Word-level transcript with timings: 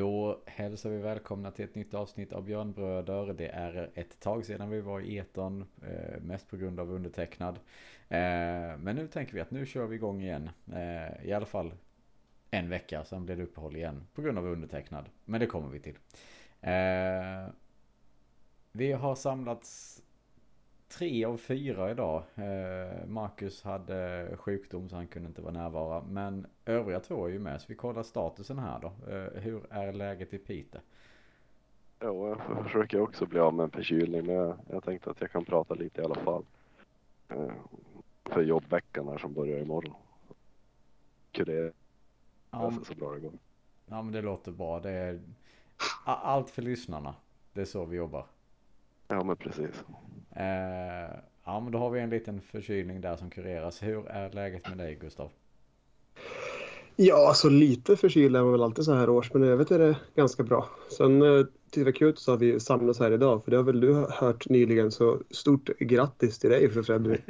Då 0.00 0.40
hälsar 0.46 0.90
vi 0.90 0.98
välkomna 0.98 1.50
till 1.50 1.64
ett 1.64 1.74
nytt 1.74 1.94
avsnitt 1.94 2.32
av 2.32 2.44
Björnbröder. 2.44 3.32
Det 3.32 3.48
är 3.48 3.90
ett 3.94 4.20
tag 4.20 4.46
sedan 4.46 4.70
vi 4.70 4.80
var 4.80 5.00
i 5.00 5.16
eton, 5.16 5.64
eh, 5.82 6.20
mest 6.20 6.48
på 6.48 6.56
grund 6.56 6.80
av 6.80 6.92
undertecknad. 6.92 7.54
Eh, 8.08 8.18
men 8.78 8.96
nu 8.96 9.08
tänker 9.08 9.34
vi 9.34 9.40
att 9.40 9.50
nu 9.50 9.66
kör 9.66 9.86
vi 9.86 9.96
igång 9.96 10.22
igen. 10.22 10.50
Eh, 10.72 11.26
I 11.26 11.32
alla 11.32 11.46
fall 11.46 11.72
en 12.50 12.68
vecka, 12.68 13.04
sen 13.04 13.26
blir 13.26 13.36
det 13.36 13.42
uppehåll 13.42 13.76
igen 13.76 14.06
på 14.14 14.22
grund 14.22 14.38
av 14.38 14.46
undertecknad. 14.46 15.04
Men 15.24 15.40
det 15.40 15.46
kommer 15.46 15.68
vi 15.68 15.80
till. 15.80 15.96
Vi 18.72 18.92
har 18.92 19.14
samlats 19.14 20.02
tre 20.90 21.24
av 21.24 21.36
fyra 21.36 21.90
idag. 21.90 22.22
Eh, 22.34 23.06
Marcus 23.06 23.62
hade 23.62 24.28
sjukdom 24.36 24.88
så 24.88 24.96
han 24.96 25.06
kunde 25.06 25.28
inte 25.28 25.42
vara 25.42 25.52
närvara. 25.52 26.02
Men 26.02 26.46
övriga 26.64 27.00
två 27.00 27.26
är 27.26 27.30
ju 27.30 27.38
med 27.38 27.60
så 27.60 27.66
vi 27.68 27.74
kollar 27.74 28.02
statusen 28.02 28.58
här 28.58 28.80
då. 28.80 29.12
Eh, 29.12 29.42
hur 29.42 29.72
är 29.72 29.92
läget 29.92 30.34
i 30.34 30.38
Pite? 30.38 30.80
Jo, 32.02 32.28
jag 32.28 32.64
försöker 32.64 33.00
också 33.00 33.26
bli 33.26 33.38
av 33.38 33.54
med 33.54 33.64
en 33.64 33.70
förkylning 33.70 34.26
men 34.26 34.34
jag, 34.34 34.56
jag 34.70 34.84
tänkte 34.84 35.10
att 35.10 35.20
jag 35.20 35.30
kan 35.30 35.44
prata 35.44 35.74
lite 35.74 36.00
i 36.00 36.04
alla 36.04 36.14
fall. 36.14 36.44
Eh, 37.28 37.52
för 38.24 38.42
jobbveckan 38.42 39.08
här 39.08 39.18
som 39.18 39.32
börjar 39.32 39.58
imorgon. 39.58 39.94
Kurera 41.32 41.72
ja, 42.50 42.72
så 42.84 42.94
bra 42.94 43.12
det 43.12 43.20
går. 43.20 43.32
Ja 43.86 44.02
men 44.02 44.12
det 44.12 44.22
låter 44.22 44.52
bra. 44.52 44.80
Det 44.80 44.90
är 44.90 45.20
allt 46.04 46.50
för 46.50 46.62
lyssnarna. 46.62 47.14
Det 47.52 47.60
är 47.60 47.64
så 47.64 47.84
vi 47.84 47.96
jobbar. 47.96 48.26
Ja 49.08 49.24
men 49.24 49.36
precis. 49.36 49.84
Eh, 50.36 51.16
ja 51.44 51.60
men 51.60 51.72
då 51.72 51.78
har 51.78 51.90
vi 51.90 52.00
en 52.00 52.10
liten 52.10 52.40
förkylning 52.40 53.00
där 53.00 53.16
som 53.16 53.30
kureras. 53.30 53.82
Hur 53.82 54.08
är 54.08 54.32
läget 54.32 54.68
med 54.68 54.78
dig 54.78 54.94
Gustav? 54.94 55.30
Ja, 56.96 57.28
alltså 57.28 57.48
lite 57.48 57.96
förkyld 57.96 58.36
är 58.36 58.42
man 58.42 58.52
väl 58.52 58.62
alltid 58.62 58.84
så 58.84 58.94
här 58.94 59.10
års, 59.10 59.32
men 59.32 59.44
i 59.44 59.46
övrigt 59.46 59.70
är 59.70 59.78
det 59.78 59.96
ganska 60.14 60.42
bra. 60.42 60.68
Sen 60.96 61.22
eh, 61.22 61.44
var 61.76 61.92
kul 61.92 62.16
så 62.16 62.32
har 62.32 62.36
vi 62.36 62.60
samlats 62.60 63.00
här 63.00 63.12
idag, 63.12 63.44
för 63.44 63.50
det 63.50 63.56
har 63.56 63.64
väl 63.64 63.80
du 63.80 64.06
hört 64.10 64.48
nyligen, 64.48 64.90
så 64.90 65.18
stort 65.30 65.66
grattis 65.78 66.38
till 66.38 66.50
dig 66.50 66.70
för 66.70 66.82
Fredrik. 66.82 67.20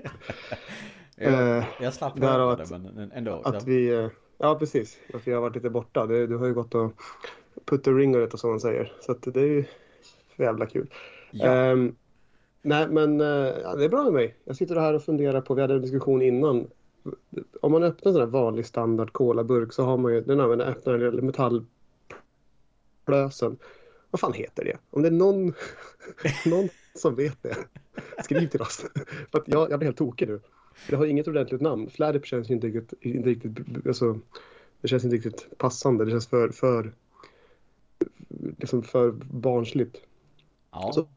jag, 1.16 1.32
eh, 1.58 1.64
jag 1.80 1.94
slapp 1.94 2.18
höra 2.18 2.56
det, 2.56 2.78
men 2.94 3.12
ändå. 3.12 3.42
Att 3.44 3.66
vi, 3.66 3.88
eh, 3.88 4.08
ja, 4.38 4.58
precis. 4.58 4.98
Att 5.14 5.26
vi 5.26 5.32
har 5.32 5.40
varit 5.40 5.54
lite 5.54 5.70
borta. 5.70 6.06
Det, 6.06 6.26
du 6.26 6.36
har 6.36 6.46
ju 6.46 6.54
gått 6.54 6.74
och 6.74 6.92
put 7.64 7.84
the 7.84 7.90
ring 7.90 8.14
och 8.14 8.20
det 8.20 8.44
man 8.44 8.60
säger. 8.60 8.92
Så 9.00 9.12
att 9.12 9.22
det 9.22 9.40
är 9.40 9.46
ju 9.46 9.64
för 10.36 10.44
jävla 10.44 10.66
kul. 10.66 10.90
Ja. 11.30 11.72
Um, 11.72 11.96
nej, 12.62 12.88
men 12.88 13.20
uh, 13.20 13.54
ja, 13.62 13.74
det 13.74 13.84
är 13.84 13.88
bra 13.88 14.04
med 14.04 14.12
mig. 14.12 14.36
Jag 14.44 14.56
sitter 14.56 14.76
här 14.76 14.94
och 14.94 15.02
funderar 15.02 15.40
på, 15.40 15.54
vi 15.54 15.60
hade 15.60 15.74
en 15.74 15.82
diskussion 15.82 16.22
innan. 16.22 16.66
Om 17.60 17.72
man 17.72 17.82
öppnar 17.82 18.10
en 18.10 18.14
sån 18.14 18.22
här 18.22 18.28
vanlig 18.28 18.66
standard 18.66 19.12
kolaburk 19.12 19.72
så 19.72 19.84
har 19.84 19.96
man 19.96 20.12
ju, 20.12 20.20
den 20.20 20.40
använder 20.40 20.66
öppnar 20.66 20.94
eller 20.94 21.22
metallplösen. 21.22 23.56
Vad 24.10 24.20
fan 24.20 24.32
heter 24.32 24.64
det? 24.64 24.76
Om 24.90 25.02
det 25.02 25.08
är 25.08 25.12
någon, 25.12 25.46
någon 26.46 26.68
som 26.94 27.14
vet 27.14 27.42
det, 27.42 27.56
skriv 28.24 28.48
till 28.48 28.62
oss. 28.62 28.84
För 29.32 29.38
att 29.38 29.48
jag, 29.48 29.70
jag 29.70 29.78
blir 29.78 29.86
helt 29.86 29.98
tokig 29.98 30.28
nu. 30.28 30.40
Det 30.88 30.96
har 30.96 31.06
inget 31.06 31.28
ordentligt 31.28 31.60
namn. 31.60 31.90
Flärp 31.90 32.26
känns 32.26 32.50
inte 32.50 32.66
riktigt, 32.66 33.02
inte 33.02 33.28
riktigt 33.28 33.86
alltså, 33.86 34.18
det 34.80 34.88
känns 34.88 35.04
inte 35.04 35.16
riktigt 35.16 35.58
passande. 35.58 36.04
Det 36.04 36.10
känns 36.10 36.26
för, 36.26 36.48
för, 36.48 36.92
liksom 38.58 38.82
för 38.82 39.10
barnsligt. 39.30 39.96
Ja. 40.70 40.92
Så, 40.92 41.08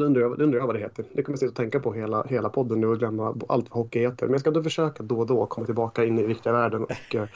det 0.00 0.06
undrar, 0.06 0.22
jag, 0.22 0.40
undrar 0.40 0.58
jag 0.58 0.66
vad 0.66 0.74
det 0.74 0.80
heter. 0.80 1.04
Det 1.12 1.22
kommer 1.22 1.32
jag 1.32 1.38
sitta 1.38 1.50
och 1.50 1.56
tänka 1.56 1.80
på 1.80 1.92
hela, 1.92 2.22
hela 2.22 2.48
podden 2.48 2.80
nu 2.80 2.86
och 2.86 2.98
glömma 2.98 3.26
allt 3.48 3.70
vad 3.70 3.84
hockey 3.84 4.00
heter. 4.00 4.26
Men 4.26 4.32
jag 4.32 4.40
ska 4.40 4.50
då 4.50 4.62
försöka 4.62 5.02
då 5.02 5.18
och 5.18 5.26
då 5.26 5.46
komma 5.46 5.66
tillbaka 5.66 6.04
in 6.04 6.18
i 6.18 6.26
riktiga 6.26 6.52
världen 6.52 6.84
och 6.84 7.14
eh, 7.14 7.22
eh, 7.22 7.28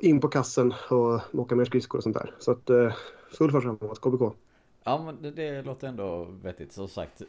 in 0.00 0.20
på 0.20 0.28
kassen 0.28 0.74
och 0.90 1.20
åka 1.34 1.54
mer 1.54 1.64
skridskor 1.64 1.98
och 1.98 2.02
sånt 2.02 2.16
där. 2.16 2.34
Så 2.38 2.50
att 2.50 2.70
eh, 2.70 2.92
full 3.30 3.50
fart 3.50 3.62
framåt, 3.62 4.00
KBK. 4.00 4.34
Ja 4.84 5.02
men 5.04 5.22
det, 5.22 5.30
det 5.30 5.62
låter 5.62 5.88
ändå 5.88 6.24
vettigt. 6.42 6.72
Som 6.72 6.88
sagt, 6.88 7.20
eh, 7.20 7.26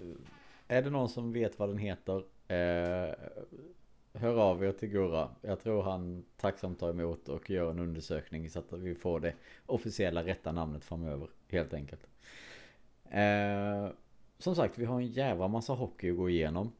är 0.77 0.81
det 0.81 0.89
någon 0.89 1.09
som 1.09 1.33
vet 1.33 1.59
vad 1.59 1.69
den 1.69 1.77
heter 1.77 2.23
eh, 2.47 3.15
hör 4.13 4.37
av 4.39 4.63
er 4.63 4.71
till 4.71 4.89
Gurra. 4.89 5.29
Jag 5.41 5.59
tror 5.59 5.83
han 5.83 6.25
tacksamt 6.37 6.79
tar 6.79 6.89
emot 6.89 7.29
och 7.29 7.49
gör 7.49 7.71
en 7.71 7.79
undersökning 7.79 8.49
så 8.49 8.59
att 8.59 8.73
vi 8.73 8.95
får 8.95 9.19
det 9.19 9.33
officiella 9.65 10.23
rätta 10.23 10.51
namnet 10.51 10.85
framöver. 10.85 11.27
Helt 11.47 11.73
enkelt. 11.73 12.07
Eh, 13.11 13.89
som 14.37 14.55
sagt, 14.55 14.77
vi 14.77 14.85
har 14.85 14.95
en 14.95 15.07
jävla 15.07 15.47
massa 15.47 15.73
hockey 15.73 16.11
att 16.11 16.17
gå 16.17 16.29
igenom. 16.29 16.71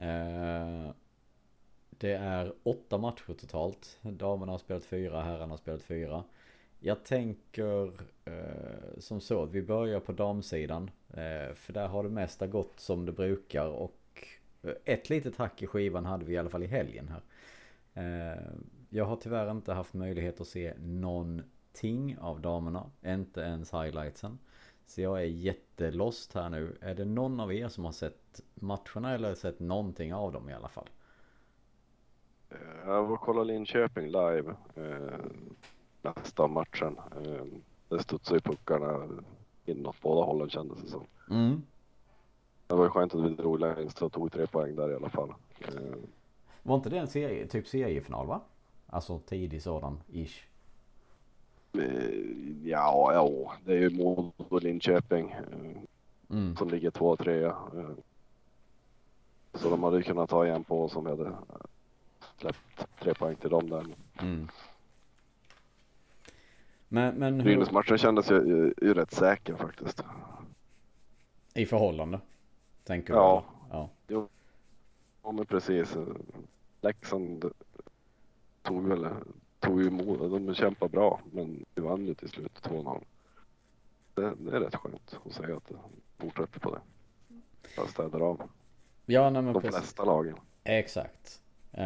Eh, 0.00 0.90
det 1.90 2.12
är 2.12 2.52
åtta 2.62 2.98
matcher 2.98 3.34
totalt. 3.34 3.98
Damerna 4.02 4.52
har 4.52 4.58
spelat 4.58 4.84
fyra, 4.84 5.22
herrarna 5.22 5.52
har 5.52 5.56
spelat 5.56 5.82
fyra. 5.82 6.24
Jag 6.78 7.04
tänker 7.04 7.92
eh, 8.24 8.98
som 8.98 9.20
så 9.20 9.42
att 9.42 9.50
vi 9.50 9.62
börjar 9.62 10.00
på 10.00 10.12
damsidan. 10.12 10.90
Eh, 11.10 11.54
för 11.54 11.72
där 11.72 11.88
har 11.88 12.02
det 12.02 12.08
mesta 12.08 12.46
gått 12.46 12.80
som 12.80 13.06
det 13.06 13.12
brukar 13.12 13.66
och 13.66 14.28
eh, 14.62 14.72
ett 14.84 15.10
litet 15.10 15.36
hack 15.36 15.62
i 15.62 15.66
skivan 15.66 16.04
hade 16.04 16.24
vi 16.24 16.32
i 16.32 16.38
alla 16.38 16.50
fall 16.50 16.62
i 16.62 16.66
helgen 16.66 17.08
här. 17.08 17.22
Eh, 17.94 18.42
jag 18.88 19.04
har 19.04 19.16
tyvärr 19.16 19.50
inte 19.50 19.72
haft 19.72 19.94
möjlighet 19.94 20.40
att 20.40 20.46
se 20.46 20.74
någonting 20.78 22.18
av 22.20 22.40
damerna. 22.40 22.90
Inte 23.04 23.40
ens 23.40 23.72
highlightsen. 23.72 24.38
Så 24.86 25.00
jag 25.00 25.18
är 25.20 25.26
jättelost 25.26 26.34
här 26.34 26.48
nu. 26.48 26.76
Är 26.80 26.94
det 26.94 27.04
någon 27.04 27.40
av 27.40 27.52
er 27.52 27.68
som 27.68 27.84
har 27.84 27.92
sett 27.92 28.40
matcherna 28.54 29.14
eller 29.14 29.34
sett 29.34 29.60
någonting 29.60 30.14
av 30.14 30.32
dem 30.32 30.50
i 30.50 30.52
alla 30.52 30.68
fall? 30.68 30.88
Jag 32.84 33.04
var 33.06 33.16
kolla 33.16 33.44
Linköping 33.44 34.06
live. 34.06 34.54
Eh, 34.74 35.20
nästa 36.02 36.46
matchen. 36.46 36.96
Eh, 37.24 37.44
det 37.88 38.02
studsade 38.02 38.36
ju 38.36 38.40
puckarna 38.40 39.08
inåt 39.64 39.96
båda 40.02 40.26
hållen 40.26 40.50
kändes 40.50 40.82
det 40.82 40.88
som. 40.88 41.04
Mm. 41.30 41.62
Det 42.66 42.74
var 42.74 42.84
ju 42.84 42.90
skönt 42.90 43.14
att 43.14 43.24
vi 43.24 43.28
drog 43.28 43.60
längst 43.60 44.02
och 44.02 44.12
tog 44.12 44.32
tre 44.32 44.46
poäng 44.46 44.76
där 44.76 44.92
i 44.92 44.94
alla 44.94 45.08
fall. 45.08 45.34
Eh, 45.60 45.96
var 46.62 46.76
inte 46.76 46.90
det 46.90 46.98
en 46.98 47.08
serie, 47.08 47.46
typ 47.46 47.68
seriefinal 47.68 48.26
va? 48.26 48.40
Alltså 48.86 49.18
tidig 49.18 49.62
sådan, 49.62 50.00
ish. 50.08 50.46
Eh, 51.80 52.68
ja, 52.68 53.12
ja, 53.14 53.52
det 53.64 53.72
är 53.72 53.78
ju 53.78 53.90
Modo 53.90 54.58
Linköping. 54.58 55.30
Eh, 55.30 55.82
mm. 56.30 56.56
Som 56.56 56.68
ligger 56.68 56.90
två 56.90 57.08
och 57.08 57.18
tre. 57.18 57.52
Så 59.54 59.70
de 59.70 59.82
hade 59.82 60.02
kunnat 60.02 60.30
ta 60.30 60.46
igen 60.46 60.64
på 60.64 60.84
oss 60.84 60.96
om 60.96 61.04
vi 61.04 61.10
hade 61.10 61.32
släppt 62.38 62.86
tre 63.00 63.14
poäng 63.14 63.36
till 63.36 63.50
dem 63.50 63.70
där. 63.70 63.84
Mm. 64.20 64.48
Men, 66.88 67.14
men 67.14 67.34
hur... 67.34 67.42
Brynäs-matchen 67.42 67.98
kändes 67.98 68.30
ju, 68.30 68.34
ju, 68.34 68.74
ju 68.82 68.94
rätt 68.94 69.12
säker 69.12 69.54
faktiskt. 69.54 70.04
I 71.54 71.66
förhållande? 71.66 72.20
Tänker 72.84 73.14
ja. 73.14 73.44
du? 73.68 73.76
Ja. 73.76 73.90
Jo. 74.08 74.28
Ja 75.22 75.32
men 75.32 75.46
precis. 75.46 75.96
Leksand 76.80 77.44
tog 78.62 78.88
väl, 78.88 79.08
tog 79.66 79.82
ju 79.82 79.88
emot, 79.88 80.18
de 80.18 80.54
kämpade 80.54 80.90
bra 80.90 81.20
men 81.32 81.64
vi 81.74 81.82
vann 81.82 82.06
ju 82.06 82.14
till 82.14 82.28
slut 82.28 82.60
2-0. 82.62 83.04
Det, 84.14 84.34
det, 84.38 84.56
är 84.56 84.60
rätt 84.60 84.74
skönt 84.74 85.18
att 85.26 85.32
säga 85.32 85.56
att 85.56 85.68
det 85.68 85.76
fortsätter 86.18 86.60
på 86.60 86.74
det. 86.74 86.80
Jag 87.76 87.90
städar 87.90 88.20
av. 88.20 88.42
Ja, 89.06 89.30
nej, 89.30 89.42
men 89.42 89.54
De 89.54 89.62
precis. 89.62 89.80
flesta 89.80 90.04
lagen. 90.04 90.36
Exakt. 90.64 91.42
Uh, 91.72 91.80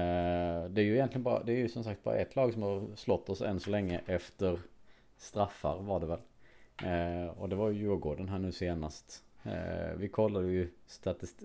det 0.71 0.81
är 0.81 0.85
ju 0.85 0.95
egentligen 0.95 1.23
bara, 1.23 1.43
det 1.43 1.53
är 1.53 1.57
ju 1.57 1.69
som 1.69 1.85
sagt 1.85 2.03
bara 2.03 2.17
ett 2.17 2.37
lag 2.37 2.53
som 2.53 2.63
har 2.63 2.97
slått 2.97 3.29
oss 3.29 3.41
än 3.41 3.61
så 3.61 3.71
länge 3.71 4.01
efter 4.07 4.61
straffar 5.17 5.83
var 5.83 6.01
det 6.01 6.07
väl. 6.07 6.21
Uh, 6.85 7.31
och 7.39 7.49
det 7.49 7.57
var 7.57 7.71
ju 7.71 7.79
Djurgården 7.79 8.29
här 8.29 8.39
nu 8.39 8.53
senast. 8.53 9.25
Eh, 9.43 9.97
vi 9.97 10.09
kollade 10.09 10.49
ju 10.49 10.71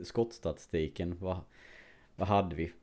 skottstatistiken. 0.03 1.17
Vad, 1.19 1.37
vad 2.15 2.27
hade 2.27 2.55
vi? 2.55 2.73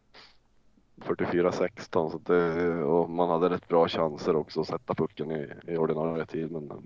44-16 0.96 2.10
så 2.10 2.18
det, 2.18 2.84
och 2.84 3.10
man 3.10 3.28
hade 3.28 3.54
rätt 3.54 3.68
bra 3.68 3.88
chanser 3.88 4.36
också 4.36 4.60
att 4.60 4.66
sätta 4.66 4.94
pucken 4.94 5.30
i, 5.30 5.48
i 5.66 5.76
ordinarie 5.76 6.26
tid. 6.26 6.50
Men 6.50 6.70
eh, 6.70 6.76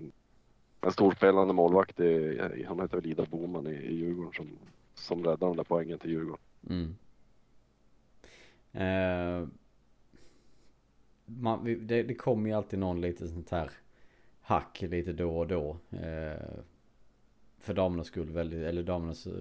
en 0.81 0.91
storspelande 0.91 1.53
målvakt, 1.53 1.99
i, 1.99 2.65
han 2.67 2.79
heter 2.79 2.97
väl 2.97 3.05
Ida 3.05 3.25
Boman 3.25 3.67
i, 3.67 3.75
i 3.75 3.95
Djurgården 3.95 4.33
som, 4.33 4.47
som 4.93 5.23
räddade 5.23 5.45
de 5.45 5.57
där 5.57 5.63
poängen 5.63 5.99
till 5.99 6.11
Djurgården. 6.11 6.45
Mm. 6.69 6.95
Eh, 8.71 9.47
man, 11.25 11.77
det, 11.87 12.03
det 12.03 12.15
kommer 12.15 12.49
ju 12.49 12.55
alltid 12.55 12.79
någon 12.79 13.01
lite 13.01 13.27
sånt 13.27 13.49
här 13.49 13.71
hack 14.41 14.81
lite 14.81 15.13
då 15.13 15.37
och 15.37 15.47
då. 15.47 15.77
Eh, 15.91 16.59
för 17.59 17.73
damernas 17.73 18.07
skull 18.07 18.29
väldigt, 18.29 18.63
eller 18.63 18.83
damernas, 18.83 19.27
eh, 19.27 19.33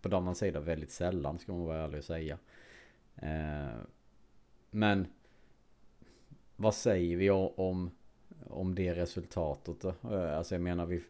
på 0.00 0.08
damernas 0.08 0.38
sida 0.38 0.60
väldigt 0.60 0.90
sällan 0.90 1.38
ska 1.38 1.52
man 1.52 1.64
vara 1.64 1.78
ärlig 1.78 1.98
och 1.98 2.04
säga. 2.04 2.38
Eh, 3.16 3.80
men 4.70 5.06
vad 6.56 6.74
säger 6.74 7.16
vi 7.16 7.30
om, 7.30 7.90
om 8.46 8.74
det 8.74 8.94
resultatet 8.94 9.80
då? 9.80 9.88
Eh, 10.14 10.38
alltså 10.38 10.54
jag 10.54 10.62
menar 10.62 10.86
vi, 10.86 11.02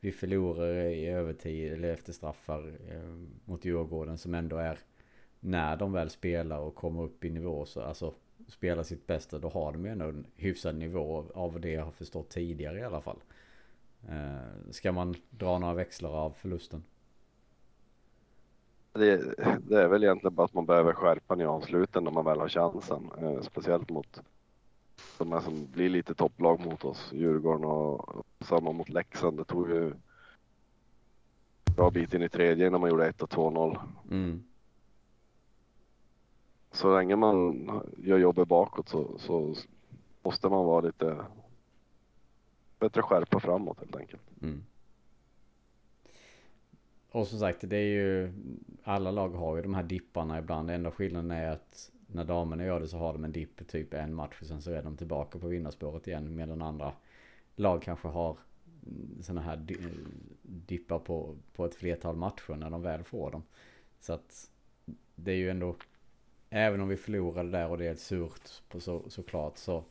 vi 0.00 0.12
förlorar 0.12 0.74
i 0.74 1.06
övertid 1.06 1.72
eller 1.72 1.92
efter 1.92 2.12
straffar 2.12 2.72
eh, 2.90 3.14
mot 3.44 3.64
Djurgården 3.64 4.18
som 4.18 4.34
ändå 4.34 4.56
är 4.56 4.78
när 5.40 5.76
de 5.76 5.92
väl 5.92 6.10
spelar 6.10 6.58
och 6.58 6.74
kommer 6.74 7.02
upp 7.02 7.24
i 7.24 7.30
nivå 7.30 7.66
så 7.66 7.80
alltså 7.80 8.14
spelar 8.48 8.82
sitt 8.82 9.06
bästa 9.06 9.38
då 9.38 9.48
har 9.48 9.72
de 9.72 9.84
ju 9.84 9.90
ändå 9.90 10.04
en 10.04 10.26
hyfsad 10.36 10.76
nivå 10.76 11.24
av 11.34 11.60
det 11.60 11.70
jag 11.70 11.84
har 11.84 11.92
förstått 11.92 12.30
tidigare 12.30 12.78
i 12.78 12.82
alla 12.82 13.00
fall. 13.00 13.18
Ska 14.70 14.92
man 14.92 15.14
dra 15.30 15.58
några 15.58 15.74
växlar 15.74 16.10
av 16.10 16.30
förlusten? 16.30 16.82
Det, 18.92 19.34
det, 19.68 19.82
är 19.82 19.88
väl 19.88 20.04
egentligen 20.04 20.34
bara 20.34 20.44
att 20.44 20.54
man 20.54 20.66
behöver 20.66 20.92
skärpa 20.92 21.34
nyansluten 21.34 22.04
när 22.04 22.10
man 22.10 22.24
väl 22.24 22.40
har 22.40 22.48
chansen. 22.48 23.10
Eh, 23.18 23.40
speciellt 23.40 23.90
mot 23.90 24.22
de 25.18 25.32
här 25.32 25.40
som 25.40 25.66
blir 25.72 25.88
lite 25.88 26.14
topplag 26.14 26.60
mot 26.60 26.84
oss. 26.84 27.12
Djurgården 27.12 27.64
och, 27.64 28.08
och 28.08 28.26
samma 28.40 28.72
mot 28.72 28.88
Leksand. 28.88 29.36
Det 29.36 29.44
tog 29.44 29.70
ju 29.70 29.92
bra 31.76 31.90
bit 31.90 32.14
in 32.14 32.22
i 32.22 32.28
tredje 32.28 32.66
innan 32.66 32.80
man 32.80 32.90
gjorde 32.90 33.08
1 33.08 33.22
och 33.22 33.30
2-0. 33.30 33.78
Mm. 34.10 34.44
Så 36.72 36.96
länge 36.96 37.16
man 37.16 37.68
gör 37.96 38.18
jobbet 38.18 38.48
bakåt 38.48 38.88
så, 38.88 39.18
så 39.18 39.54
måste 40.22 40.48
man 40.48 40.64
vara 40.64 40.80
lite 40.80 41.16
bättre 42.78 43.02
skärpa 43.02 43.40
framåt 43.40 43.78
helt 43.80 43.96
enkelt. 43.96 44.22
Mm. 44.42 44.64
Och 47.12 47.26
som 47.26 47.38
sagt, 47.38 47.58
det 47.60 47.76
är 47.76 47.88
ju 47.88 48.32
alla 48.82 49.10
lag 49.10 49.28
har 49.28 49.56
ju 49.56 49.62
de 49.62 49.74
här 49.74 49.82
dipparna 49.82 50.38
ibland. 50.38 50.70
Enda 50.70 50.90
skillnaden 50.90 51.30
är 51.30 51.50
att 51.50 51.90
när 52.06 52.24
damerna 52.24 52.64
gör 52.64 52.80
det 52.80 52.88
så 52.88 52.98
har 52.98 53.12
de 53.12 53.24
en 53.24 53.32
dipp 53.32 53.68
typ 53.68 53.94
en 53.94 54.14
match 54.14 54.38
och 54.40 54.46
sen 54.46 54.62
så 54.62 54.70
är 54.70 54.82
de 54.82 54.96
tillbaka 54.96 55.38
på 55.38 55.46
vinnarspåret 55.46 56.06
igen. 56.06 56.36
Medan 56.36 56.62
andra 56.62 56.92
lag 57.56 57.82
kanske 57.82 58.08
har 58.08 58.36
sådana 59.20 59.40
här 59.40 59.66
dippar 60.42 60.98
på, 60.98 61.36
på 61.52 61.64
ett 61.64 61.74
flertal 61.74 62.16
matcher 62.16 62.54
när 62.54 62.70
de 62.70 62.82
väl 62.82 63.04
får 63.04 63.30
dem. 63.30 63.42
Så 64.00 64.12
att 64.12 64.50
det 65.14 65.32
är 65.32 65.36
ju 65.36 65.50
ändå, 65.50 65.76
även 66.50 66.80
om 66.80 66.88
vi 66.88 66.96
förlorade 66.96 67.50
där 67.50 67.68
och 67.68 67.78
det 67.78 67.86
är 67.86 67.94
surt 67.94 68.62
på 68.68 68.80
så, 68.80 69.10
såklart 69.10 69.58
så 69.58 69.84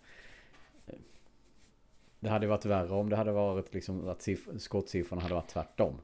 eh, 0.88 0.96
det 2.20 2.30
hade 2.30 2.48
varit 2.48 2.66
värre 2.66 2.94
om 2.94 3.10
det 3.10 3.16
hade 3.16 3.32
varit 3.32 3.74
liksom 3.74 4.08
att 4.08 4.28
skottsiffrorna 4.58 5.22
hade 5.22 5.36
varit 5.36 5.50
tvärtom. 5.50 5.98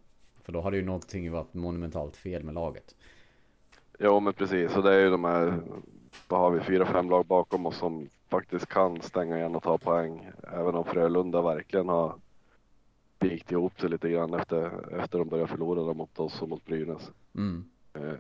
För 0.48 0.52
då 0.54 0.62
hade 0.62 0.78
ju 0.78 0.86
någonting 0.86 1.32
varit 1.32 1.54
monumentalt 1.54 2.18
fel 2.18 2.44
med 2.44 2.54
laget. 2.54 2.96
Ja 4.00 4.20
men 4.20 4.34
precis, 4.34 4.76
och 4.76 4.84
det 4.84 4.94
är 4.94 5.00
ju 5.00 5.10
de 5.10 5.24
här, 5.24 5.60
vad 6.28 6.40
har 6.40 6.52
vi, 6.52 6.60
fyra, 6.60 6.86
fem 6.86 7.10
lag 7.10 7.26
bakom 7.26 7.66
oss 7.66 7.78
som 7.78 8.10
faktiskt 8.30 8.66
kan 8.66 9.02
stänga 9.02 9.38
igen 9.38 9.56
och 9.56 9.64
ta 9.64 9.78
poäng. 9.78 10.32
Även 10.54 10.76
om 10.76 10.84
Frölunda 10.84 11.42
verkligen 11.42 11.90
har 11.90 12.16
vikt 13.20 13.52
ihop 13.52 13.80
sig 13.80 13.90
lite 13.90 14.10
grann 14.10 14.34
efter, 14.34 14.72
efter 15.00 15.20
de 15.20 15.30
började 15.30 15.52
förlora 15.52 15.94
mot 15.94 16.20
oss 16.20 16.42
och 16.42 16.50
mot 16.50 16.66
Brynäs. 16.66 17.12
Mm. 17.36 17.66
Eh, 17.94 18.14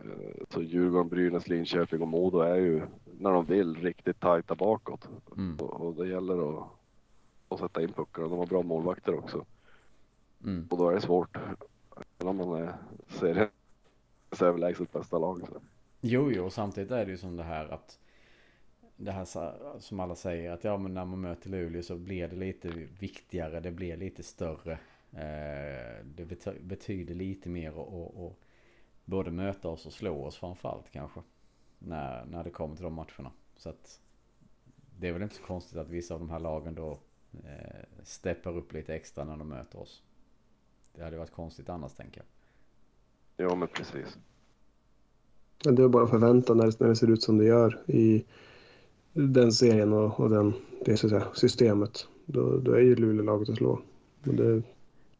så 0.49 0.61
Djurgården, 0.61 1.09
Brynäs, 1.09 1.47
Linköping 1.47 2.01
och 2.01 2.07
Modo 2.07 2.39
är 2.39 2.55
ju, 2.55 2.81
när 3.19 3.31
de 3.31 3.45
vill, 3.45 3.75
riktigt 3.75 4.19
tajta 4.19 4.55
bakåt. 4.55 5.09
Mm. 5.37 5.55
Och, 5.59 5.81
och 5.81 5.93
det 5.93 6.07
gäller 6.07 6.49
att, 6.49 6.67
att 7.49 7.59
sätta 7.59 7.81
in 7.81 7.93
puckarna. 7.93 8.27
De 8.27 8.37
har 8.37 8.45
bra 8.45 8.61
målvakter 8.61 9.15
också. 9.15 9.45
Mm. 10.43 10.67
Och 10.69 10.77
då 10.77 10.89
är 10.89 10.95
det 10.95 11.01
svårt. 11.01 11.37
Även 12.19 12.41
om 12.41 12.49
man 12.49 12.73
ser 13.07 13.33
det 13.33 13.49
överlägset 14.45 14.91
bästa 14.91 15.17
lag. 15.17 15.39
Så. 15.39 15.61
Jo, 16.01 16.31
jo, 16.31 16.49
samtidigt 16.49 16.91
är 16.91 17.05
det 17.05 17.11
ju 17.11 17.17
som 17.17 17.35
det 17.35 17.43
här 17.43 17.67
att 17.67 17.99
det 18.97 19.11
här 19.11 19.25
som 19.79 19.99
alla 19.99 20.15
säger 20.15 20.51
att 20.51 20.63
ja 20.63 20.77
men 20.77 20.93
när 20.93 21.05
man 21.05 21.21
möter 21.21 21.49
Luleå 21.49 21.81
så 21.81 21.95
blir 21.95 22.27
det 22.27 22.35
lite 22.35 22.69
viktigare, 22.99 23.59
det 23.59 23.71
blir 23.71 23.97
lite 23.97 24.23
större. 24.23 24.79
Eh, 25.11 26.05
det 26.05 26.25
betyder 26.61 27.15
lite 27.15 27.49
mer 27.49 27.69
att 27.69 28.33
både 29.05 29.31
möta 29.31 29.67
oss 29.67 29.85
och 29.85 29.93
slå 29.93 30.23
oss 30.23 30.37
framförallt 30.37 30.91
kanske. 30.91 31.21
När, 31.79 32.25
när 32.25 32.43
det 32.43 32.49
kommer 32.49 32.75
till 32.75 32.83
de 32.83 32.93
matcherna. 32.93 33.31
Så 33.57 33.69
att 33.69 34.01
det 34.99 35.07
är 35.07 35.13
väl 35.13 35.21
inte 35.21 35.35
så 35.35 35.43
konstigt 35.43 35.77
att 35.77 35.89
vissa 35.89 36.13
av 36.13 36.19
de 36.19 36.29
här 36.29 36.39
lagen 36.39 36.75
då 36.75 36.99
eh, 37.45 37.85
steppar 38.03 38.57
upp 38.57 38.73
lite 38.73 38.95
extra 38.95 39.23
när 39.23 39.37
de 39.37 39.47
möter 39.47 39.79
oss. 39.79 40.03
Det 40.97 41.03
hade 41.03 41.17
varit 41.17 41.31
konstigt 41.31 41.69
annars 41.69 41.93
tänker 41.93 42.21
jag. 42.21 43.49
Ja 43.49 43.55
men 43.55 43.67
precis. 43.67 44.17
Det 45.63 45.83
är 45.83 45.87
bara 45.87 46.07
förväntan 46.07 46.57
när 46.57 46.65
det, 46.65 46.79
när 46.79 46.87
det 46.87 46.95
ser 46.95 47.11
ut 47.11 47.23
som 47.23 47.37
det 47.37 47.45
gör 47.45 47.83
i 47.87 48.25
den 49.13 49.51
serien 49.51 49.93
och, 49.93 50.19
och 50.19 50.29
den, 50.29 50.53
det 50.85 50.97
så 50.97 51.09
säga, 51.09 51.27
systemet. 51.33 52.07
Då, 52.25 52.57
då 52.57 52.71
är 52.71 52.81
ju 52.81 52.95
Luleå 52.95 53.25
laget 53.25 53.49
att 53.49 53.55
slå. 53.55 53.81
Det... 54.23 54.63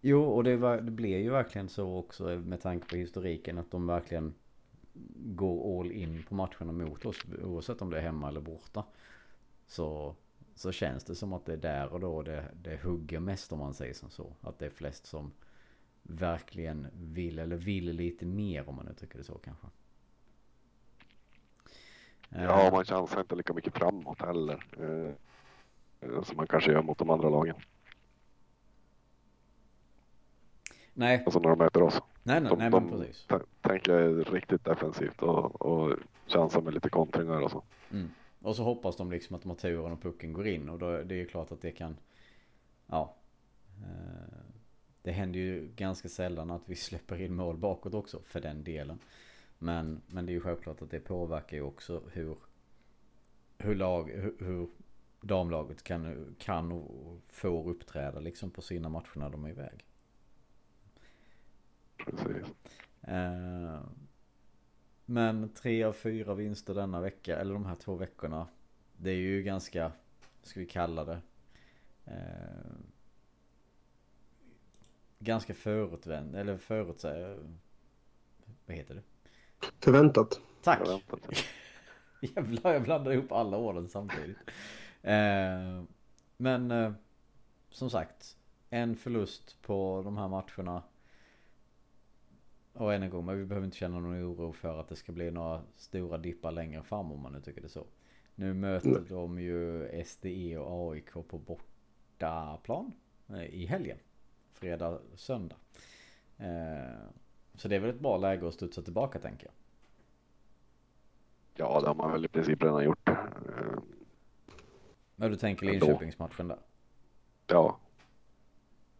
Jo, 0.02 0.24
och 0.24 0.44
det, 0.44 0.58
var, 0.58 0.78
det 0.78 0.92
blir 0.92 1.18
ju 1.18 1.30
verkligen 1.30 1.70
så 1.70 1.96
också 1.98 2.24
med 2.24 2.62
tanke 2.62 2.88
på 2.88 2.96
historiken 2.96 3.58
att 3.58 3.72
de 3.72 3.88
verkligen 3.88 4.34
går 5.16 5.80
all 5.80 5.92
in 5.92 6.24
på 6.30 6.36
matcherna 6.36 6.72
mot 6.72 7.06
oss 7.06 7.24
oavsett 7.44 7.82
om 7.82 7.90
det 7.90 7.98
är 7.98 8.02
hemma 8.02 8.28
eller 8.28 8.42
borta. 8.42 8.84
Så, 9.68 10.16
så 10.56 10.72
känns 10.72 11.04
det 11.04 11.16
som 11.16 11.34
att 11.34 11.46
det 11.46 11.54
är 11.54 11.58
där 11.58 11.94
och 11.94 12.00
då 12.00 12.22
det, 12.22 12.46
det 12.64 12.84
hugger 12.84 13.20
mest 13.20 13.52
om 13.52 13.60
man 13.60 13.74
säger 13.74 13.94
som 13.94 14.10
så. 14.10 14.34
Att 14.42 14.60
det 14.60 14.66
är 14.66 14.70
flest 14.70 15.06
som 15.06 15.32
verkligen 16.08 16.88
vill 16.94 17.40
eller 17.40 17.56
vill 17.56 17.86
lite 17.86 18.26
mer 18.26 18.70
om 18.70 18.76
man 18.76 18.88
uttrycker 18.88 19.18
det 19.18 19.24
så 19.24 19.38
kanske. 19.38 19.68
Ja, 22.30 22.68
eh. 22.68 22.74
man 22.74 22.86
chansar 22.86 23.20
inte 23.20 23.36
lika 23.36 23.54
mycket 23.54 23.74
framåt 23.74 24.22
heller. 24.22 24.66
Eh, 24.80 26.22
som 26.24 26.38
man 26.38 26.48
kanske 26.48 26.72
gör 26.72 26.82
mot 26.82 26.98
de 26.98 27.10
andra 27.10 27.30
lagen. 27.30 27.56
Nej. 30.94 31.24
Alltså 31.26 31.40
när 31.40 31.50
de 31.50 31.58
möter 31.58 31.84
oss. 31.84 32.02
Nej, 32.24 32.42
nej, 32.42 32.50
de, 32.50 32.60
nej 32.60 32.70
de 32.70 32.84
men 32.84 33.00
precis. 33.00 33.28
tänker 33.62 34.24
riktigt 34.32 34.66
defensivt 34.66 35.22
och, 35.22 35.62
och 35.62 35.98
chansar 36.28 36.62
med 36.62 36.74
lite 36.74 36.90
kontringar 36.90 37.42
och 37.42 37.52
så. 37.52 37.64
Mm. 37.92 38.10
Och 38.42 38.56
så 38.56 38.64
hoppas 38.64 38.96
de 38.96 39.12
liksom 39.12 39.36
att 39.36 39.42
de 39.42 39.50
har 39.50 39.56
turen 39.56 39.92
och 39.92 40.02
pucken 40.02 40.34
går 40.34 40.48
in 40.48 40.70
och 40.70 40.80
då 40.80 40.92
det 40.92 41.16
är 41.16 41.20
ju 41.20 41.26
klart 41.26 41.52
att 41.52 41.62
det 41.62 41.72
kan, 41.72 41.98
ja. 42.88 43.16
Eh, 43.82 44.57
det 45.08 45.14
händer 45.14 45.40
ju 45.40 45.68
ganska 45.76 46.10
sällan 46.10 46.52
att 46.52 46.62
vi 46.70 46.76
släpper 46.76 47.22
in 47.22 47.36
mål 47.36 47.58
bakåt 47.58 47.94
också 47.94 48.20
för 48.20 48.42
den 48.42 48.64
delen. 48.64 49.00
Men, 49.58 50.02
men 50.08 50.26
det 50.26 50.32
är 50.32 50.34
ju 50.34 50.42
självklart 50.42 50.82
att 50.82 50.92
det 50.92 51.00
påverkar 51.00 51.58
ju 51.58 51.64
också 51.64 52.02
hur, 52.12 52.38
hur, 53.58 53.76
lag, 53.76 54.10
hur, 54.10 54.36
hur 54.40 54.70
damlaget 55.22 55.84
kan, 55.84 56.36
kan 56.40 56.72
och 56.72 57.22
får 57.28 57.70
uppträda 57.70 58.20
liksom 58.20 58.52
på 58.52 58.62
sina 58.62 58.90
matcher 58.90 59.20
när 59.20 59.30
de 59.30 59.46
är 59.46 59.50
iväg. 59.50 59.86
Precis. 62.06 62.46
Eh, 63.02 63.82
men 65.06 65.50
tre 65.50 65.84
av 65.84 65.94
fyra 65.94 66.34
vinster 66.34 66.74
denna 66.74 67.02
vecka, 67.02 67.38
eller 67.38 67.54
de 67.54 67.66
här 67.66 67.76
två 67.76 67.96
veckorna. 67.96 68.48
Det 68.98 69.10
är 69.10 69.16
ju 69.16 69.44
ganska, 69.44 69.92
ska 70.44 70.60
vi 70.60 70.66
kalla 70.66 71.06
det. 71.06 71.22
Eh, 72.06 72.97
ganska 75.20 75.54
förutvänd, 75.54 76.36
eller 76.36 76.58
förutsäg... 76.58 77.38
Vad 78.66 78.78
heter 78.78 78.96
det? 78.96 79.02
Förväntat. 79.80 80.42
Tack. 80.64 80.80
Jävlar, 82.22 82.74
jag 82.74 82.84
blandar 82.84 83.12
ihop 83.12 83.32
alla 83.32 83.58
orden 83.58 83.90
samtidigt. 83.90 84.38
Eh, 85.02 85.84
men 86.38 86.72
eh, 86.72 86.92
som 87.70 87.90
sagt, 87.90 88.38
en 88.70 88.96
förlust 88.96 89.62
på 89.62 90.02
de 90.04 90.18
här 90.18 90.28
matcherna. 90.28 90.84
Och 92.74 92.94
än 92.94 93.04
en 93.04 93.10
gång, 93.10 93.26
men 93.26 93.38
vi 93.38 93.46
behöver 93.46 93.66
inte 93.66 93.78
känna 93.78 94.00
någon 94.00 94.24
oro 94.24 94.54
för 94.54 94.80
att 94.80 94.90
det 94.90 94.96
ska 94.96 95.12
bli 95.12 95.32
några 95.32 95.62
stora 95.76 96.18
dippar 96.18 96.52
längre 96.52 96.84
fram 96.84 97.12
om 97.12 97.22
man 97.22 97.32
nu 97.34 97.42
tycker 97.42 97.62
det 97.62 97.70
så. 97.70 97.86
Nu 98.36 98.54
möter 98.54 98.90
mm. 98.90 99.06
de 99.10 99.40
ju 99.40 99.88
SDE 100.06 100.58
och 100.58 100.94
AIK 100.94 101.14
på 101.14 101.38
bortaplan 101.38 102.92
eh, 103.30 103.46
i 103.46 103.66
helgen. 103.66 103.98
Fredag, 104.60 105.00
söndag. 105.16 105.56
Eh, 106.38 107.00
så 107.56 107.68
det 107.68 107.76
är 107.76 107.80
väl 107.80 107.90
ett 107.90 108.00
bra 108.00 108.18
läge 108.18 108.48
att 108.48 108.54
studsa 108.54 108.82
tillbaka 108.82 109.20
tänker 109.20 109.46
jag. 109.48 109.54
Ja, 111.56 111.82
det 111.82 111.88
har 111.88 111.96
man 111.96 112.12
väl 112.12 112.26
i 112.26 112.28
princip 112.28 112.64
redan 112.64 112.84
gjort. 112.84 113.10
Men 115.16 115.32
du 115.32 115.38
tänker 115.38 115.66
Linköpingsmatchen 115.66 116.48
där? 116.48 116.58
Ja. 117.48 117.80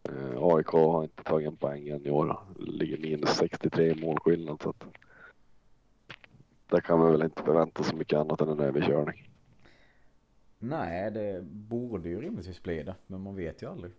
Eh, 0.02 0.42
AIK 0.42 0.66
har 0.66 1.02
inte 1.02 1.22
tagit 1.22 1.48
en 1.48 1.56
poäng 1.56 1.88
än 1.88 2.06
i 2.06 2.10
år. 2.10 2.38
Ligger 2.58 2.98
minus 2.98 3.30
63 3.30 3.90
i 3.90 3.94
målskillnad 3.94 4.62
så 4.62 4.70
att 4.70 4.84
där 6.66 6.80
kan 6.80 6.98
man 6.98 7.12
väl 7.12 7.22
inte 7.22 7.42
förvänta 7.42 7.82
så 7.82 7.96
mycket 7.96 8.18
annat 8.18 8.40
än 8.40 8.48
en 8.48 8.60
överkörning. 8.60 9.30
Nej, 10.58 11.10
det 11.10 11.42
borde 11.44 12.08
ju 12.08 12.20
rimligtvis 12.20 12.62
bli 12.62 12.82
det, 12.82 12.94
men 13.06 13.20
man 13.20 13.36
vet 13.36 13.62
ju 13.62 13.70
aldrig. 13.70 13.92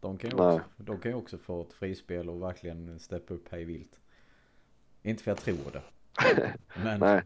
De 0.00 0.18
kan 0.18 0.30
ju, 0.30 0.36
också, 0.36 0.64
de 0.76 1.00
kan 1.00 1.14
också 1.14 1.38
få 1.38 1.62
ett 1.62 1.72
frispel 1.72 2.28
och 2.28 2.42
verkligen 2.42 2.98
steppa 2.98 3.34
upp 3.34 3.48
hej 3.50 3.64
vilt. 3.64 4.00
Inte 5.02 5.22
för 5.22 5.30
jag 5.30 5.38
tror 5.38 5.72
det. 5.72 5.82
Men... 6.84 7.00
Nej. 7.00 7.22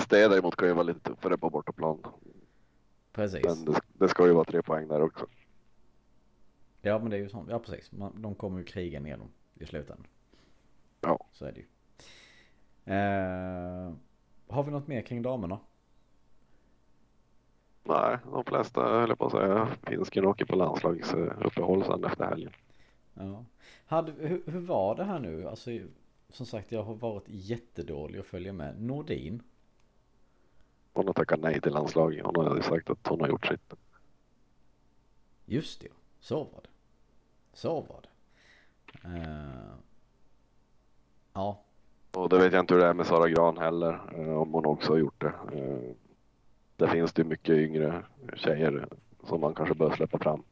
SD 0.00 0.10
däremot 0.10 0.56
kan 0.56 0.68
ju 0.68 0.74
vara 0.74 0.82
lite 0.82 1.00
tuffare 1.00 1.38
på 1.38 1.50
bortaplan. 1.50 2.02
Precis. 3.12 3.44
Men 3.44 3.64
det, 3.64 3.80
det, 3.92 4.08
ska 4.08 4.26
ju 4.26 4.32
vara 4.32 4.44
tre 4.44 4.62
poäng 4.62 4.88
där 4.88 5.02
också. 5.02 5.26
Ja 6.80 6.98
men 6.98 7.10
det 7.10 7.16
är 7.16 7.20
ju 7.20 7.28
så. 7.28 7.46
Ja 7.48 7.58
precis. 7.58 7.90
de 8.14 8.34
kommer 8.34 8.58
ju 8.58 8.64
kriga 8.64 9.00
ner 9.00 9.16
dem 9.16 9.30
i 9.54 9.66
slutändan. 9.66 10.06
Ja. 11.00 11.26
Så 11.32 11.44
är 11.44 11.52
det 11.52 11.60
ju. 11.60 11.66
Eh, 12.84 13.92
har 14.46 14.62
vi 14.62 14.70
något 14.70 14.86
mer 14.86 15.02
kring 15.02 15.22
damerna? 15.22 15.58
Nej, 17.84 18.18
de 18.32 18.44
flesta 18.44 18.82
höll 18.82 19.08
jag 19.08 19.18
på 19.18 19.26
att 19.26 19.32
säga 19.32 19.68
finsken 19.82 20.26
åker 20.26 20.44
på 20.44 20.56
landslagsuppehåll 20.56 21.84
sen 21.84 22.04
efter 22.04 22.24
helgen. 22.24 22.52
Ja. 23.14 23.44
Hade, 23.86 24.12
hur, 24.12 24.42
hur 24.46 24.60
var 24.60 24.94
det 24.94 25.04
här 25.04 25.18
nu? 25.18 25.48
Alltså, 25.48 25.70
som 26.28 26.46
sagt, 26.46 26.72
jag 26.72 26.82
har 26.82 26.94
varit 26.94 27.24
jättedålig 27.26 28.18
att 28.18 28.26
följa 28.26 28.52
med. 28.52 28.82
Nordin? 28.82 29.42
Hon 30.92 31.06
har 31.06 31.14
tackat 31.14 31.40
nej 31.40 31.60
till 31.60 31.72
landslaget. 31.72 32.26
Hon 32.26 32.46
har 32.46 32.60
sagt 32.60 32.90
att 32.90 33.06
hon 33.06 33.20
har 33.20 33.28
gjort 33.28 33.46
sitt. 33.46 33.74
Just 35.44 35.80
det, 35.80 35.88
så 36.20 36.36
var 36.36 36.60
det. 36.62 36.68
Så 37.52 37.80
var 37.80 38.00
det. 38.02 38.08
Uh, 39.08 39.74
ja. 41.32 41.62
Och 42.12 42.28
det 42.28 42.38
vet 42.38 42.52
jag 42.52 42.60
inte 42.60 42.74
hur 42.74 42.80
det 42.80 42.86
är 42.86 42.94
med 42.94 43.06
Sara 43.06 43.28
Gran 43.28 43.58
heller. 43.58 44.18
Uh, 44.18 44.36
om 44.36 44.52
hon 44.52 44.66
också 44.66 44.92
har 44.92 44.98
gjort 44.98 45.20
det. 45.20 45.32
Där 46.82 46.88
finns 46.88 47.12
det 47.12 47.24
mycket 47.24 47.56
yngre 47.56 48.02
tjejer 48.36 48.88
som 49.24 49.40
man 49.40 49.54
kanske 49.54 49.74
bör 49.74 49.90
släppa 49.90 50.18
fram. 50.18 50.42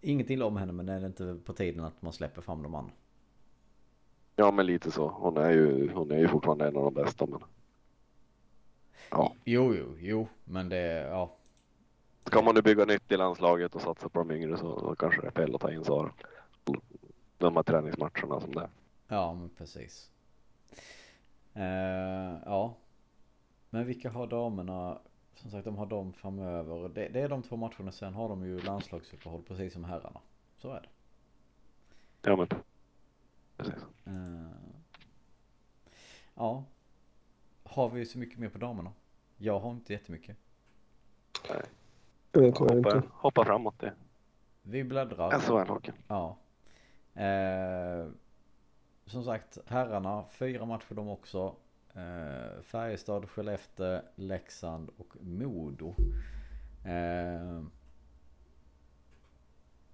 Inget 0.00 0.30
illa 0.30 0.46
om 0.46 0.56
henne 0.56 0.72
men 0.72 0.88
är 0.88 1.00
det 1.00 1.06
inte 1.06 1.38
på 1.44 1.52
tiden 1.52 1.84
att 1.84 2.02
man 2.02 2.12
släpper 2.12 2.42
fram 2.42 2.62
de 2.62 2.74
andra? 2.74 2.92
Ja 4.36 4.50
men 4.50 4.66
lite 4.66 4.90
så. 4.90 5.08
Hon 5.08 5.36
är 5.36 5.50
ju, 5.50 5.92
hon 5.92 6.10
är 6.10 6.18
ju 6.18 6.28
fortfarande 6.28 6.68
en 6.68 6.76
av 6.76 6.82
de 6.82 6.94
bästa 6.94 7.26
men. 7.26 7.40
Ja. 9.10 9.32
Jo, 9.44 9.74
jo, 9.74 9.96
jo, 9.98 10.28
men 10.44 10.68
det, 10.68 10.82
ja. 11.10 11.36
Ska 12.24 12.42
man 12.42 12.54
nu 12.54 12.62
bygga 12.62 12.84
nytt 12.84 13.12
i 13.12 13.16
landslaget 13.16 13.74
och 13.74 13.82
satsa 13.82 14.08
på 14.08 14.18
de 14.18 14.30
yngre 14.30 14.56
så 14.56 14.80
då 14.80 14.94
kanske 14.94 15.20
det 15.20 15.26
är 15.26 15.30
fel 15.30 15.54
att 15.54 15.60
ta 15.60 15.72
in 15.72 15.84
Sara. 15.84 16.10
De 17.38 17.56
här 17.56 17.62
träningsmatcherna 17.62 18.40
som 18.40 18.54
det 18.54 18.60
är. 18.60 18.70
Ja, 19.08 19.34
men 19.34 19.48
precis. 19.48 20.10
Uh, 21.56 22.42
ja. 22.44 22.74
Men 23.76 23.86
vilka 23.86 24.10
har 24.10 24.26
damerna? 24.26 24.98
Som 25.34 25.50
sagt, 25.50 25.64
de 25.64 25.76
har 25.76 25.86
dem 25.86 26.12
framöver. 26.12 26.88
Det, 26.88 27.08
det 27.08 27.20
är 27.20 27.28
de 27.28 27.42
två 27.42 27.56
matcherna. 27.56 27.92
Sen 27.92 28.14
har 28.14 28.28
de 28.28 28.44
ju 28.44 28.60
landslagsuppehåll 28.60 29.42
precis 29.42 29.72
som 29.72 29.84
herrarna. 29.84 30.20
Så 30.56 30.72
är 30.72 30.80
det. 30.80 30.88
Ja, 32.22 32.36
men 32.36 32.48
precis. 33.56 33.74
Uh, 34.06 34.46
ja. 36.34 36.64
Har 37.64 37.88
vi 37.88 38.06
så 38.06 38.18
mycket 38.18 38.38
mer 38.38 38.48
på 38.48 38.58
damerna? 38.58 38.92
Jag 39.36 39.58
har 39.60 39.70
inte 39.70 39.92
jättemycket. 39.92 40.36
Nej. 41.48 41.62
Jag 42.32 42.40
vet 42.40 42.58
Hoppa, 42.58 42.76
inte. 42.76 43.02
hoppa 43.12 43.44
framåt 43.44 43.78
det. 43.78 43.92
Vi 44.62 44.84
bläddrar. 44.84 45.30
SHL-hockeyn. 45.30 45.94
Ja. 46.08 46.36
Eh, 47.22 48.08
som 49.06 49.24
sagt, 49.24 49.58
herrarna, 49.66 50.24
fyra 50.30 50.64
matcher 50.64 50.94
de 50.94 51.08
också. 51.08 51.54
Eh, 51.96 52.62
Färjestad, 52.62 53.30
Skellefteå, 53.30 54.00
Leksand 54.14 54.90
och 54.96 55.16
Modo. 55.20 55.94
Eh, 56.84 57.62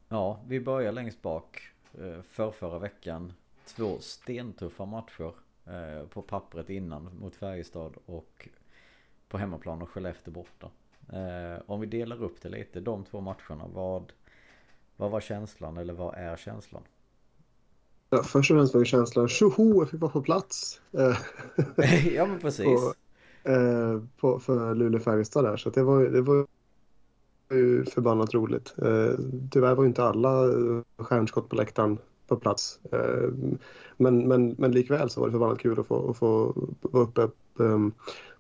ja, 0.09 0.41
vi 0.47 0.61
börjar 0.61 0.93
längst 0.93 1.23
bak. 1.23 1.73
Eh, 1.99 2.23
för 2.23 2.51
förra 2.51 2.79
veckan. 2.79 3.33
Två 3.65 3.99
stentuffa 3.99 4.85
matcher. 4.85 5.33
Eh, 5.67 6.07
på 6.07 6.23
pappret 6.23 6.71
innan 6.71 7.19
mot 7.21 7.37
Färjestad 7.37 7.97
och 8.07 8.49
på 9.29 9.39
hemmaplan 9.39 9.83
och 9.83 9.89
Skellefteå 9.89 10.33
borta. 10.33 10.71
Eh, 11.13 11.63
om 11.67 11.81
vi 11.81 11.87
delar 11.87 12.23
upp 12.23 12.41
det 12.41 12.49
lite, 12.49 12.81
de 12.81 13.05
två 13.05 13.21
matcherna, 13.21 13.67
vad, 13.67 14.13
vad 14.97 15.11
var 15.11 15.21
känslan 15.21 15.77
eller 15.77 15.95
vad 15.95 16.15
är 16.15 16.37
känslan? 16.37 16.83
Ja, 18.14 18.23
först 18.23 18.50
och 18.50 18.57
främst 18.57 18.75
var 18.75 18.81
ju 18.81 18.85
känslan 18.85 19.28
tjoho, 19.28 19.81
jag 19.81 19.88
fick 19.88 20.00
vara 20.00 20.12
på 20.12 20.23
plats. 20.23 20.81
Eh, 20.92 21.16
ja 22.14 22.26
men 22.26 22.38
precis. 22.38 22.64
på, 22.64 22.95
eh, 23.50 24.00
på, 24.21 24.38
för 24.38 24.75
Luleå-Färjestad 24.75 25.45
där. 25.45 25.57
Så 25.57 25.71
det, 25.71 25.83
var, 25.83 26.04
det 26.04 26.21
var 26.21 26.47
ju 27.50 27.85
förbannat 27.85 28.35
roligt. 28.35 28.75
Eh, 28.78 29.19
tyvärr 29.50 29.75
var 29.75 29.85
ju 29.85 29.88
inte 29.88 30.04
alla 30.04 30.45
stjärnskott 30.99 31.49
på 31.49 31.57
läktaren 31.57 31.99
på 32.26 32.37
plats. 32.37 32.78
Eh, 32.92 33.31
men, 33.97 34.28
men, 34.28 34.54
men 34.59 34.73
likväl 34.73 35.11
så 35.11 35.21
var 35.21 35.28
det 35.28 35.33
förbannat 35.33 35.59
kul 35.59 35.81
att 35.81 35.87
få, 35.87 36.11
att 36.11 36.16
få 36.16 36.54
vara 36.81 37.04
uppe 37.04 37.28
um, 37.57 37.92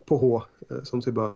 på 0.04 0.16
H 0.16 0.42
eh, 0.70 0.82
som 0.82 1.02
sig 1.02 1.12
bör. 1.12 1.32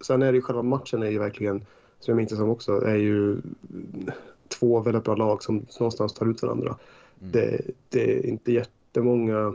Sen 0.00 0.22
är 0.22 0.32
det 0.32 0.36
ju 0.36 0.42
själva 0.42 0.62
matchen 0.62 1.02
är 1.02 1.10
ju 1.10 1.18
verkligen, 1.18 1.58
som 2.00 2.12
jag 2.12 2.16
minns 2.16 2.30
det 2.30 2.36
som 2.36 2.50
också, 2.50 2.80
är 2.80 2.96
ju 2.96 3.40
två 4.48 4.80
väldigt 4.80 5.04
bra 5.04 5.14
lag 5.14 5.42
som 5.42 5.66
någonstans 5.80 6.14
tar 6.14 6.26
ut 6.26 6.42
varandra. 6.42 6.76
Mm. 7.20 7.32
Det, 7.32 7.60
det 7.88 8.18
är 8.18 8.26
inte 8.26 8.52
jättemånga, 8.52 9.54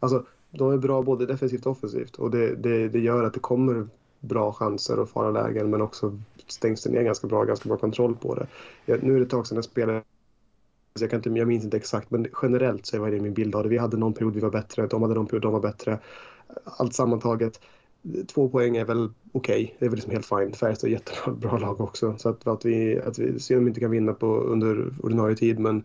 alltså 0.00 0.26
de 0.50 0.72
är 0.72 0.76
bra 0.76 1.02
både 1.02 1.26
defensivt 1.26 1.66
och 1.66 1.72
offensivt 1.72 2.16
och 2.16 2.30
det, 2.30 2.54
det, 2.54 2.88
det 2.88 3.00
gör 3.00 3.24
att 3.24 3.34
det 3.34 3.40
kommer 3.40 3.86
bra 4.20 4.52
chanser 4.52 4.98
och 4.98 5.08
fara 5.08 5.30
lägen 5.30 5.70
men 5.70 5.80
också 5.80 6.18
stängs 6.46 6.82
det 6.82 6.90
ner 6.90 7.02
ganska 7.02 7.26
bra, 7.26 7.44
ganska 7.44 7.68
bra 7.68 7.78
kontroll 7.78 8.16
på 8.16 8.34
det. 8.34 8.46
Jag, 8.86 9.02
nu 9.02 9.14
är 9.14 9.18
det 9.18 9.24
ett 9.24 9.30
tag 9.30 9.46
sedan 9.46 9.56
jag 9.56 9.64
spelade 9.64 10.02
så 10.98 11.04
jag, 11.04 11.10
kan 11.10 11.18
inte, 11.18 11.30
jag 11.30 11.48
minns 11.48 11.64
inte 11.64 11.76
exakt, 11.76 12.10
men 12.10 12.26
generellt 12.42 12.86
så 12.86 13.00
var 13.00 13.10
det 13.10 13.20
min 13.20 13.34
bild 13.34 13.54
av 13.54 13.62
det. 13.62 13.68
Vi 13.68 13.78
hade 13.78 13.96
någon 13.96 14.12
period 14.12 14.34
vi 14.34 14.40
var 14.40 14.50
bättre, 14.50 14.86
de 14.86 15.02
hade 15.02 15.14
någon 15.14 15.26
period 15.26 15.42
de 15.42 15.52
var 15.52 15.60
bättre. 15.60 15.98
Allt 16.64 16.94
sammantaget, 16.94 17.60
två 18.26 18.48
poäng 18.48 18.76
är 18.76 18.84
väl 18.84 19.10
okej. 19.32 19.64
Okay. 19.64 19.76
Det 19.78 19.84
är 19.84 19.88
väl 19.88 19.96
liksom 19.96 20.12
helt 20.12 20.26
fine. 20.26 20.52
Färjestad 20.52 20.90
är 20.90 20.94
ett 20.94 21.00
jättebra 21.00 21.32
bra 21.34 21.58
lag 21.58 21.80
också. 21.80 22.14
Så 22.18 22.28
att, 22.28 22.46
att 22.46 22.64
vi, 22.64 22.98
att 22.98 23.18
vi 23.18 23.40
ser 23.40 23.56
om 23.56 23.64
vi 23.64 23.68
inte 23.68 23.80
kan 23.80 23.90
vinna 23.90 24.12
på 24.12 24.26
under 24.26 24.92
ordinarie 25.02 25.36
tid, 25.36 25.58
men 25.58 25.84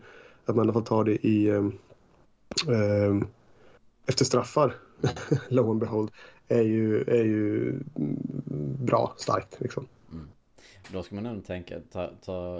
att 0.50 0.56
man 0.56 0.64
i 0.64 0.66
alla 0.66 0.72
fall 0.72 0.84
tar 0.84 1.04
det 1.04 1.26
i 1.26 1.50
um, 1.50 3.26
efter 4.06 4.24
straffar, 4.24 4.74
low 5.48 5.70
and 5.70 5.80
behold, 5.80 6.10
är 6.48 6.62
ju, 6.62 7.00
är 7.00 7.24
ju 7.24 7.78
bra, 8.84 9.14
starkt 9.18 9.60
liksom. 9.60 9.86
Mm. 10.12 10.28
Då 10.92 11.02
ska 11.02 11.14
man 11.14 11.26
ändå 11.26 11.42
tänka, 11.42 11.80
ta, 11.92 12.10
ta, 12.24 12.58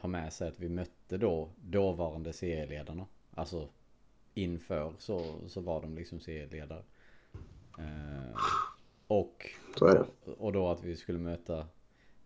ha 0.00 0.08
med 0.08 0.32
sig 0.32 0.48
att 0.48 0.60
vi 0.60 0.68
mötte 0.68 1.16
då 1.16 1.48
dåvarande 1.56 2.32
serieledarna. 2.32 3.06
Alltså 3.34 3.68
inför 4.34 4.92
så, 4.98 5.34
så 5.46 5.60
var 5.60 5.80
de 5.82 5.94
liksom 5.94 6.20
serieledare. 6.20 6.82
Eh, 7.78 8.40
och, 9.06 9.50
det. 9.80 10.06
och 10.38 10.52
då 10.52 10.68
att 10.68 10.84
vi 10.84 10.96
skulle 10.96 11.18
möta 11.18 11.66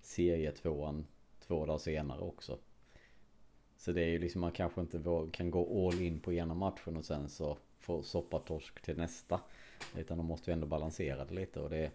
serietvåan 0.03 1.07
två 1.47 1.67
dagar 1.67 1.79
senare 1.79 2.21
också. 2.21 2.59
Så 3.81 3.93
det 3.93 4.03
är 4.03 4.09
ju 4.09 4.19
liksom 4.19 4.41
man 4.41 4.53
kanske 4.53 4.81
inte 4.81 5.29
kan 5.33 5.51
gå 5.51 5.89
all 5.89 6.01
in 6.01 6.21
på 6.21 6.33
ena 6.33 6.55
matchen 6.55 6.97
och 6.97 7.05
sen 7.05 7.29
så 7.29 7.57
få 7.79 8.03
soppatorsk 8.03 8.83
till 8.83 8.97
nästa. 8.97 9.41
Utan 9.97 10.17
de 10.17 10.27
måste 10.27 10.51
ju 10.51 10.53
ändå 10.53 10.67
balansera 10.67 11.25
det 11.25 11.35
lite 11.35 11.61
och 11.61 11.71
det 11.71 11.91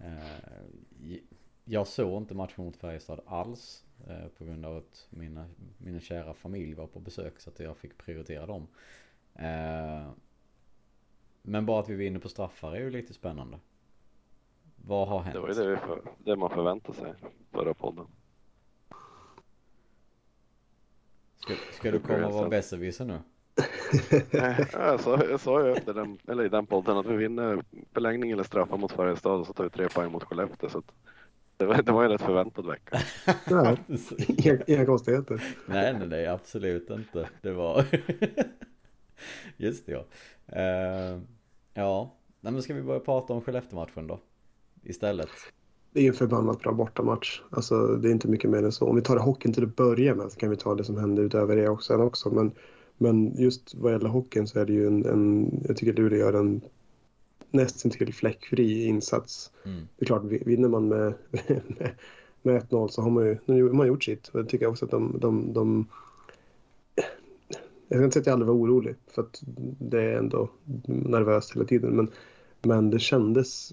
eh, 0.00 1.16
Jag 1.64 1.86
såg 1.86 2.22
inte 2.22 2.34
matchen 2.34 2.64
mot 2.64 2.76
Färjestad 2.76 3.20
alls. 3.26 3.84
Eh, 4.06 4.28
på 4.38 4.44
grund 4.44 4.66
av 4.66 4.76
att 4.76 5.06
mina, 5.10 5.46
mina 5.78 6.00
kära 6.00 6.34
familj 6.34 6.74
var 6.74 6.86
på 6.86 7.00
besök 7.00 7.40
så 7.40 7.50
att 7.50 7.60
jag 7.60 7.76
fick 7.76 7.98
prioritera 7.98 8.46
dem. 8.46 8.66
Eh, 9.34 10.10
men 11.42 11.66
bara 11.66 11.80
att 11.80 11.88
vi 11.88 11.94
vinner 11.94 12.20
på 12.20 12.28
straffar 12.28 12.72
är 12.72 12.80
ju 12.80 12.90
lite 12.90 13.14
spännande. 13.14 13.58
Vad 14.76 15.08
har 15.08 15.20
hänt? 15.20 15.34
Det 15.34 15.40
var 15.40 15.48
ju 15.48 15.54
det, 15.54 15.70
vi 15.70 15.76
för, 15.76 16.02
det 16.18 16.36
man 16.36 16.50
förväntade 16.50 16.98
sig 16.98 17.14
förra 17.50 17.74
podden. 17.74 18.06
Ska, 21.42 21.54
ska 21.72 21.90
du 21.90 21.98
komma 21.98 22.26
och 22.26 22.32
vara 22.32 22.48
besserwisser 22.48 23.04
nu? 23.04 23.18
Nej, 24.30 24.66
jag, 24.72 25.00
sa, 25.00 25.24
jag 25.24 25.40
sa 25.40 25.66
ju 25.66 25.72
efter 25.72 25.94
den, 25.94 26.18
eller 26.28 26.44
i 26.44 26.48
den 26.48 26.66
podden 26.66 26.96
att 26.96 27.06
vi 27.06 27.16
vinner 27.16 27.64
förlängning 27.92 28.30
eller 28.30 28.42
straffar 28.42 28.76
mot 28.76 28.92
Färjestad 28.92 29.40
och 29.40 29.46
så 29.46 29.52
tar 29.52 29.64
vi 29.64 29.70
tre 29.70 29.88
poäng 29.88 30.12
mot 30.12 30.24
Skellefteå. 30.24 30.68
Så 30.70 30.78
att 30.78 30.92
det, 31.56 31.66
var, 31.66 31.82
det 31.82 31.92
var 31.92 32.04
en 32.04 32.10
rätt 32.10 32.22
förväntad 32.22 32.66
vecka. 32.66 32.98
Ja, 33.50 33.76
inga, 34.28 34.58
inga 34.66 34.86
konstigheter. 34.86 35.42
nej, 35.66 35.92
nej, 35.98 36.08
nej, 36.08 36.26
absolut 36.26 36.90
inte. 36.90 37.28
Det 37.42 37.52
var... 37.52 37.84
Just 39.56 39.86
det, 39.86 39.92
ja. 39.92 40.04
Uh, 40.56 41.20
ja, 41.74 42.16
nej, 42.40 42.52
men 42.52 42.62
ska 42.62 42.74
vi 42.74 42.82
börja 42.82 43.00
prata 43.00 43.32
om 43.32 43.40
Skellefteå-matchen 43.40 44.06
då? 44.06 44.20
Istället. 44.82 45.30
Det 45.92 46.00
är 46.00 46.02
ju 46.02 46.08
en 46.08 46.14
förbannat 46.14 46.60
bra 46.60 46.72
bortamatch. 46.72 47.40
Alltså, 47.50 47.86
det 47.86 48.08
är 48.08 48.12
inte 48.12 48.28
mycket 48.28 48.50
mer 48.50 48.62
än 48.62 48.72
så. 48.72 48.86
Om 48.86 48.96
vi 48.96 49.02
tar 49.02 49.16
hockeyn 49.16 49.52
till 49.52 49.64
att 49.64 49.76
börja 49.76 50.14
med 50.14 50.32
så 50.32 50.38
kan 50.38 50.50
vi 50.50 50.56
ta 50.56 50.74
det 50.74 50.84
som 50.84 50.96
hände 50.96 51.22
utöver 51.22 51.56
det 51.56 51.68
också. 51.68 51.96
Också. 51.96 52.30
Men, 52.30 52.52
men 52.98 53.36
just 53.36 53.74
vad 53.74 53.92
gäller 53.92 54.08
hockeyn 54.08 54.46
så 54.46 54.58
är 54.58 54.66
det 54.66 54.72
ju 54.72 54.86
en, 54.86 55.06
en 55.06 55.50
jag 55.68 55.76
tycker 55.76 55.92
Luleå 55.92 56.18
gör 56.18 56.32
en 56.32 56.60
nästan 57.50 57.90
till 57.90 58.14
fläckfri 58.14 58.84
insats. 58.84 59.50
Mm. 59.64 59.80
Det 59.96 60.04
är 60.04 60.06
klart, 60.06 60.24
vinner 60.24 60.68
man 60.68 60.88
med, 60.88 61.14
med, 61.48 61.90
med 62.42 62.62
1-0 62.62 62.88
så 62.88 63.02
har 63.02 63.10
man 63.10 63.26
ju 63.26 63.38
nu 63.44 63.62
har 63.62 63.72
man 63.72 63.86
gjort 63.86 64.04
sitt. 64.04 64.28
Och 64.28 64.40
jag 64.40 64.48
tycker 64.48 64.66
också 64.66 64.84
att 64.84 64.90
de, 64.90 65.16
de, 65.20 65.52
de 65.52 65.86
jag 67.88 67.98
ska 67.98 68.04
inte 68.04 68.12
säga 68.12 68.20
att 68.20 68.26
jag 68.26 68.32
aldrig 68.32 68.48
var 68.48 68.54
orolig 68.54 68.94
för 69.06 69.22
att 69.22 69.42
det 69.78 70.02
är 70.02 70.16
ändå 70.16 70.48
nervöst 70.84 71.54
hela 71.54 71.64
tiden. 71.64 71.90
Men, 71.90 72.10
men 72.62 72.90
det 72.90 72.98
kändes 72.98 73.72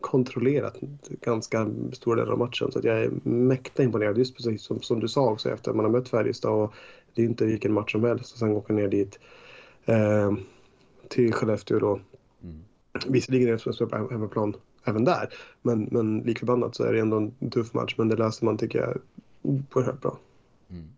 kontrollerat 0.00 0.76
ganska 1.20 1.70
stora 1.92 2.20
delar 2.20 2.32
av 2.32 2.38
matchen. 2.38 2.72
Så 2.72 2.80
jag 2.82 3.02
är 3.02 3.10
mäkta 3.22 3.82
imponerad. 3.82 4.18
Just 4.18 4.36
precis 4.36 4.62
som, 4.62 4.82
som 4.82 5.00
du 5.00 5.08
sa 5.08 5.30
också 5.30 5.50
efter 5.50 5.70
att 5.70 5.76
man 5.76 5.84
har 5.84 5.92
mött 5.92 6.08
Färjestad. 6.08 6.52
Och 6.52 6.74
det 7.14 7.22
är 7.22 7.26
inte 7.26 7.44
vilken 7.44 7.72
match 7.72 7.92
som 7.92 8.04
helst. 8.04 8.32
Och 8.32 8.38
sen 8.38 8.52
åka 8.52 8.72
ner 8.72 8.88
dit 8.88 9.18
eh, 9.84 10.32
till 11.08 11.32
Skellefteå 11.32 11.78
då. 11.78 12.00
Mm. 12.42 12.64
Visserligen 13.06 13.48
är 13.48 13.52
det 13.52 13.72
som 13.72 13.88
på 13.88 14.08
hemmaplan 14.10 14.56
även 14.84 15.04
där. 15.04 15.28
Men, 15.62 15.88
men 15.90 16.18
likförbannat 16.18 16.76
så 16.76 16.84
är 16.84 16.92
det 16.92 17.00
ändå 17.00 17.16
en 17.16 17.50
tuff 17.50 17.74
match. 17.74 17.94
Men 17.98 18.08
det 18.08 18.16
löser 18.16 18.44
man 18.44 18.58
tycker 18.58 18.78
jag 18.78 18.98
oerhört 19.42 20.00
bra. 20.00 20.18
Mm. 20.70 20.88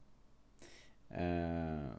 Eh, 1.11 1.91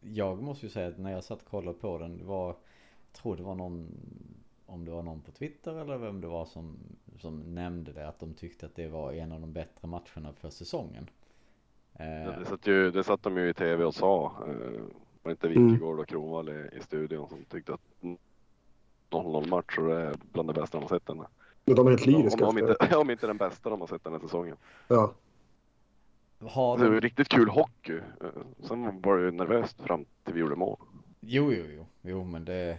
jag 0.00 0.42
måste 0.42 0.66
ju 0.66 0.70
säga 0.70 0.88
att 0.88 0.98
när 0.98 1.12
jag 1.12 1.24
satt 1.24 1.42
och 1.42 1.48
kollade 1.48 1.78
på 1.78 1.98
den, 1.98 2.18
det 2.18 2.24
var, 2.24 2.46
jag 2.46 3.22
tror 3.22 3.36
det 3.36 3.42
var 3.42 3.54
någon, 3.54 3.88
om 4.70 4.84
det 4.84 4.90
var 4.90 5.02
någon 5.02 5.20
på 5.20 5.30
Twitter 5.30 5.74
eller 5.74 5.98
vem 5.98 6.20
det 6.20 6.26
var 6.26 6.44
som, 6.44 6.78
som 7.18 7.54
nämnde 7.54 7.92
det, 7.92 8.08
att 8.08 8.20
de 8.20 8.34
tyckte 8.34 8.66
att 8.66 8.74
det 8.74 8.88
var 8.88 9.12
en 9.12 9.32
av 9.32 9.40
de 9.40 9.52
bättre 9.52 9.88
matcherna 9.88 10.32
för 10.32 10.50
säsongen. 10.50 11.10
Eh, 11.94 12.24
ja, 12.24 12.38
det, 12.38 12.44
satt 12.44 12.66
ju, 12.66 12.90
det 12.90 13.04
satt 13.04 13.22
de 13.22 13.36
ju 13.36 13.48
i 13.48 13.54
tv 13.54 13.84
och 13.84 13.94
sa, 13.94 14.32
eh, 14.46 14.82
var 15.22 15.30
inte 15.30 15.48
Wikegård 15.48 15.98
och 15.98 16.08
Kronwall 16.08 16.48
i, 16.48 16.68
i 16.72 16.80
studion 16.80 17.28
som 17.28 17.44
tyckte 17.44 17.74
att 17.74 17.80
0-0 19.10 19.48
match 19.48 19.78
och 19.78 19.86
det 19.86 19.96
är 19.96 20.14
bland 20.32 20.48
det 20.48 20.52
bästa 20.52 20.78
de 20.78 20.82
har 20.82 20.88
sett 20.88 21.06
den. 21.06 21.24
Men 21.64 21.76
de 21.76 21.86
är 21.86 21.90
helt 21.90 22.06
lyriska. 22.06 22.46
Om, 22.46 22.56
om, 22.56 22.58
inte, 22.58 22.96
om 22.96 23.10
inte 23.10 23.26
den 23.26 23.36
bästa 23.36 23.70
de 23.70 23.80
har 23.80 23.88
sett 23.88 24.04
den 24.04 24.12
här 24.12 24.20
säsongen. 24.20 24.56
Ja. 24.88 25.14
Har 26.38 26.78
de... 26.78 26.84
Det 26.84 26.90
var 26.90 27.00
riktigt 27.00 27.28
kul 27.28 27.48
hockey. 27.48 27.96
Eh, 27.96 28.28
sen 28.62 29.00
var 29.00 29.18
det 29.18 29.24
ju 29.24 29.30
nervöst 29.30 29.80
fram 29.80 30.04
till 30.24 30.34
vi 30.34 30.40
gjorde 30.40 30.56
mål. 30.56 30.76
Jo, 31.20 31.52
jo, 31.52 31.64
jo, 31.76 31.86
jo, 32.02 32.24
men 32.24 32.44
det. 32.44 32.78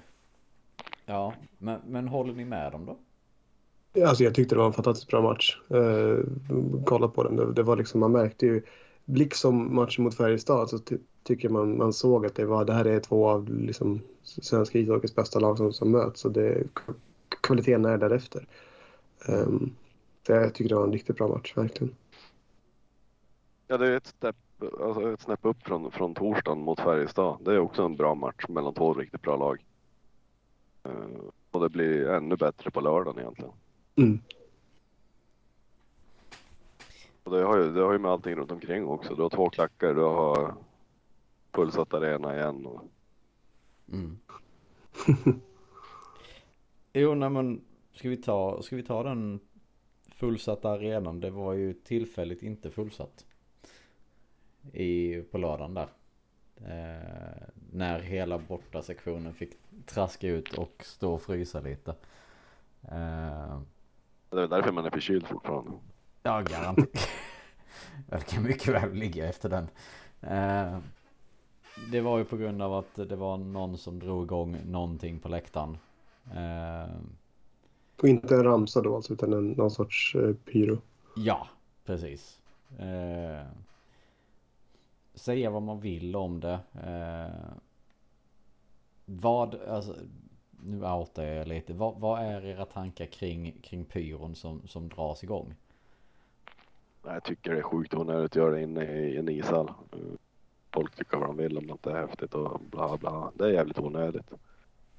Ja, 1.06 1.34
men, 1.58 1.80
men 1.88 2.08
håller 2.08 2.34
ni 2.34 2.46
med 2.46 2.72
dem 2.72 2.86
då? 2.86 2.98
Alltså 4.06 4.24
jag 4.24 4.36
tyckte 4.36 4.56
det 4.56 4.60
var 4.60 4.68
en 4.68 4.74
fantastiskt 4.74 5.12
bra 5.12 5.22
match. 5.22 5.58
Eh, 5.70 6.18
kolla 6.86 7.08
på 7.08 7.24
den. 7.24 7.36
Det, 7.36 7.54
det, 7.54 7.64
var 7.64 7.76
liksom, 7.76 8.00
man 8.00 8.12
märkte 8.12 8.46
ju, 8.46 8.62
liksom 9.06 9.76
matchen 9.76 10.04
mot 10.04 10.18
Färjestad 10.18 10.70
så 10.70 10.80
ty 10.80 10.98
tycker 11.24 11.50
man, 11.50 11.78
man 11.78 11.94
såg 11.94 12.26
att 12.26 12.36
det 12.36 12.46
var, 12.46 12.66
det 12.66 12.74
här 12.74 12.86
är 12.86 13.00
två 13.00 13.30
av 13.30 13.50
liksom 13.50 14.02
svenska 14.24 14.80
ishockeys 14.80 15.16
bästa 15.16 15.40
lag 15.40 15.58
som, 15.58 15.74
som 15.74 15.92
möts 15.92 16.26
och 16.26 16.32
det, 16.32 16.64
kvaliteten 17.42 17.86
är 17.86 17.98
därefter. 17.98 18.48
Um, 19.28 19.76
så 20.26 20.32
jag 20.32 20.54
tycker 20.54 20.70
det 20.70 20.76
var 20.76 20.84
en 20.84 20.94
riktigt 20.94 21.16
bra 21.16 21.28
match, 21.28 21.58
verkligen. 21.58 21.96
Ja, 23.68 23.78
det 23.78 23.88
är 23.88 23.98
ett 23.98 24.14
snäpp, 24.20 24.36
alltså 24.82 25.14
ett 25.14 25.22
snäpp 25.22 25.46
upp 25.46 25.64
från, 25.64 25.92
från 25.92 26.14
torsdagen 26.14 26.60
mot 26.60 26.80
Färjestad. 26.80 27.38
Det 27.42 27.54
är 27.54 27.60
också 27.60 27.84
en 27.84 27.96
bra 27.96 28.16
match 28.16 28.46
mellan 28.50 28.74
två 28.74 28.94
riktigt 28.94 29.22
bra 29.22 29.38
lag. 29.38 29.64
Uh, 30.88 31.30
och 31.52 31.62
det 31.62 31.70
blir 31.70 32.10
ännu 32.10 32.36
bättre 32.36 32.72
på 32.72 32.82
lördagen 32.82 33.20
egentligen. 33.20 33.52
Mm. 33.96 34.20
Och 37.24 37.32
det 37.32 37.44
har, 37.44 37.58
ju, 37.58 37.72
det 37.72 37.82
har 37.82 37.94
ju 37.94 38.00
med 38.00 38.12
allting 38.12 38.36
runt 38.36 38.52
omkring 38.52 38.86
också. 38.86 39.16
Du 39.16 39.22
har 39.22 39.30
två 39.30 39.50
klackar, 39.50 39.94
du 39.94 40.02
har 40.02 40.56
fullsatt 41.52 41.94
arena 41.94 42.36
igen. 42.36 42.66
Och... 42.66 42.82
Mm. 43.92 44.20
jo, 46.94 47.16
nej 47.16 47.30
men 47.30 47.62
ska 47.94 48.10
vi, 48.10 48.18
ta, 48.18 48.62
ska 48.62 48.76
vi 48.76 48.84
ta 48.84 49.04
den 49.04 49.40
fullsatta 50.16 50.70
arenan? 50.70 51.20
Det 51.20 51.30
var 51.30 51.54
ju 51.54 51.74
tillfälligt 51.74 52.44
inte 52.44 52.72
fullsatt. 52.72 53.26
I, 54.74 55.22
på 55.22 55.38
lördagen 55.38 55.74
där. 55.74 55.88
Eh, 56.68 57.48
när 57.72 58.00
hela 58.00 58.38
borta 58.38 58.82
sektionen 58.82 59.34
fick 59.34 59.52
traska 59.86 60.28
ut 60.28 60.58
och 60.58 60.74
stå 60.86 61.14
och 61.14 61.22
frysa 61.22 61.60
lite. 61.60 61.92
Eh, 62.82 63.60
det 64.30 64.42
är 64.42 64.48
därför 64.48 64.72
man 64.72 64.86
är 64.86 64.90
förkyld 64.90 65.28
fortfarande. 65.28 65.72
Ja, 66.24 66.42
garanterat. 66.42 67.10
det 68.10 68.28
kan 68.28 68.44
mycket 68.44 68.68
väl 68.68 68.94
ligga 68.94 69.30
efter 69.30 69.50
den. 69.50 69.68
Eh, 70.22 70.80
det 71.92 72.02
var 72.02 72.18
ju 72.18 72.26
på 72.26 72.38
grund 72.38 72.62
av 72.62 72.74
att 72.74 72.96
det 72.96 73.16
var 73.16 73.38
någon 73.38 73.78
som 73.78 74.00
drog 74.00 74.24
igång 74.24 74.58
någonting 74.66 75.20
på 75.20 75.30
läktaren. 75.30 75.78
Eh, 76.36 76.96
och 78.02 78.08
inte 78.08 78.36
en 78.36 78.44
ramsa 78.44 78.82
då 78.82 78.96
alltså, 78.96 79.14
utan 79.14 79.34
en, 79.34 79.50
någon 79.50 79.72
sorts 79.72 80.16
eh, 80.16 80.34
pyro. 80.34 80.82
Ja, 81.16 81.48
precis. 81.86 82.40
Säga 85.14 85.50
vad 85.50 85.62
man 85.62 85.80
vill 85.80 86.16
om 86.16 86.40
det. 86.40 86.60
Eh, 86.74 87.54
vad, 89.06 89.56
alltså, 89.56 89.96
nu 90.52 90.86
outar 90.86 91.24
jag 91.24 91.48
lite. 91.48 91.74
Vad, 91.74 92.00
vad, 92.00 92.20
är 92.20 92.46
era 92.46 92.66
tankar 92.66 93.06
kring, 93.06 93.52
kring 93.62 93.86
pyron 93.86 94.36
som, 94.36 94.68
som 94.68 94.90
dras 94.90 95.24
igång? 95.24 95.56
Jag 97.04 97.24
tycker 97.24 97.52
det 97.52 97.58
är 97.58 97.64
sjukt 97.64 97.94
onödigt 97.94 98.32
att 98.32 98.36
göra 98.36 98.52
det 98.52 98.62
inne 98.62 98.84
i 98.86 99.18
en 99.18 99.30
ishall. 99.30 99.72
Folk 100.72 100.96
tycker 100.96 101.18
vad 101.18 101.30
de 101.30 101.38
vill 101.38 101.58
om 101.58 101.78
det 101.82 101.92
är 101.92 102.08
häftigt 102.08 102.34
och 102.34 102.60
bla 102.60 102.98
bla. 102.98 103.32
Det 103.36 103.44
är 103.44 103.50
jävligt 103.50 103.80
onödigt. 103.80 104.32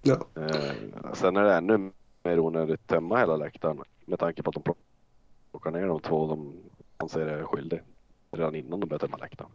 Ja. 0.03 0.27
Eh, 0.35 1.13
sen 1.15 1.37
är 1.37 1.45
det 1.45 1.55
ännu 1.55 1.93
mer 2.23 2.39
onödigt 2.39 2.87
tömma 2.87 3.19
hela 3.19 3.37
läktaren 3.37 3.83
med 4.05 4.19
tanke 4.19 4.43
på 4.43 4.51
att 4.51 4.65
de 4.65 4.75
plockar 5.51 5.71
ner 5.71 5.87
de 5.87 6.01
två 6.01 6.27
de 6.27 6.57
anser 6.97 7.27
är 7.27 7.45
skyldig 7.45 7.81
redan 8.31 8.55
innan 8.55 8.81
de 8.81 8.87
börjar 8.87 8.99
tömma 8.99 9.17
läktaren. 9.17 9.51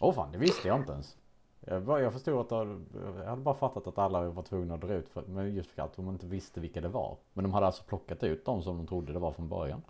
Åh 0.00 0.10
oh, 0.10 0.14
fan, 0.14 0.32
det 0.32 0.38
visste 0.38 0.68
jag 0.68 0.76
inte 0.76 0.92
ens. 0.92 1.16
Jag, 1.60 1.82
bara, 1.82 2.00
jag 2.00 2.12
förstod 2.12 2.40
att 2.40 2.50
jag 2.50 3.26
hade 3.26 3.42
bara 3.42 3.54
fattat 3.54 3.86
att 3.86 3.98
alla 3.98 4.30
var 4.30 4.42
tvungna 4.42 4.74
att 4.74 4.80
dra 4.80 4.94
ut 4.94 5.08
för, 5.08 5.22
men 5.22 5.54
just 5.54 5.70
för 5.70 5.82
att 5.82 5.96
de 5.96 6.08
inte 6.08 6.26
visste 6.26 6.60
vilka 6.60 6.80
det 6.80 6.88
var. 6.88 7.16
Men 7.32 7.42
de 7.42 7.54
hade 7.54 7.66
alltså 7.66 7.82
plockat 7.82 8.22
ut 8.22 8.44
de 8.44 8.62
som 8.62 8.76
de 8.76 8.86
trodde 8.86 9.12
det 9.12 9.18
var 9.18 9.32
från 9.32 9.48
början. 9.48 9.82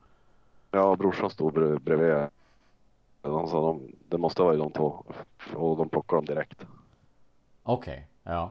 Ja, 0.70 0.96
brorsan 0.96 1.30
stod 1.30 1.52
bredvid. 1.82 2.28
De 3.22 3.46
sa 3.46 3.60
de, 3.60 3.92
det 4.08 4.18
måste 4.18 4.42
vara 4.42 4.56
de 4.56 4.70
två 4.70 5.04
och 5.54 5.76
de 5.76 5.88
plockade 5.88 6.18
dem 6.18 6.24
direkt. 6.24 6.66
Okej, 7.62 8.08
okay, 8.22 8.34
ja. 8.34 8.50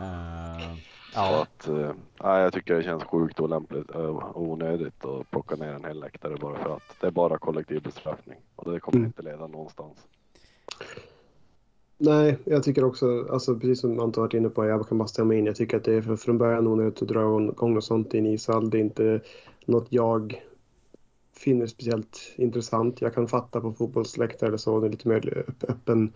Uh, 0.00 0.76
ja. 1.14 1.42
att, 1.42 1.68
uh, 1.68 1.90
jag 2.18 2.52
tycker 2.52 2.74
det 2.74 2.82
känns 2.82 3.04
sjukt 3.04 3.40
olämpligt 3.40 3.90
och 3.90 4.42
onödigt 4.42 5.04
att 5.04 5.30
plocka 5.30 5.56
ner 5.56 5.72
en 5.72 5.84
hel 5.84 6.00
läktare 6.00 6.36
bara 6.36 6.58
för 6.58 6.76
att 6.76 6.96
det 7.00 7.06
är 7.06 7.10
bara 7.10 7.38
kollektiv 7.38 7.82
bestraffning 7.82 8.38
och 8.56 8.72
det 8.72 8.80
kommer 8.80 8.98
mm. 8.98 9.06
inte 9.06 9.22
leda 9.22 9.46
någonstans. 9.46 9.98
Nej, 12.00 12.38
jag 12.44 12.62
tycker 12.62 12.84
också, 12.84 13.26
alltså 13.30 13.54
precis 13.54 13.80
som 13.80 14.00
Anton 14.00 14.22
varit 14.22 14.34
inne 14.34 14.48
på, 14.48 14.66
jag 14.66 14.88
kan 14.88 14.98
bara 14.98 15.08
stämma 15.08 15.34
in. 15.34 15.46
Jag 15.46 15.56
tycker 15.56 15.76
att 15.76 15.84
det 15.84 15.94
är 15.94 16.16
från 16.16 16.38
början 16.38 16.66
onödigt 16.66 17.02
att 17.02 17.08
dra 17.08 17.20
igång 17.20 17.74
något 17.74 17.84
sånt 17.84 18.14
i 18.14 18.18
en 18.18 18.26
ishall. 18.26 18.70
Det 18.70 18.78
är 18.78 18.80
inte 18.80 19.20
något 19.66 19.86
jag 19.88 20.42
finner 21.36 21.66
speciellt 21.66 22.34
intressant. 22.36 23.00
Jag 23.00 23.14
kan 23.14 23.28
fatta 23.28 23.60
på 23.60 23.72
fotbollsläktare 23.72 24.48
eller 24.48 24.58
så, 24.58 24.80
det 24.80 24.86
är 24.86 24.90
lite 24.90 25.08
mer 25.08 25.44
öppen, 25.68 26.12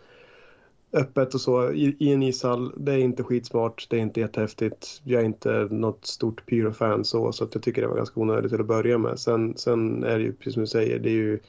öppet 0.93 1.35
och 1.35 1.41
så. 1.41 1.73
I, 1.73 1.97
I, 1.99 2.13
en 2.13 2.23
ishall, 2.23 2.73
det 2.77 2.93
är 2.93 2.99
inte 2.99 3.23
skitsmart, 3.23 3.87
det 3.91 3.97
är 3.97 4.01
inte 4.01 4.21
jättehäftigt. 4.21 5.01
Jag 5.05 5.21
är 5.21 5.27
inte 5.27 5.69
något 5.71 6.07
stort 6.07 6.47
pyrofan 6.47 7.05
så, 7.05 7.33
så 7.33 7.45
att 7.45 7.55
jag 7.55 7.63
tycker 7.63 7.83
det 7.83 7.89
var 7.89 7.97
ganska 7.97 8.21
onödigt 8.21 8.51
till 8.51 8.61
att 8.61 8.67
börja 8.67 8.99
med. 8.99 9.19
Sen, 9.19 9.57
sen 9.57 10.05
är 10.05 10.19
det 10.19 10.25
ju, 10.25 10.33
precis 10.33 10.55
som 10.55 10.61
du 10.61 10.67
säger, 10.67 10.99
det 10.99 11.09
är 11.09 11.15
ju 11.15 11.41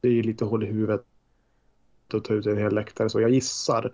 det 0.00 0.08
är 0.08 0.12
ju 0.12 0.22
lite 0.22 0.44
hål 0.44 0.64
i 0.64 0.66
huvudet 0.66 1.04
att 2.12 2.24
ta 2.24 2.34
ut 2.34 2.46
en 2.46 2.58
hel 2.58 2.74
läktare. 2.74 3.08
Så 3.08 3.20
jag 3.20 3.30
gissar 3.30 3.92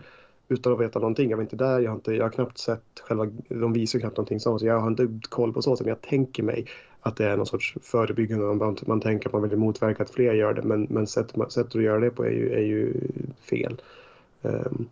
utan 0.49 0.73
att 0.73 0.81
veta 0.81 0.99
någonting. 0.99 1.31
Jag 1.31 1.37
var 1.37 1.43
inte 1.43 1.57
där, 1.57 1.81
jag 1.81 1.91
har, 1.91 1.97
inte, 1.97 2.13
jag 2.13 2.25
har 2.25 2.31
knappt 2.31 2.59
sett 2.59 3.01
själva, 3.01 3.27
de 3.49 3.73
visar 3.73 3.99
knappt 3.99 4.17
någonting 4.17 4.41
sånt. 4.41 4.61
Så 4.61 4.67
jag 4.67 4.81
har 4.81 4.89
inte 4.89 5.09
koll 5.29 5.53
på 5.53 5.63
så, 5.63 5.77
men 5.81 5.89
jag 5.89 6.01
tänker 6.01 6.43
mig 6.43 6.67
att 7.05 7.17
det 7.17 7.25
är 7.25 7.37
någon 7.37 7.47
sorts 7.47 7.77
förebyggande. 7.83 8.55
Man, 8.55 8.77
man 8.87 9.01
tänker 9.01 9.29
att 9.29 9.33
man 9.33 9.49
vill 9.49 9.59
motverka 9.59 10.03
att 10.03 10.11
fler 10.11 10.35
gör 10.35 10.55
det, 10.55 10.63
men, 10.63 10.87
men 10.91 11.07
sättet, 11.07 11.53
sätt 11.53 11.67
att 11.67 11.83
göra 11.83 12.01
det 12.01 12.11
på 12.11 12.25
är 12.25 12.31
ju, 12.31 12.53
är 12.53 12.63
ju 12.63 12.95
fel. 13.51 13.83
Um, 14.43 14.89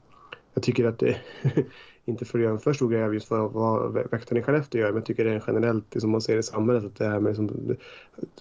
jag 0.55 0.63
tycker 0.63 0.85
att 0.85 0.99
det, 0.99 1.17
inte 2.05 2.25
för 2.25 2.39
att 2.39 2.43
göra 2.43 2.53
en 2.53 2.61
för 2.61 2.73
stor 2.73 2.91
grej 2.91 3.05
av 3.05 3.15
just 3.15 3.31
vad, 3.31 3.53
vad 3.53 3.93
väktarna 3.93 4.41
i 4.41 4.43
Skellefteå 4.43 4.81
gör, 4.81 4.89
men 4.89 4.97
jag 4.97 5.05
tycker 5.05 5.25
det 5.25 5.33
är 5.33 5.43
generellt, 5.47 5.85
det 5.89 6.01
som 6.01 6.11
man 6.11 6.21
ser 6.21 6.39
i 6.39 6.43
samhället, 6.43 6.85
att 6.85 6.97
det 6.97 7.09
här 7.09 7.21
med 7.21 7.31
liksom, 7.31 7.77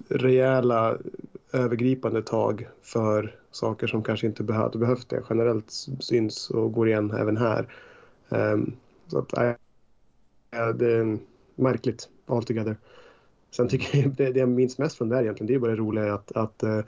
rejäla 0.10 0.98
övergripande 1.52 2.22
tag 2.22 2.68
för 2.82 3.36
saker 3.52 3.88
som 3.88 4.04
kanske 4.04 4.28
inte 4.28 4.44
behövt, 4.44 4.76
behövt 4.76 5.10
det 5.10 5.24
generellt 5.30 5.72
syns 6.00 6.50
och 6.50 6.74
går 6.74 6.88
igen 6.88 7.12
även 7.12 7.38
här. 7.38 7.74
Um, 8.30 8.74
så 9.08 9.20
att, 9.20 9.38
äh, 9.38 9.54
det 10.76 10.94
är 10.94 11.18
märkligt 11.56 12.10
altogether. 12.26 12.78
Sen 13.52 13.68
tycker 13.68 13.98
jag 13.98 14.12
det, 14.12 14.32
det 14.32 14.40
jag 14.40 14.50
minns 14.50 14.78
mest 14.78 14.98
från 14.98 15.10
det 15.10 15.16
här 15.16 15.24
egentligen, 15.24 15.48
det 15.48 15.54
är 15.54 15.60
bara 15.60 15.72
det 15.72 15.78
roliga 15.78 16.14
att, 16.14 16.32
att 16.32 16.64
uh, 16.64 16.82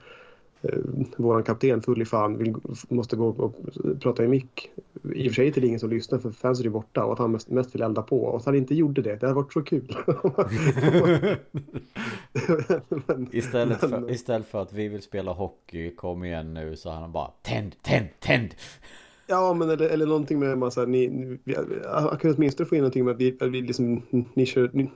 våran 1.16 1.42
kapten 1.42 1.82
full 1.82 2.02
i 2.02 2.04
fan 2.04 2.38
vill, 2.38 2.54
måste 2.88 3.16
gå 3.16 3.28
och 3.28 3.54
prata 4.00 4.24
i 4.24 4.28
mick. 4.28 4.70
I 5.14 5.28
och 5.28 5.32
för 5.32 5.34
sig 5.34 5.52
till 5.52 5.64
ingen 5.64 5.80
som 5.80 5.90
lyssnar 5.90 6.18
för 6.18 6.30
fansen 6.30 6.66
är 6.66 6.70
borta 6.70 7.04
och 7.04 7.12
att 7.12 7.18
han 7.18 7.32
mest, 7.32 7.50
mest 7.50 7.74
vill 7.74 7.82
elda 7.82 8.02
på. 8.02 8.20
Och 8.24 8.36
att 8.36 8.46
han 8.46 8.54
inte 8.54 8.74
gjorde 8.74 9.02
det, 9.02 9.16
det 9.16 9.26
hade 9.26 9.34
varit 9.34 9.52
så 9.52 9.62
kul. 9.62 9.96
men, 13.06 13.28
istället, 13.32 13.80
för, 13.80 13.88
men, 13.88 14.10
istället 14.10 14.46
för 14.46 14.62
att 14.62 14.72
vi 14.72 14.88
vill 14.88 15.02
spela 15.02 15.32
hockey, 15.32 15.94
kom 15.94 16.24
igen 16.24 16.54
nu, 16.54 16.76
så 16.76 16.90
han 16.90 17.12
bara 17.12 17.30
tänd, 17.42 17.82
tänd, 17.82 18.08
tänd. 18.18 18.54
Ja, 19.26 19.54
men 19.54 19.70
eller, 19.70 19.88
eller 19.88 20.06
någonting 20.06 20.38
med 20.38 20.58
massa, 20.58 20.84
ni, 20.84 21.08
ni, 21.08 21.38
jag 21.84 22.20
kan 22.20 22.34
åtminstone 22.36 22.68
få 22.68 22.74
in 22.74 22.80
någonting 22.80 23.04
med 23.04 23.14
att 23.14 23.20
vi, 23.20 23.36
att 23.40 23.50
vi 23.50 23.60
liksom, 23.60 24.02
ni 24.34 24.46
kör, 24.46 24.70
ni, 24.72 24.90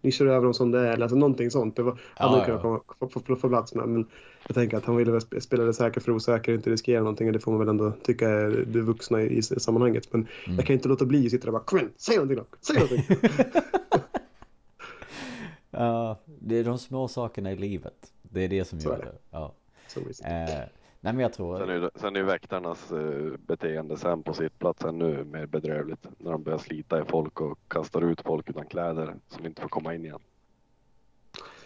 ni 0.00 0.12
kör 0.12 0.26
över 0.26 0.44
dem 0.44 0.54
som 0.54 0.70
det 0.70 0.78
är, 0.80 0.92
eller 0.92 1.02
alltså 1.02 1.16
någonting 1.16 1.50
sånt. 1.50 1.76
Det 1.76 1.82
var, 1.82 1.98
Ja, 2.18 2.28
hade 2.28 2.38
ja. 2.38 2.44
kunnat 2.44 2.62
komma 2.62 2.78
på, 2.98 3.06
på, 3.08 3.20
på, 3.20 3.36
på 3.36 3.48
plats 3.48 3.74
med. 3.74 3.88
Men 3.88 4.06
jag 4.46 4.54
tänker 4.54 4.76
att 4.76 4.84
han 4.84 4.96
ville 4.96 5.10
väl 5.10 5.20
sp- 5.20 5.40
spela 5.40 5.64
det 5.64 5.74
säkert 5.74 6.02
för 6.02 6.12
osäker, 6.12 6.52
inte 6.54 6.70
riskera 6.70 7.00
någonting. 7.00 7.26
Och 7.26 7.32
det 7.32 7.40
får 7.40 7.50
man 7.52 7.58
väl 7.60 7.68
ändå 7.68 7.92
tycka 8.02 8.28
är 8.28 8.64
det 8.66 8.80
vuxna 8.80 9.22
i, 9.22 9.36
i 9.38 9.42
sammanhanget. 9.42 10.12
Men 10.12 10.26
Mm. 10.46 10.56
jag 10.56 10.66
kan 10.66 10.74
inte 10.74 10.88
låta 10.88 11.04
bli 11.04 11.24
att 11.26 11.30
sitta 11.30 11.42
där 11.44 11.48
och 11.48 11.52
bara, 11.52 11.64
kom 11.64 11.78
igen, 11.78 11.90
säg 11.96 12.16
någonting 12.16 12.36
då, 12.36 12.44
säg 12.60 12.76
någonting. 12.76 13.16
Ja, 15.70 16.18
det 16.26 16.58
är 16.58 16.64
de 16.64 16.78
små 16.78 17.08
sakerna 17.08 17.52
i 17.52 17.56
livet. 17.56 18.12
Det 18.22 18.44
är 18.44 18.48
det 18.48 18.64
som 18.64 18.80
Så 18.80 18.88
gör 18.88 18.98
det. 18.98 19.04
det. 19.04 19.12
Ja. 19.30 19.54
Så 19.88 20.00
nej 21.00 21.12
men 21.12 21.18
jag 21.22 21.32
tror... 21.32 21.58
Sen 21.58 21.68
är, 21.70 21.74
ju- 21.74 21.90
sen 21.94 22.16
är 22.16 22.20
ju 22.20 22.26
väktarnas 22.26 22.92
eh, 22.92 23.32
beteende 23.46 23.96
sen 23.96 24.22
på 24.22 24.32
sitt 24.32 24.58
plats 24.58 24.84
ännu 24.84 25.24
mer 25.24 25.46
bedrövligt. 25.46 26.06
När 26.18 26.30
de 26.32 26.42
börjar 26.42 26.58
slita 26.58 27.00
i 27.00 27.04
folk 27.08 27.40
och 27.40 27.58
kastar 27.68 28.02
ut 28.10 28.20
folk 28.20 28.50
utan 28.50 28.66
kläder 28.66 29.14
som 29.28 29.46
inte 29.46 29.62
får 29.62 29.68
komma 29.68 29.94
in 29.94 30.04
igen. 30.04 30.18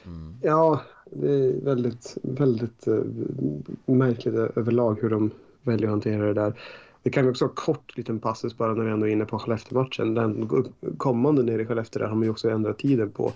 Mm. 0.06 0.34
Ja, 0.42 0.80
det 1.10 1.32
är 1.32 1.64
väldigt, 1.64 2.16
väldigt 2.22 2.86
eh, 2.86 3.02
märkligt 3.86 4.34
överlag 4.34 4.98
hur 5.02 5.10
de 5.10 5.30
väljer 5.62 5.86
att 5.86 5.92
hantera 5.92 6.26
det 6.26 6.34
där. 6.34 6.60
Det 7.02 7.10
kan 7.10 7.24
vi 7.24 7.30
också 7.30 7.44
ha 7.44 7.52
kort 7.54 7.96
liten 7.96 8.20
passus 8.20 8.56
bara 8.56 8.74
när 8.74 8.84
vi 8.84 8.90
ändå 8.90 9.06
är 9.06 9.10
inne 9.10 9.24
på 9.24 9.38
Skellefteå-matchen. 9.38 10.14
Den 10.14 10.48
kommande 10.96 11.42
nere 11.42 11.62
i 11.62 11.66
Skellefteå 11.66 12.00
där 12.02 12.08
har 12.08 12.14
man 12.16 12.24
ju 12.24 12.30
också 12.30 12.50
ändrat 12.50 12.78
tiden 12.78 13.10
på. 13.10 13.32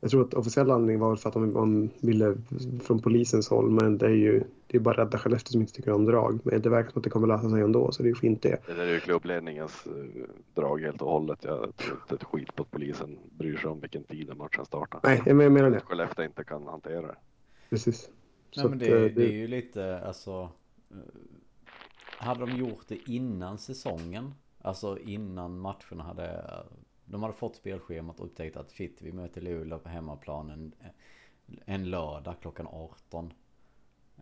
Jag 0.00 0.10
tror 0.10 0.22
att 0.22 0.34
officiell 0.34 0.70
anledning 0.70 0.98
var 0.98 1.16
för 1.16 1.28
att 1.28 1.34
de, 1.34 1.52
de 1.52 1.90
ville 2.00 2.36
från 2.82 3.02
polisens 3.02 3.48
håll 3.48 3.70
men 3.70 3.98
det 3.98 4.06
är 4.06 4.10
ju 4.10 4.44
det 4.66 4.76
är 4.76 4.80
bara 4.80 4.96
rädda 4.96 5.18
Skellefteå 5.18 5.50
som 5.50 5.60
inte 5.60 5.72
tycker 5.72 5.92
om 5.92 6.04
drag. 6.04 6.40
Men 6.44 6.62
det 6.62 6.70
verkar 6.70 6.90
som 6.90 6.98
att 6.98 7.04
det 7.04 7.10
kommer 7.10 7.26
lösa 7.26 7.50
sig 7.50 7.60
ändå 7.62 7.92
så 7.92 8.02
det 8.02 8.06
är 8.06 8.10
ju 8.10 8.14
fint 8.14 8.42
det. 8.42 8.58
Det 8.66 8.82
är 8.82 8.86
ju 8.86 9.00
klubbledningens 9.00 9.86
eh, 9.86 10.22
drag 10.54 10.80
helt 10.80 11.02
och 11.02 11.10
hållet. 11.10 11.38
Jag 11.44 11.76
tror 11.76 11.98
inte 12.02 12.14
ett 12.14 12.24
skit 12.24 12.56
på 12.56 12.62
att 12.62 12.70
polisen 12.70 13.18
bryr 13.38 13.56
sig 13.56 13.70
om 13.70 13.80
vilken 13.80 14.04
tid 14.04 14.36
matchen 14.36 14.64
startar. 14.64 15.00
Nej, 15.02 15.22
jag 15.26 15.36
men- 15.36 15.44
jag 15.44 15.52
menar 15.52 15.70
det. 15.70 15.80
Skellefteå 15.80 16.24
inte 16.24 16.44
kan 16.44 16.66
hantera 16.66 17.02
det. 17.06 17.16
Precis. 17.70 18.08
Nej 18.56 18.62
Så 18.62 18.68
men 18.68 18.72
att, 18.72 18.78
det, 18.78 19.06
eh, 19.06 19.12
det 19.14 19.24
är 19.24 19.32
ju 19.32 19.46
lite 19.48 20.00
alltså 20.06 20.50
eh, 20.90 20.96
Hade 22.18 22.40
de 22.46 22.56
gjort 22.56 22.84
det 22.88 23.10
innan 23.10 23.58
säsongen 23.58 24.34
Alltså 24.62 24.98
innan 24.98 25.58
matcherna 25.58 26.02
hade 26.02 26.44
de 27.10 27.22
hade 27.22 27.34
fått 27.34 27.56
spelschemat 27.56 28.20
och 28.20 28.26
upptäckt 28.26 28.56
att 28.56 28.70
shit 28.70 29.02
vi 29.02 29.12
möter 29.12 29.40
Luleå 29.40 29.78
på 29.78 29.88
hemmaplan 29.88 30.72
eh, 30.80 30.90
en, 31.66 31.90
lördag 31.90 32.34
klockan 32.40 32.66
18 32.66 33.32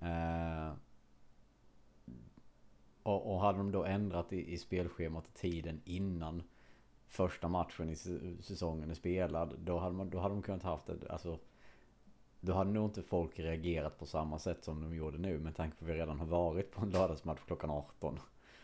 eh, 0.01 0.73
och, 3.03 3.35
och 3.35 3.41
hade 3.41 3.59
de 3.59 3.73
då 3.73 3.85
ändrat 3.85 4.33
i, 4.33 4.53
i 4.53 4.59
spelschemat 4.59 5.35
tiden 5.35 5.81
innan 5.85 6.43
Första 7.09 7.49
matchen 7.49 7.89
i 7.91 7.97
säsongen 8.41 8.91
är 8.91 8.95
spelad 8.95 9.55
Då 9.59 9.79
hade, 9.79 9.95
man, 9.95 10.11
då 10.11 10.19
hade 10.19 10.35
de 10.35 10.43
kunnat 10.43 10.63
haft 10.63 10.87
det 10.87 11.11
Alltså 11.11 11.39
då 12.41 12.53
hade 12.53 12.71
nog 12.71 12.85
inte 12.85 13.03
folk 13.03 13.39
reagerat 13.39 13.99
på 13.99 14.07
samma 14.07 14.39
sätt 14.39 14.65
som 14.65 14.83
de 14.83 14.95
gjorde 14.95 15.19
nu 15.19 15.39
med 15.39 15.57
tanke 15.57 15.77
på 15.77 15.85
att 15.85 15.91
vi 15.91 15.95
redan 15.95 16.19
har 16.19 16.27
varit 16.27 16.71
på 16.71 16.83
en 16.83 16.91
lördagsmatch 16.91 17.41
klockan 17.47 17.71
18. 17.71 18.19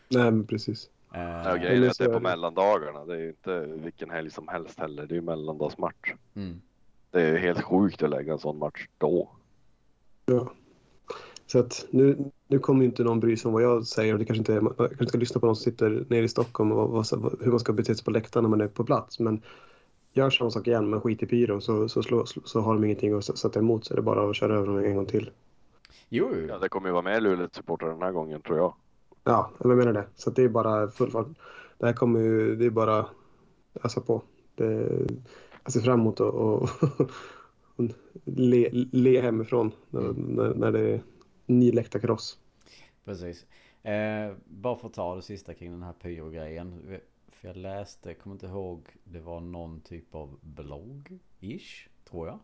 Nej, 0.09 0.31
men 0.31 0.47
precis. 0.47 0.89
Eh, 1.13 1.21
Ja, 1.21 1.55
grejen 1.55 1.83
är 1.83 1.89
att 1.89 1.97
det 1.97 2.03
är 2.03 2.13
på 2.13 2.19
mellandagarna. 2.19 3.05
Det 3.05 3.13
är 3.15 3.19
ju 3.19 3.27
inte 3.29 3.59
vilken 3.59 4.09
helg 4.09 4.31
som 4.31 4.47
helst 4.47 4.79
heller. 4.79 5.05
Det 5.05 5.13
är 5.13 5.15
ju 5.15 5.21
mellandagsmatch. 5.21 6.13
mm. 6.35 6.61
Det 7.11 7.21
är 7.21 7.37
helt 7.37 7.61
sjukt 7.61 8.03
att 8.03 8.09
lägga 8.09 8.33
en 8.33 8.39
sån 8.39 8.57
match 8.57 8.87
då. 8.97 9.31
Så 11.45 11.59
att 11.59 11.85
nu, 11.89 12.31
nu 12.47 12.59
kommer 12.59 12.81
ju 12.81 12.85
inte 12.85 13.03
någon 13.03 13.19
bry 13.19 13.37
sig 13.37 13.49
om 13.49 13.53
vad 13.53 13.63
jag 13.63 13.87
säger 13.87 14.13
och 14.13 14.19
det 14.19 14.25
kanske 14.25 14.39
inte 14.39 14.53
är, 14.53 14.61
man 14.61 14.73
kanske 14.75 15.07
ska 15.07 15.17
lyssna 15.17 15.39
på 15.39 15.45
någon 15.45 15.55
som 15.55 15.63
sitter 15.71 16.05
nere 16.09 16.23
i 16.23 16.27
Stockholm 16.27 16.71
och 16.71 16.89
vad, 16.89 17.05
vad, 17.11 17.41
hur 17.41 17.51
man 17.51 17.59
ska 17.59 17.73
bete 17.73 17.95
sig 17.95 18.05
på 18.05 18.11
läktaren 18.11 18.43
när 18.43 18.49
man 18.49 18.61
är 18.61 18.67
på 18.67 18.83
plats. 18.83 19.19
Men 19.19 19.41
gör 20.13 20.29
samma 20.29 20.51
sak 20.51 20.67
igen 20.67 20.89
men 20.89 21.01
skit 21.01 21.23
i 21.23 21.25
pyro 21.25 21.61
så, 21.61 21.89
så, 21.89 22.03
slå, 22.03 22.25
så 22.25 22.61
har 22.61 22.73
de 22.73 22.83
ingenting 22.83 23.13
att 23.13 23.37
sätta 23.37 23.59
emot 23.59 23.85
så 23.85 23.93
är 23.93 23.95
det 23.95 24.01
bara 24.01 24.29
att 24.29 24.35
köra 24.35 24.55
över 24.55 24.67
dem 24.67 24.77
en 24.77 24.95
gång 24.95 25.05
till. 25.05 25.31
Jo, 26.09 26.29
jo. 26.35 26.45
Ja, 26.49 26.59
det 26.59 26.69
kommer 26.69 26.87
ju 26.89 26.93
vara 26.93 27.01
med 27.03 27.23
Luleå-supportrar 27.23 27.89
den 27.89 28.01
här 28.01 28.11
gången 28.11 28.41
tror 28.41 28.57
jag. 28.57 28.73
Ja, 29.23 29.51
jag 29.59 29.77
menar 29.77 29.93
det. 29.93 30.07
Så 30.15 30.29
det 30.29 30.43
är 30.43 30.49
bara 30.49 30.87
full 30.87 31.11
fart. 31.11 31.27
Det 31.77 31.85
här 31.85 31.93
kommer 31.93 32.19
ju, 32.19 32.55
det 32.55 32.65
är 32.65 32.69
bara 32.69 33.05
ösa 33.83 34.01
på. 34.01 34.21
Det, 34.55 34.89
jag 35.63 35.73
ser 35.73 35.81
fram 35.81 35.99
emot 35.99 36.19
att 36.19 36.33
och, 36.33 36.69
och 37.75 37.85
le, 38.25 38.69
le 38.71 39.21
hemifrån 39.21 39.71
när, 39.89 40.13
när, 40.13 40.53
när 40.55 40.71
det 40.71 40.79
är 40.79 41.01
ny 41.45 41.71
läktarkross. 41.71 42.37
precis. 43.05 43.45
Eh, 43.83 44.33
bara 44.45 44.75
för 44.75 44.87
att 44.87 44.93
ta 44.93 45.15
det 45.15 45.21
sista 45.21 45.53
kring 45.53 45.71
den 45.71 45.83
här 45.83 45.93
pyro-grejen. 45.93 46.99
För 47.27 47.47
jag 47.47 47.57
läste, 47.57 48.13
kommer 48.13 48.35
inte 48.35 48.45
ihåg, 48.45 48.89
det 49.03 49.19
var 49.19 49.39
någon 49.39 49.81
typ 49.81 50.15
av 50.15 50.39
blogg-ish, 50.41 51.87
tror 52.09 52.27
jag. 52.27 52.39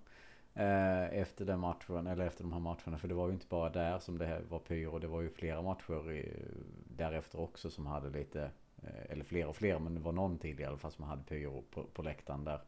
Eh, 0.54 1.20
efter 1.20 1.46
den 1.46 1.60
matchen, 1.60 2.08
eller 2.08 2.26
efter 2.26 2.44
de 2.44 2.54
här 2.54 2.60
matcherna. 2.60 2.98
För 2.98 3.08
det 3.08 3.14
var 3.14 3.28
ju 3.28 3.34
inte 3.34 3.46
bara 3.50 3.70
där 3.70 4.00
som 4.00 4.18
det 4.18 4.26
här 4.26 4.42
var 4.50 4.60
pyro. 4.60 5.00
Det 5.00 5.08
var 5.08 5.22
ju 5.22 5.30
flera 5.30 5.62
matcher 5.62 6.12
i, 6.12 6.34
därefter 6.98 7.40
också 7.42 7.70
som 7.70 7.86
hade 7.86 8.10
lite, 8.10 8.42
eh, 8.84 9.12
eller 9.12 9.24
flera 9.24 9.50
och 9.50 9.56
flera, 9.56 9.80
men 9.80 9.96
det 9.96 10.02
var 10.02 10.12
någon 10.12 10.38
till 10.38 10.60
i 10.62 10.66
alla 10.66 10.78
fall 10.78 10.92
som 10.92 11.04
hade 11.04 11.24
pyro 11.24 11.64
på, 11.72 11.84
på 11.94 12.02
läktaren 12.02 12.44
där. 12.44 12.60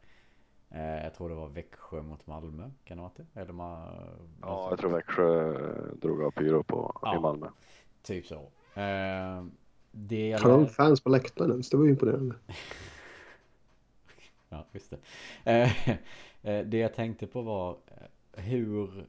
Eh, 0.70 1.04
jag 1.04 1.14
tror 1.14 1.28
det 1.28 1.34
var 1.34 1.48
Växjö 1.48 2.02
mot 2.02 2.26
Malmö, 2.26 2.70
kan 2.84 2.96
det 2.96 3.02
varit 3.02 3.16
det? 3.16 3.40
Eller 3.40 3.52
ma- 3.52 4.08
Ja, 4.42 4.66
jag 4.70 4.78
tror 4.78 4.90
Växjö 4.90 5.52
drog 5.94 6.22
av 6.22 6.30
pyro 6.30 6.62
på, 6.62 6.98
Ja. 7.02 7.16
i 7.16 7.20
Malmö. 7.20 7.46
Typ 8.02 8.26
så. 8.26 8.34
Eh, 8.80 9.44
det 9.94 10.36
de 10.36 10.60
lär- 10.62 10.66
fans 10.66 11.00
på 11.00 11.10
läktaren? 11.10 11.62
Det 11.70 11.76
var 11.76 11.84
ju 11.84 11.90
imponerande. 11.90 12.34
Ja, 14.52 14.64
just 14.72 14.90
det. 14.90 14.98
Eh, 15.44 15.88
eh, 16.42 16.66
det 16.66 16.78
jag 16.78 16.94
tänkte 16.94 17.26
på 17.26 17.42
var 17.42 17.70
eh, 17.70 18.42
hur, 18.42 19.06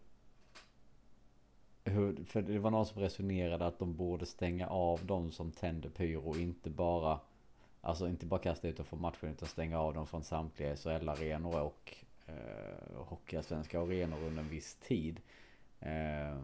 hur... 1.84 2.24
För 2.26 2.42
det 2.42 2.60
var 2.60 2.72
någon 2.72 2.86
som 2.86 3.02
resonerade 3.02 3.66
att 3.66 3.80
de 3.80 3.96
borde 3.96 4.26
stänga 4.26 4.68
av 4.68 5.06
de 5.06 5.32
som 5.32 5.52
tänder 5.52 5.90
pyro. 5.90 6.38
Inte 6.38 6.70
bara... 6.70 7.20
Alltså 7.82 8.08
inte 8.08 8.26
bara 8.26 8.40
kasta 8.40 8.68
ut 8.68 8.78
dem 8.78 8.86
från 8.86 9.02
matchen 9.02 9.30
utan 9.30 9.48
stänga 9.48 9.80
av 9.80 9.94
dem 9.94 10.08
från 10.08 10.24
samtliga 10.24 10.76
SHL-arenor 10.76 11.62
och 11.62 11.96
eh, 12.26 12.96
Hockeyallsvenska 12.96 13.82
arenor 13.82 14.18
under 14.24 14.44
en 14.44 14.50
viss 14.50 14.76
tid. 14.76 15.22
Eh, 15.80 16.38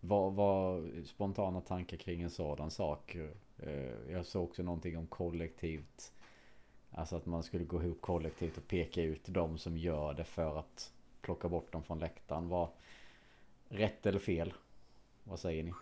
vad 0.00 0.32
var 0.34 0.90
spontana 1.04 1.60
tankar 1.60 1.96
kring 1.96 2.22
en 2.22 2.30
sådan 2.30 2.70
sak? 2.70 3.16
Eh, 3.58 4.12
jag 4.12 4.26
såg 4.26 4.44
också 4.44 4.62
någonting 4.62 4.98
om 4.98 5.06
kollektivt 5.06 6.12
Alltså 6.90 7.16
att 7.16 7.26
man 7.26 7.42
skulle 7.42 7.64
gå 7.64 7.82
ihop 7.82 8.00
kollektivt 8.00 8.56
och 8.56 8.68
peka 8.68 9.02
ut 9.02 9.20
de 9.24 9.58
som 9.58 9.78
gör 9.78 10.14
det 10.14 10.24
för 10.24 10.58
att 10.58 10.92
plocka 11.20 11.48
bort 11.48 11.72
dem 11.72 11.82
från 11.82 11.98
läktaren. 11.98 12.48
Var 12.48 12.68
rätt 13.68 14.06
eller 14.06 14.18
fel? 14.18 14.54
Vad 15.24 15.38
säger 15.38 15.62
ni? 15.62 15.72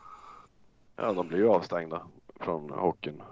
Ja, 0.97 1.13
de 1.13 1.29
blir 1.29 1.39
ju 1.39 1.49
avstängda 1.49 2.03
från 2.35 2.71
hockeyn. 2.71 3.23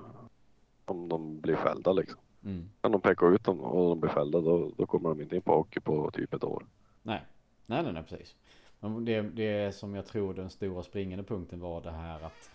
Om 0.85 1.09
de 1.09 1.41
blir 1.41 1.57
fällda 1.57 1.93
liksom. 1.93 2.21
Mm. 2.45 2.71
Kan 2.81 2.93
de 2.93 3.01
peka 3.01 3.27
ut 3.27 3.45
dem 3.45 3.61
och 3.61 3.89
de 3.89 4.01
blir 4.01 4.11
fällda 4.11 4.41
då, 4.41 4.71
då 4.77 4.87
kommer 4.87 5.09
de 5.09 5.21
inte 5.21 5.37
in 5.37 5.43
på 5.43 5.55
hockey 5.55 5.81
på 5.81 6.11
typ 6.11 6.35
ett 6.35 6.45
år. 6.45 6.67
Nej. 7.03 7.23
Nej, 7.67 7.83
nej, 7.83 7.93
nej, 7.93 8.03
precis. 8.03 8.37
Men 8.81 9.05
det, 9.05 9.23
det 9.23 9.75
som 9.75 9.95
jag 9.95 10.07
tror 10.07 10.35
den 10.35 10.51
stora 10.51 10.83
springande 10.83 11.25
punkten 11.25 11.61
var 11.61 11.81
det 11.81 11.91
här 11.91 12.21
att 12.25 12.51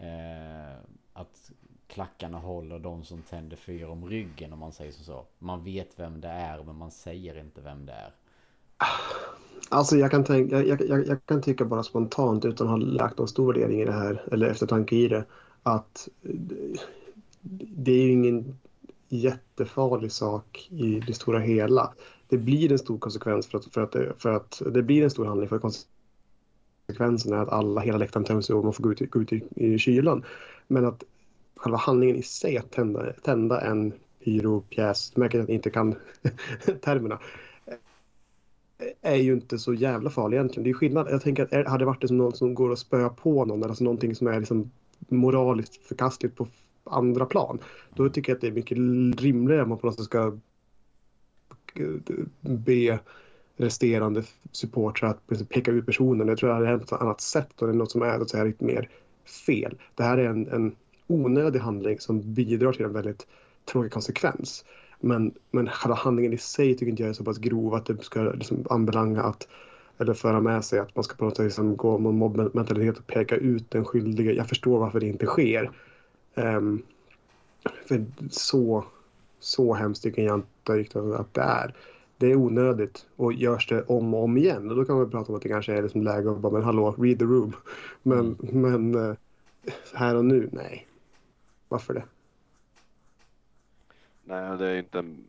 eh, 0.00 0.82
att 1.12 1.52
klackarna 1.90 2.38
håller 2.38 2.78
de 2.78 3.04
som 3.04 3.22
tänder 3.22 3.56
fyr 3.56 3.84
om 3.84 4.08
ryggen 4.08 4.52
om 4.52 4.58
man 4.58 4.72
säger 4.72 4.92
så, 4.92 5.04
så. 5.04 5.26
Man 5.38 5.64
vet 5.64 5.88
vem 5.96 6.20
det 6.20 6.28
är 6.28 6.62
men 6.62 6.76
man 6.76 6.90
säger 6.90 7.40
inte 7.40 7.60
vem 7.60 7.86
det 7.86 7.92
är. 7.92 8.12
Alltså 9.68 9.96
jag 9.96 10.10
kan, 10.10 10.24
tänka, 10.24 10.62
jag, 10.62 10.80
jag, 10.88 11.06
jag 11.06 11.26
kan 11.26 11.42
tycka 11.42 11.64
bara 11.64 11.82
spontant 11.82 12.44
utan 12.44 12.66
att 12.66 12.70
ha 12.70 12.76
lagt 12.76 13.18
någon 13.18 13.28
stor 13.28 13.52
värdering 13.52 13.80
i 13.80 13.84
det 13.84 13.92
här 13.92 14.22
eller 14.32 14.46
eftertanke 14.46 14.96
i 14.96 15.08
det 15.08 15.24
att 15.62 16.08
det- 17.40 17.92
är 17.92 18.04
ju 18.04 18.12
ingen 18.12 18.58
jättefarlig 19.08 20.12
sak 20.12 20.68
i 20.70 21.00
det 21.06 21.14
stora 21.14 21.38
hela. 21.38 21.92
Det 22.28 22.38
blir 22.38 22.72
en 22.72 22.78
stor 22.78 22.98
konsekvens 22.98 23.46
för 23.46 23.58
att, 23.58 23.64
för 23.64 23.80
att, 23.82 23.92
det, 23.92 24.12
för 24.18 24.32
att 24.34 24.62
det 24.72 24.82
blir 24.82 25.04
en 25.04 25.10
stor 25.10 25.24
handling 25.26 25.48
för 25.48 25.58
konsekvensen 26.86 27.32
är 27.32 27.36
att 27.36 27.48
alla, 27.48 27.80
hela 27.80 27.98
läktaren 27.98 28.24
töms 28.24 28.50
och 28.50 28.64
man 28.64 28.72
får 28.72 28.84
gå 28.84 28.92
ut, 28.92 29.10
gå 29.10 29.22
ut 29.22 29.32
i, 29.32 29.42
i 29.56 29.78
kylan. 29.78 30.24
Men 30.66 30.84
att 30.84 31.04
själva 31.60 31.78
handlingen 31.78 32.16
i 32.16 32.22
sig 32.22 32.58
att 32.58 32.70
tända, 32.70 33.12
tända 33.12 33.60
en 33.60 33.92
pyropjäs, 34.24 35.16
märker 35.16 35.40
att 35.40 35.48
jag 35.48 35.54
inte 35.54 35.70
kan 35.70 35.94
termerna, 36.80 37.18
är 39.00 39.16
ju 39.16 39.32
inte 39.32 39.58
så 39.58 39.74
jävla 39.74 40.10
farlig 40.10 40.36
egentligen. 40.36 40.64
Det 40.64 40.70
är 40.70 40.74
skillnad. 40.74 41.06
Jag 41.10 41.22
tänker 41.22 41.42
att 41.42 41.68
hade 41.68 41.82
det 41.82 41.86
varit 41.86 42.00
det 42.00 42.08
som 42.08 42.18
någon 42.18 42.32
som 42.32 42.54
går 42.54 42.70
och 42.70 42.78
spöar 42.78 43.08
på 43.08 43.44
någon, 43.44 43.64
alltså 43.64 43.84
någonting 43.84 44.14
som 44.14 44.26
är 44.26 44.38
liksom 44.38 44.70
moraliskt 45.08 45.76
förkastligt 45.76 46.36
på 46.36 46.46
andra 46.84 47.26
plan, 47.26 47.58
då 47.94 48.08
tycker 48.08 48.32
jag 48.32 48.36
att 48.36 48.40
det 48.40 48.46
är 48.46 48.52
mycket 48.52 48.78
rimligare 49.22 49.62
att 49.62 49.68
man 49.68 49.78
på 49.78 49.86
något 49.86 49.96
sätt 49.96 50.04
ska 50.04 50.38
be 52.40 52.98
resterande 53.56 54.22
supportrar 54.52 55.10
att 55.10 55.22
liksom 55.28 55.46
peka 55.46 55.70
ut 55.70 55.86
personen. 55.86 56.28
Jag 56.28 56.38
tror 56.38 56.48
det 56.48 56.54
hade 56.54 56.66
hänt 56.66 56.88
på 56.88 56.94
ett 56.94 57.02
annat 57.02 57.20
sätt 57.20 57.62
och 57.62 57.66
det 57.66 57.72
är 57.72 57.76
något 57.76 57.90
som 57.90 58.02
är 58.02 58.24
så 58.24 58.44
lite 58.44 58.64
mer 58.64 58.88
fel. 59.46 59.78
Det 59.94 60.02
här 60.02 60.18
är 60.18 60.28
en, 60.28 60.48
en 60.48 60.76
onödig 61.10 61.60
handling 61.60 62.00
som 62.00 62.34
bidrar 62.34 62.72
till 62.72 62.84
en 62.84 62.92
väldigt 62.92 63.26
tråkig 63.64 63.92
konsekvens. 63.92 64.64
Men, 65.00 65.34
men 65.50 65.68
själva 65.68 65.94
handlingen 65.94 66.32
i 66.32 66.38
sig 66.38 66.74
tycker 66.74 66.90
inte 66.90 67.02
jag 67.02 67.10
är 67.10 67.14
så 67.14 67.24
pass 67.24 67.38
grov 67.38 67.74
att 67.74 67.86
det 67.86 68.04
ska 68.04 68.22
liksom 68.22 68.66
anbelanga 68.70 69.22
att 69.22 69.48
eller 69.98 70.14
föra 70.14 70.40
med 70.40 70.64
sig 70.64 70.78
att 70.78 70.96
man 70.96 71.04
ska 71.04 71.16
på 71.16 71.24
något 71.24 71.36
sätt 71.36 71.44
liksom 71.44 71.76
gå 71.76 71.98
med 71.98 72.14
mobbmentalitet 72.14 72.98
och 72.98 73.06
peka 73.06 73.36
ut 73.36 73.70
den 73.70 73.84
skyldige. 73.84 74.32
Jag 74.32 74.48
förstår 74.48 74.78
varför 74.78 75.00
det 75.00 75.06
inte 75.06 75.26
sker. 75.26 75.70
Um, 76.34 76.82
för 77.88 78.04
så, 78.30 78.84
så 79.40 79.74
hemskt 79.74 80.02
tycker 80.02 80.22
jag 80.22 80.34
inte 80.34 80.72
riktigt 80.72 80.96
att 80.96 81.34
det 81.34 81.40
är. 81.40 81.74
Det 82.18 82.26
är 82.26 82.36
onödigt 82.36 83.06
och 83.16 83.32
görs 83.32 83.68
det 83.68 83.82
om 83.82 84.14
och 84.14 84.24
om 84.24 84.36
igen. 84.36 84.70
Och 84.70 84.76
då 84.76 84.84
kan 84.84 84.96
man 84.96 85.10
prata 85.10 85.32
om 85.32 85.36
att 85.36 85.42
det 85.42 85.48
kanske 85.48 85.72
är 85.72 85.82
liksom 85.82 86.02
läge 86.02 86.30
att 86.30 86.38
bara, 86.38 86.52
men 86.52 86.62
hallå, 86.62 86.94
read 86.98 87.18
the 87.18 87.24
room. 87.24 87.56
Men, 88.02 88.36
mm. 88.42 88.62
men 88.62 88.94
uh, 88.94 89.14
här 89.94 90.16
och 90.16 90.24
nu, 90.24 90.48
nej. 90.52 90.86
Varför 91.70 91.94
det? 91.94 92.04
Nej, 94.24 94.58
det 94.58 94.66
är 94.66 94.78
inte 94.78 94.98
en 94.98 95.24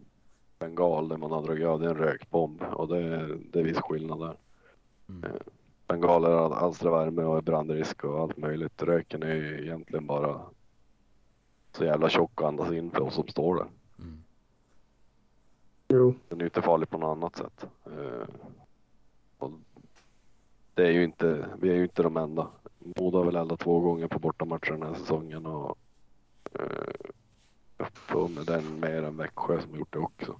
bengal 0.59 1.07
där 1.07 1.17
man 1.17 1.31
har 1.31 1.43
dragit 1.43 1.67
av. 1.67 1.79
Det 1.79 1.85
är 1.85 1.89
en 1.89 1.97
rökbomb 1.97 2.61
och 2.61 2.87
det 2.87 2.97
är, 2.97 3.37
det 3.51 3.59
är 3.59 3.63
viss 3.63 3.77
skillnad 3.77 4.19
där. 4.19 4.35
Mm. 5.09 5.23
Eh, 5.23 5.41
bengaler 5.87 6.29
alstrar 6.55 6.91
värme 6.91 7.23
och 7.23 7.37
är 7.37 7.41
brandrisk 7.41 8.03
och 8.03 8.19
allt 8.19 8.37
möjligt. 8.37 8.83
Röken 8.83 9.23
är 9.23 9.35
ju 9.35 9.61
egentligen 9.61 10.07
bara 10.07 10.41
så 11.71 11.85
jävla 11.85 12.09
tjock 12.09 12.41
att 12.41 12.47
andas 12.47 12.71
in 12.71 12.91
för 12.91 13.01
oss 13.01 13.13
som 13.13 13.27
står 13.27 13.55
där. 13.55 13.67
Mm. 13.99 14.23
Jo. 15.87 16.13
Den 16.29 16.41
är 16.41 16.45
inte 16.45 16.61
farlig 16.61 16.89
på 16.89 16.97
något 16.97 17.17
annat 17.17 17.35
sätt. 17.35 17.65
Eh, 17.85 18.27
och 19.37 19.51
det 20.73 20.83
är 20.83 20.91
ju 20.91 21.03
inte, 21.03 21.45
vi 21.59 21.69
är 21.69 21.75
ju 21.75 21.83
inte 21.83 22.03
de 22.03 22.17
enda. 22.17 22.47
Modo 22.79 23.17
har 23.17 23.25
väl 23.25 23.35
eldat 23.35 23.59
två 23.59 23.79
gånger 23.79 24.07
på 24.07 24.19
bortamatcher 24.19 24.71
den 24.71 24.83
här 24.83 24.93
säsongen 24.93 25.45
och 25.45 25.77
får 27.93 28.27
med 28.27 28.45
den 28.45 28.79
mer 28.79 29.03
än 29.03 29.17
Växjö 29.17 29.61
som 29.61 29.75
gjort 29.75 29.93
det 29.93 29.99
också. 29.99 30.39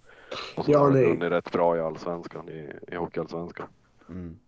Och 0.58 0.65
så 0.65 0.71
ja, 0.71 0.80
har 0.80 0.91
de 0.91 1.30
rätt 1.30 1.52
bra 1.52 1.78
i 1.78 1.80
allsvenskan, 1.80 2.50
i, 2.50 2.71
i 2.88 2.95
hockeyallsvenskan. 2.95 3.67
Mm. 4.10 4.39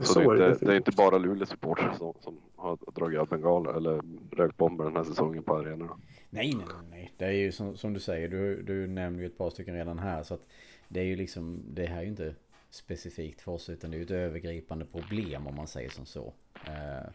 Så, 0.00 0.04
så 0.04 0.34
det, 0.34 0.44
är 0.44 0.52
inte, 0.52 0.64
det 0.64 0.72
är 0.72 0.76
inte 0.76 0.92
bara 0.92 1.18
Luleå 1.18 1.46
supportrar 1.46 1.94
som, 1.98 2.14
som 2.20 2.40
har 2.56 2.78
dragit 2.94 3.20
av 3.20 3.28
bengaler 3.28 3.74
eller 3.74 4.02
rökbomber 4.30 4.84
den 4.84 4.96
här 4.96 5.04
säsongen 5.04 5.42
på 5.42 5.56
arenorna. 5.56 5.98
Nej, 6.30 6.54
nej, 6.54 6.66
nej. 6.90 7.12
Det 7.16 7.24
är 7.24 7.32
ju 7.32 7.52
som, 7.52 7.76
som 7.76 7.92
du 7.92 8.00
säger, 8.00 8.28
du, 8.28 8.62
du 8.62 8.86
nämner 8.86 9.20
ju 9.20 9.26
ett 9.26 9.38
par 9.38 9.50
stycken 9.50 9.74
redan 9.74 9.98
här. 9.98 10.22
Så 10.22 10.34
att 10.34 10.46
det 10.88 11.00
är 11.00 11.04
ju 11.04 11.16
liksom, 11.16 11.62
det 11.68 11.86
här 11.86 11.98
är 11.98 12.02
ju 12.02 12.08
inte 12.08 12.34
specifikt 12.70 13.40
för 13.40 13.52
oss 13.52 13.68
utan 13.68 13.90
det 13.90 13.96
är 13.96 13.98
ju 13.98 14.04
ett 14.04 14.10
övergripande 14.10 14.84
problem 14.84 15.46
om 15.46 15.54
man 15.54 15.66
säger 15.66 15.90
som 15.90 16.06
så. 16.06 16.32
Uh, 16.68 17.10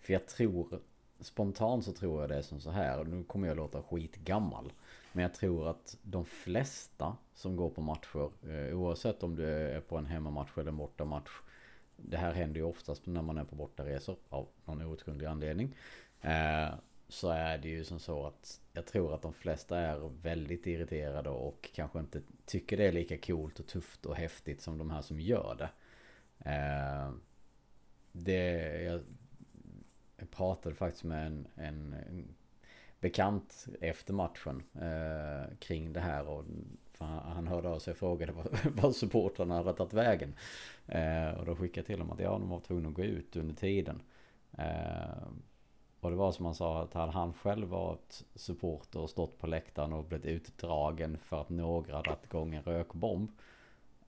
för 0.00 0.12
jag 0.12 0.26
tror, 0.26 0.80
spontant 1.24 1.84
så 1.84 1.92
tror 1.92 2.20
jag 2.20 2.30
det 2.30 2.36
är 2.36 2.42
som 2.42 2.60
så 2.60 2.70
här, 2.70 2.98
och 2.98 3.06
nu 3.06 3.24
kommer 3.24 3.48
jag 3.48 3.56
låta 3.56 3.82
skitgammal. 3.82 4.72
Men 5.12 5.22
jag 5.22 5.34
tror 5.34 5.68
att 5.68 5.96
de 6.02 6.24
flesta 6.24 7.16
som 7.34 7.56
går 7.56 7.70
på 7.70 7.80
matcher, 7.80 8.30
eh, 8.48 8.78
oavsett 8.78 9.22
om 9.22 9.36
du 9.36 9.44
är 9.44 9.80
på 9.80 9.96
en 9.96 10.06
hemmamatch 10.06 10.58
eller 10.58 10.68
en 10.68 10.76
bortamatch, 10.76 11.30
det 11.96 12.16
här 12.16 12.32
händer 12.32 12.60
ju 12.60 12.66
oftast 12.66 13.06
när 13.06 13.22
man 13.22 13.38
är 13.38 13.44
på 13.44 13.54
bortaresor 13.54 14.16
av 14.28 14.48
någon 14.64 14.82
outgrundlig 14.82 15.26
anledning. 15.26 15.76
Eh, 16.20 16.68
så 17.08 17.28
är 17.28 17.58
det 17.58 17.68
ju 17.68 17.84
som 17.84 17.98
så 17.98 18.26
att 18.26 18.60
jag 18.72 18.86
tror 18.86 19.14
att 19.14 19.22
de 19.22 19.32
flesta 19.32 19.78
är 19.78 20.10
väldigt 20.22 20.66
irriterade 20.66 21.30
och 21.30 21.70
kanske 21.74 21.98
inte 21.98 22.22
tycker 22.46 22.76
det 22.76 22.84
är 22.84 22.92
lika 22.92 23.18
coolt 23.18 23.60
och 23.60 23.66
tufft 23.66 24.06
och 24.06 24.16
häftigt 24.16 24.60
som 24.60 24.78
de 24.78 24.90
här 24.90 25.02
som 25.02 25.20
gör 25.20 25.54
det. 25.58 25.70
Eh, 26.50 27.12
det 28.12 28.82
jag, 28.82 29.00
jag 30.16 30.30
pratade 30.30 30.74
faktiskt 30.74 31.04
med 31.04 31.26
en, 31.26 31.46
en, 31.54 31.94
en 32.08 32.34
bekant 33.00 33.66
efter 33.80 34.12
matchen 34.12 34.62
eh, 34.74 35.56
kring 35.58 35.92
det 35.92 36.00
här 36.00 36.28
och 36.28 36.44
han, 36.98 37.18
han 37.18 37.46
hörde 37.46 37.68
av 37.68 37.78
sig 37.78 37.90
och 37.90 37.98
frågade 37.98 38.32
vad, 38.82 38.96
supportrarna 38.96 39.54
hade 39.54 39.72
tagit 39.72 39.92
vägen. 39.92 40.34
Eh, 40.86 41.30
och 41.38 41.46
då 41.46 41.56
skickade 41.56 41.80
jag 41.80 41.86
till 41.86 41.98
dem 41.98 42.10
att 42.10 42.20
ja, 42.20 42.30
de 42.30 42.48
var 42.48 42.60
tvungna 42.60 42.88
att 42.88 42.94
gå 42.94 43.02
ut 43.02 43.36
under 43.36 43.54
tiden. 43.54 44.02
Eh, 44.58 45.28
och 46.00 46.10
det 46.10 46.16
var 46.16 46.32
som 46.32 46.44
han 46.44 46.54
sa 46.54 46.82
att 46.82 46.94
hade 46.94 47.12
han 47.12 47.32
själv 47.32 47.68
varit 47.68 48.24
supporter 48.34 49.00
och 49.00 49.10
stått 49.10 49.38
på 49.38 49.46
läktaren 49.46 49.92
och 49.92 50.04
blivit 50.04 50.26
utdragen 50.26 51.18
för 51.18 51.40
att 51.40 51.48
några 51.48 52.02
dragit 52.02 52.24
igång 52.24 52.54
en 52.54 52.62
rökbomb. 52.62 53.30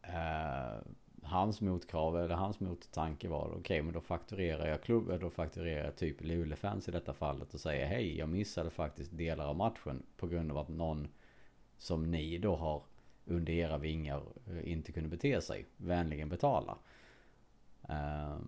Eh, 0.03 0.79
hans 1.27 1.61
motkrav 1.61 2.17
eller 2.17 2.35
hans 2.35 2.61
mottanke 2.61 3.29
var 3.29 3.47
okej 3.47 3.59
okay, 3.61 3.83
men 3.83 3.93
då 3.93 4.01
fakturerar 4.01 4.69
jag 4.69 4.83
klubben, 4.83 5.21
då 5.21 5.31
fakturerar 5.31 5.85
jag 5.85 5.97
typ 5.97 6.25
Luleåfans 6.25 6.89
i 6.89 6.93
detta 6.93 7.15
fallet 7.15 7.55
och 7.55 7.61
säger 7.61 7.87
hej 7.87 8.19
jag 8.19 8.29
missade 8.29 8.71
faktiskt 8.71 9.17
delar 9.17 9.47
av 9.47 9.57
matchen 9.57 10.03
på 10.17 10.27
grund 10.27 10.51
av 10.51 10.59
att 10.59 10.69
någon 10.69 11.09
som 11.79 12.11
ni 12.11 12.39
då 12.39 12.57
har 12.57 12.83
under 13.25 13.53
era 13.53 13.79
vingar 13.79 14.23
eh, 14.47 14.73
inte 14.73 14.93
kunde 14.93 15.09
bete 15.09 15.41
sig. 15.41 15.67
Vänligen 15.77 16.29
betala. 16.29 16.79
Eh, 17.89 18.39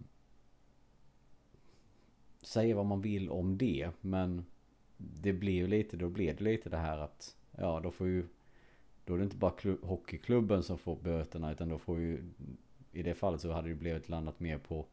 säga 2.43 2.77
vad 2.77 2.87
man 2.87 3.01
vill 3.01 3.31
om 3.31 3.59
det 3.59 3.91
men 4.01 4.45
det 4.97 5.33
blir 5.33 5.53
ju 5.53 5.67
lite, 5.67 5.97
då 5.97 6.09
blir 6.09 6.35
det 6.35 6.45
lite 6.45 6.71
det 6.71 6.77
här 6.77 6.99
att 6.99 7.37
ja 7.51 7.81
då 7.81 7.91
får 7.91 8.07
ju 8.07 8.27
då 9.05 9.14
är 9.14 9.19
det 9.19 9.25
inte 9.25 9.37
bara 9.37 9.51
klubb, 9.51 9.85
hockeyklubben 9.85 10.62
som 10.62 10.79
får 10.79 10.97
böterna 10.97 11.53
utan 11.53 11.69
då 11.69 11.79
får 11.79 11.99
ju 11.99 12.23
i 12.92 13.03
det 13.03 13.14
fallet 13.14 13.40
så 13.40 13.53
hade 13.53 13.68
det 13.68 13.74
blivit 13.74 14.09
landat 14.09 14.40
mer 14.40 14.59
på 14.59 14.87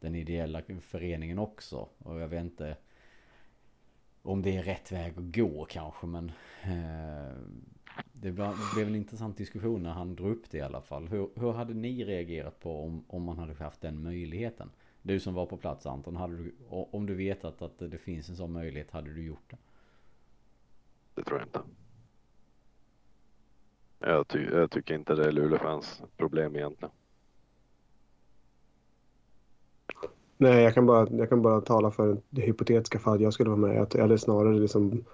den 0.00 0.14
ideella 0.14 0.62
föreningen 0.80 1.38
också 1.38 1.88
och 1.98 2.20
jag 2.20 2.28
vet 2.28 2.40
inte 2.40 2.76
om 4.22 4.42
det 4.42 4.56
är 4.56 4.62
rätt 4.62 4.92
väg 4.92 5.12
att 5.18 5.36
gå 5.36 5.64
kanske 5.64 6.06
men 6.06 6.32
eh, 6.62 7.36
det 8.12 8.32
blev 8.74 8.88
en 8.88 8.94
intressant 8.94 9.36
diskussion 9.36 9.82
när 9.82 9.90
han 9.90 10.16
drog 10.16 10.30
upp 10.30 10.50
det 10.50 10.58
i 10.58 10.60
alla 10.60 10.80
fall. 10.80 11.08
Hur, 11.08 11.28
hur 11.34 11.52
hade 11.52 11.74
ni 11.74 12.04
reagerat 12.04 12.60
på 12.60 12.84
om, 12.84 13.04
om 13.08 13.22
man 13.22 13.38
hade 13.38 13.54
haft 13.54 13.80
den 13.80 14.02
möjligheten? 14.02 14.70
Du 15.02 15.20
som 15.20 15.34
var 15.34 15.46
på 15.46 15.56
plats 15.56 15.86
Anton, 15.86 16.16
hade 16.16 16.36
du, 16.36 16.54
om 16.68 17.06
du 17.06 17.14
vetat 17.14 17.62
att 17.62 17.78
det 17.78 17.98
finns 17.98 18.28
en 18.28 18.36
sån 18.36 18.52
möjlighet, 18.52 18.90
hade 18.90 19.14
du 19.14 19.22
gjort 19.22 19.50
det? 19.50 19.56
Det 21.14 21.24
tror 21.24 21.38
jag 21.38 21.48
inte. 21.48 21.60
Jag, 23.98 24.28
ty 24.28 24.44
jag 24.44 24.70
tycker 24.70 24.94
inte 24.94 25.14
det 25.14 25.26
är 25.26 25.32
Luleåfans 25.32 26.02
problem 26.16 26.56
egentligen. 26.56 26.92
Nej, 30.36 30.62
jag 30.62 30.74
kan 30.74 30.86
bara, 30.86 31.08
jag 31.10 31.28
kan 31.28 31.42
bara 31.42 31.60
tala 31.60 31.90
för 31.90 32.16
det 32.30 32.42
hypotetiska 32.42 32.98
fall 32.98 33.20
jag 33.20 33.32
skulle 33.32 33.50
vara 33.50 33.60
med. 33.60 33.82
Att 33.82 33.94
jag 33.94 34.02
hade 34.02 34.18
snarare 34.18 34.58
liksom 34.58 35.04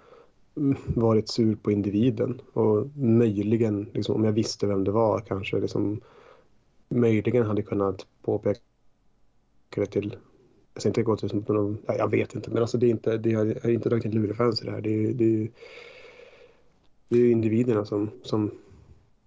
mm, 0.56 0.76
varit 0.86 1.28
sur 1.28 1.56
på 1.56 1.72
individen 1.72 2.40
och 2.52 2.86
möjligen, 2.96 3.86
liksom, 3.92 4.14
om 4.14 4.24
jag 4.24 4.32
visste 4.32 4.66
vem 4.66 4.84
det 4.84 4.90
var, 4.90 5.20
kanske 5.20 5.60
liksom, 5.60 6.00
möjligen 6.88 7.46
hade 7.46 7.62
kunnat 7.62 8.06
påpeka 8.22 8.60
det 9.74 9.86
till 9.86 10.16
jag 10.74 10.80
ska 10.80 10.88
inte 10.88 11.02
gå 11.02 11.16
till 11.16 11.28
som 11.28 11.44
någon, 11.48 11.78
ja, 11.86 11.94
jag 11.94 12.10
vet 12.10 12.34
inte, 12.34 12.50
men 12.50 12.62
alltså 12.62 12.78
det 12.78 12.86
är 12.86 12.90
inte, 12.90 13.16
det 13.16 13.32
är, 13.32 13.46
jag 13.46 13.62
har 13.62 13.70
inte 13.70 13.88
dragit 13.88 14.04
in 14.04 14.10
lurefans 14.10 14.62
i 14.62 14.64
det 14.64 14.70
här. 14.70 14.80
Det 14.80 14.90
är, 14.90 15.12
det 15.12 15.24
är, 15.24 15.50
det 17.08 17.18
är 17.18 17.30
individerna 17.30 17.84
som, 17.84 18.10
som 18.22 18.50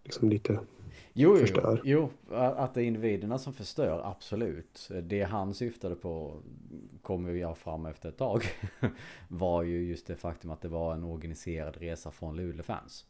liksom 0.04 0.30
lite 0.30 0.60
Jo, 1.20 1.36
förstör. 1.36 1.82
Jo, 1.84 2.10
jo, 2.30 2.36
att 2.36 2.74
det 2.74 2.84
är 2.84 2.86
individerna 2.86 3.38
som 3.38 3.54
förstör, 3.54 4.02
absolut. 4.06 4.90
Det 5.04 5.24
han 5.24 5.54
syftade 5.54 5.96
på, 5.96 6.42
kommer 7.02 7.32
jag 7.32 7.58
fram 7.58 7.86
efter 7.86 8.10
ett 8.10 8.18
tag, 8.18 8.44
var 9.28 9.64
ju 9.64 9.84
just 9.84 10.08
det 10.08 10.16
faktum 10.16 10.52
att 10.52 10.62
det 10.62 10.68
var 10.68 10.94
en 10.94 11.04
organiserad 11.04 11.78
resa 11.78 12.12
från 12.12 12.36
Luleå-fans. 12.36 13.06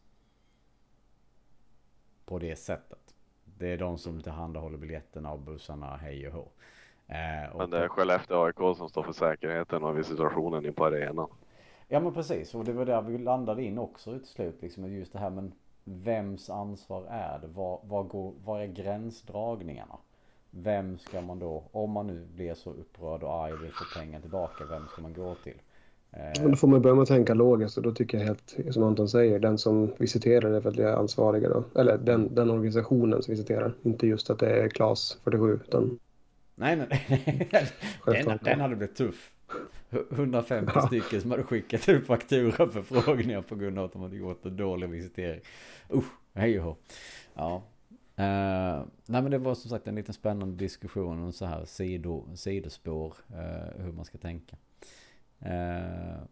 På 2.26 2.39
det 2.39 2.56
sättet. 2.56 3.15
Det 3.46 3.67
är 3.67 3.78
de 3.78 3.98
som 3.98 4.22
tillhandahåller 4.22 4.78
biljetterna 4.78 5.32
och 5.32 5.39
bussarna, 5.39 5.98
hej 5.98 6.28
och 6.28 6.34
hå. 6.34 6.52
Eh, 7.08 7.58
men 7.58 7.70
det 7.70 7.78
är 7.78 7.88
Skellefteå 7.88 8.43
AIK 8.43 8.78
som 8.78 8.89
står 8.89 9.04
för 9.04 9.13
säkerheten 9.13 9.84
och 9.84 9.98
visitationen 9.98 10.65
in 10.65 10.74
på 10.74 10.86
arenan. 10.86 11.30
Ja 11.88 12.00
men 12.00 12.13
precis, 12.13 12.56
och 12.56 12.65
det 12.65 12.74
var 12.74 12.86
där 12.86 13.02
vi 13.02 13.17
landade 13.17 13.63
in 13.63 13.78
också 13.78 14.20
till 14.20 14.28
slut. 14.28 14.62
Liksom, 14.62 14.93
just 14.93 15.13
det 15.13 15.20
här 15.20 15.30
men 15.30 15.54
vems 15.88 16.50
ansvar 16.50 17.06
är 17.10 17.39
det? 17.39 17.47
Var, 17.47 17.80
var, 17.84 18.04
går, 18.04 18.34
var 18.45 18.60
är 18.60 18.67
gränsdragningarna? 18.67 19.97
Vem 20.50 20.97
ska 20.97 21.21
man 21.21 21.39
då, 21.39 21.63
om 21.71 21.91
man 21.91 22.08
nu 22.08 22.26
blir 22.36 22.54
så 22.54 22.69
upprörd 22.69 23.23
och 23.23 23.34
arg 23.34 23.54
och 23.54 23.63
vill 23.63 23.71
få 23.71 24.00
pengar 24.00 24.19
tillbaka, 24.19 24.65
vem 24.69 24.88
ska 24.88 25.02
man 25.02 25.13
gå 25.13 25.36
till? 25.43 25.62
Eh... 26.12 26.43
Då 26.43 26.56
får 26.56 26.67
man 26.67 26.82
börja 26.82 26.95
med 26.95 27.02
att 27.02 27.08
tänka 27.08 27.34
logiskt 27.34 27.78
och 27.78 27.84
då 27.84 27.91
tycker 27.91 28.17
jag 28.17 28.26
helt 28.26 28.56
som 28.71 28.84
Anton 28.84 29.10
säger, 29.10 29.39
den 29.39 29.58
som 29.58 29.93
visiterar 29.97 30.52
är 30.52 30.60
väl 30.60 30.86
ansvariga 30.86 31.50
då. 31.50 31.63
Eller 31.80 31.97
den, 31.97 32.36
den 32.36 32.50
organisationen 32.50 33.23
som 33.23 33.32
visiterar. 33.32 33.73
Inte 33.84 34.08
just 34.08 34.30
att 34.30 34.39
det 34.39 34.63
är 34.63 34.69
Klas 34.69 35.19
47 35.23 35.54
utan... 35.54 36.00
Nej, 36.56 36.76
nej, 36.76 36.88
nej. 37.52 37.67
den, 38.26 38.39
den 38.43 38.60
hade 38.60 38.76
blivit 38.76 38.95
tuff. 38.95 39.32
150 39.89 40.71
ja. 40.76 40.88
stycken 40.88 41.21
som 41.21 41.32
hade 41.32 41.43
skickat 41.43 41.89
ut 41.89 42.08
faktura 42.08 42.69
för 42.71 42.82
frågningar 42.82 43.41
på 43.41 43.56
grund 43.56 43.80
av 43.80 43.86
att 43.86 43.93
de 43.93 44.02
hade 44.02 44.15
gjort 44.15 44.45
en 44.45 44.58
dålig 44.58 44.89
visitering. 44.89 45.41
Usch, 45.93 46.12
hej 46.34 46.60
och 46.60 46.80
Ja. 47.34 47.63
Uh, 48.19 48.86
nej 49.06 49.21
men 49.21 49.32
det 49.32 49.38
var 49.38 49.56
som 49.56 49.69
sagt 49.69 49.88
en 49.88 49.95
liten 49.95 50.13
spännande 50.13 50.56
diskussion 50.56 51.23
om 51.23 51.34
så 51.34 51.45
här 51.45 51.65
sido, 51.65 52.36
sidospår. 52.36 53.13
Uh, 53.32 53.84
hur 53.84 53.91
man 53.91 54.06
ska 54.06 54.17
tänka. 54.17 54.58
Uh, 55.45 56.23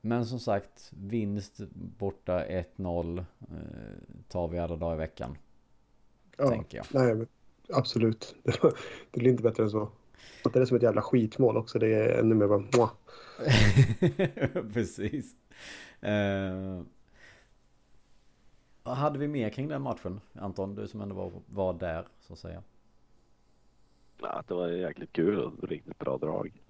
Men 0.00 0.26
som 0.26 0.38
sagt, 0.40 0.92
vinst 0.96 1.60
borta 1.74 2.44
1-0 2.46 3.18
eh, 3.18 3.24
tar 4.28 4.48
vi 4.48 4.58
alla 4.58 4.76
dagar 4.76 4.94
i 4.94 4.98
veckan. 4.98 5.38
Ja, 6.38 6.48
Tänker 6.48 6.76
jag. 6.76 6.86
nej, 7.16 7.26
absolut. 7.72 8.34
Det 9.10 9.20
blir 9.20 9.30
inte 9.30 9.42
bättre 9.42 9.62
än 9.62 9.70
så. 9.70 9.90
Att 10.44 10.52
det 10.52 10.60
är 10.60 10.64
som 10.64 10.76
ett 10.76 10.82
jävla 10.82 11.02
skitmål 11.02 11.56
också. 11.56 11.78
Det 11.78 11.94
är 11.94 12.18
ännu 12.18 12.34
mer 12.34 12.46
bara... 12.46 12.58
Mwah. 12.58 12.90
Precis. 14.72 15.36
Eh, 16.00 16.82
vad 18.82 18.96
hade 18.96 19.18
vi 19.18 19.28
mer 19.28 19.50
kring 19.50 19.68
den 19.68 19.82
matchen? 19.82 20.20
Anton, 20.34 20.74
du 20.74 20.88
som 20.88 21.00
ändå 21.00 21.14
var, 21.14 21.32
var 21.46 21.72
där 21.72 22.08
så 22.20 22.32
att 22.32 22.38
säga. 22.38 22.62
Ja, 24.22 24.42
det 24.48 24.54
var 24.54 24.68
jäkligt 24.68 25.12
kul 25.12 25.38
och 25.38 25.68
riktigt 25.68 25.98
bra 25.98 26.18
drag. 26.18 26.62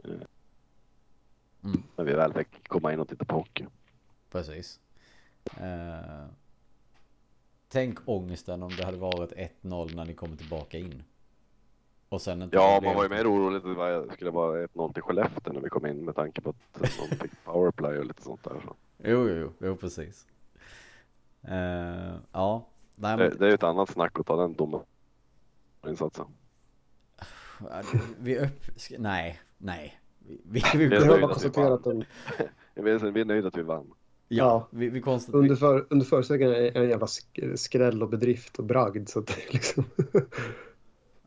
Mm. 1.64 1.82
När 1.96 2.04
vi 2.04 2.12
väl 2.12 2.32
fick 2.32 2.68
komma 2.68 2.92
in 2.92 3.00
och 3.00 3.08
titta 3.08 3.24
på 3.24 3.36
hockey. 3.36 3.66
Precis. 4.30 4.80
Eh, 5.60 6.26
tänk 7.68 8.08
ångesten 8.08 8.62
om 8.62 8.70
det 8.76 8.84
hade 8.84 8.98
varit 8.98 9.32
1-0 9.32 9.96
när 9.96 10.04
ni 10.04 10.14
kommer 10.14 10.36
tillbaka 10.36 10.78
in. 10.78 11.02
Och 12.11 12.23
sen 12.23 12.49
Ja, 12.53 12.81
man 12.85 12.94
var 12.94 13.03
ju 13.03 13.09
mer 13.09 13.27
orolig 13.33 13.57
att 13.57 14.09
det 14.09 14.14
skulle 14.14 14.31
vara 14.31 14.66
1-0 14.66 14.92
till 14.92 15.03
Skellefteå 15.03 15.53
när 15.53 15.61
vi 15.61 15.68
kom 15.68 15.87
in 15.87 16.05
med 16.05 16.14
tanke 16.14 16.40
på 16.40 16.51
att 16.51 16.57
de 16.73 17.16
fick 17.16 17.31
powerplay 17.44 17.99
och 17.99 18.05
lite 18.05 18.23
sånt 18.23 18.44
där. 18.44 18.61
Så. 18.64 18.77
Jo, 19.05 19.29
jo, 19.29 19.53
jo, 19.59 19.77
precis. 19.77 20.27
Eh, 21.42 22.14
ja, 22.33 22.66
nej 22.94 23.16
Det, 23.16 23.29
men 23.29 23.38
det 23.38 23.44
är 23.44 23.49
ju 23.49 23.55
ett 23.55 23.62
annat 23.62 23.90
snack 23.90 24.18
att 24.20 24.27
ta 24.27 24.37
den 24.37 24.55
domen. 24.55 24.81
Insatsen. 25.87 26.27
vi 28.18 28.38
upp... 28.38 28.70
Nej, 28.99 29.40
nej. 29.59 30.01
Vi, 30.18 30.40
vi, 30.44 30.62
vi, 30.79 30.88
Det 30.88 30.88
Det 30.88 30.96
är 30.96 31.09
har 31.09 31.14
att 31.14 31.18
vi 31.20 31.23
konstaterat 31.27 31.87
vann. 31.87 32.05
vi 33.14 33.20
är 33.20 33.25
nöjda 33.25 33.49
att 33.49 33.57
vi 33.57 33.62
vann. 33.62 33.90
ja, 34.29 34.68
vi, 34.70 34.88
vi 34.88 35.01
konstaterar... 35.01 35.42
under, 35.42 35.57
för, 35.57 35.87
under 35.90 36.07
förutsättning 36.07 36.49
är 36.49 36.77
en 36.77 36.88
jävla 36.88 37.07
sk- 37.07 37.57
skräll 37.57 38.03
och 38.03 38.09
bedrift 38.09 38.59
och 38.59 38.64
bragd. 38.64 39.09
Så 39.09 39.18
att 39.18 39.27
det 39.27 39.49
är 39.49 39.53
liksom... 39.53 39.85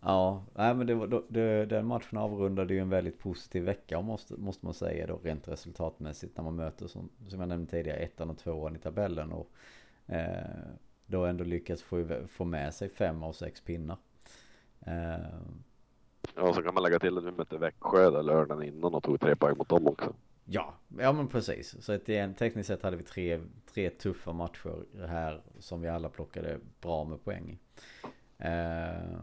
Ja, 0.06 0.44
nej 0.54 0.76
men 0.76 0.88
det 0.88 0.96
var, 0.96 1.24
det, 1.30 1.66
den 1.66 1.86
matchen 1.86 2.18
avrundade 2.18 2.74
ju 2.74 2.80
en 2.80 2.90
väldigt 2.90 3.20
positiv 3.20 3.64
vecka 3.64 4.02
måste, 4.02 4.34
måste 4.38 4.66
man 4.66 4.74
säga 4.74 5.08
då 5.08 5.20
rent 5.24 5.48
resultatmässigt 5.48 6.38
när 6.38 6.44
man 6.44 6.56
möter 6.56 6.88
som, 6.88 7.10
som 7.28 7.40
jag 7.40 7.50
nämnde 7.50 7.72
tidigare 7.72 7.98
ettan 7.98 8.30
och 8.30 8.38
tvåan 8.38 8.76
i 8.76 8.80
tabellen 8.80 9.32
och 9.32 9.50
eh, 10.08 10.44
då 11.06 11.26
ändå 11.26 11.44
lyckats 11.44 11.84
få, 11.84 12.28
få 12.28 12.46
med 12.46 12.74
sig 12.74 12.90
fem 12.90 13.24
av 13.24 13.34
sex 13.34 13.62
pinnar. 13.62 13.98
Eh, 14.86 15.40
Ja, 16.36 16.54
så 16.54 16.62
kan 16.62 16.74
man 16.74 16.84
lägga 16.84 17.00
till 17.00 17.18
att 17.18 17.24
vi 17.24 17.32
mötte 17.32 17.58
Växjö 17.58 18.12
där 18.12 18.24
lördagen 18.24 18.64
innan 18.64 18.96
och 18.96 19.04
tog 19.04 19.20
tre 19.20 19.36
poäng 19.36 19.58
mot 19.58 19.70
dem 19.70 19.88
också. 19.88 20.14
ja, 20.46 20.74
ja 21.00 21.12
men 21.12 21.28
precis. 21.28 21.84
Så 21.86 21.94
att 21.94 22.10
igen, 22.10 22.34
tekniskt 22.34 22.68
sett 22.68 22.84
hade 22.84 22.98
vi 22.98 23.04
tre, 23.04 23.40
tre 23.74 23.90
tuffa 23.90 24.34
matcher 24.34 24.86
här 25.08 25.42
som 25.60 25.82
vi 25.82 25.88
alla 25.90 26.10
plockade 26.10 26.60
bra 26.82 27.04
med 27.04 27.24
poäng 27.24 27.50
i. 27.50 27.60
Eh, 28.38 29.20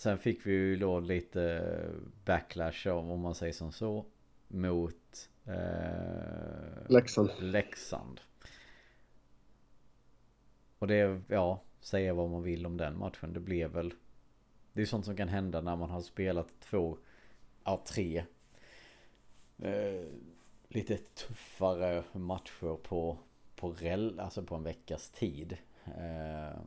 sen 0.00 0.18
fick 0.18 0.46
vi 0.46 0.52
ju 0.52 0.76
då 0.76 1.00
lite 1.00 1.72
backlash 2.24 2.88
om, 2.88 3.10
om 3.10 3.20
man 3.20 3.34
säger 3.34 3.52
som 3.52 3.72
så 3.72 4.04
mot 4.48 5.30
eh, 5.46 6.88
Leksand. 6.88 7.30
Leksand. 7.38 8.20
Och 10.78 10.86
det 10.86 11.20
ja, 11.28 11.62
säga 11.80 12.14
vad 12.14 12.30
man 12.30 12.42
vill 12.42 12.66
om 12.66 12.76
den 12.76 12.98
matchen. 12.98 13.32
Det 13.32 13.40
blev 13.40 13.70
väl 13.70 13.94
Det 14.72 14.82
är 14.82 14.86
sånt 14.86 15.04
som 15.04 15.16
kan 15.16 15.28
hända 15.28 15.60
när 15.60 15.76
man 15.76 15.90
har 15.90 16.00
spelat 16.00 16.60
två 16.60 16.98
Ja, 17.64 17.82
tre 17.86 18.24
eh, 19.58 20.06
Lite 20.68 20.96
tuffare 20.96 22.04
matcher 22.12 22.76
på 22.76 23.18
På 23.56 23.72
rel, 23.72 24.20
alltså 24.20 24.42
på 24.42 24.54
en 24.54 24.62
veckas 24.62 25.10
tid 25.10 25.56
eh, 25.84 26.60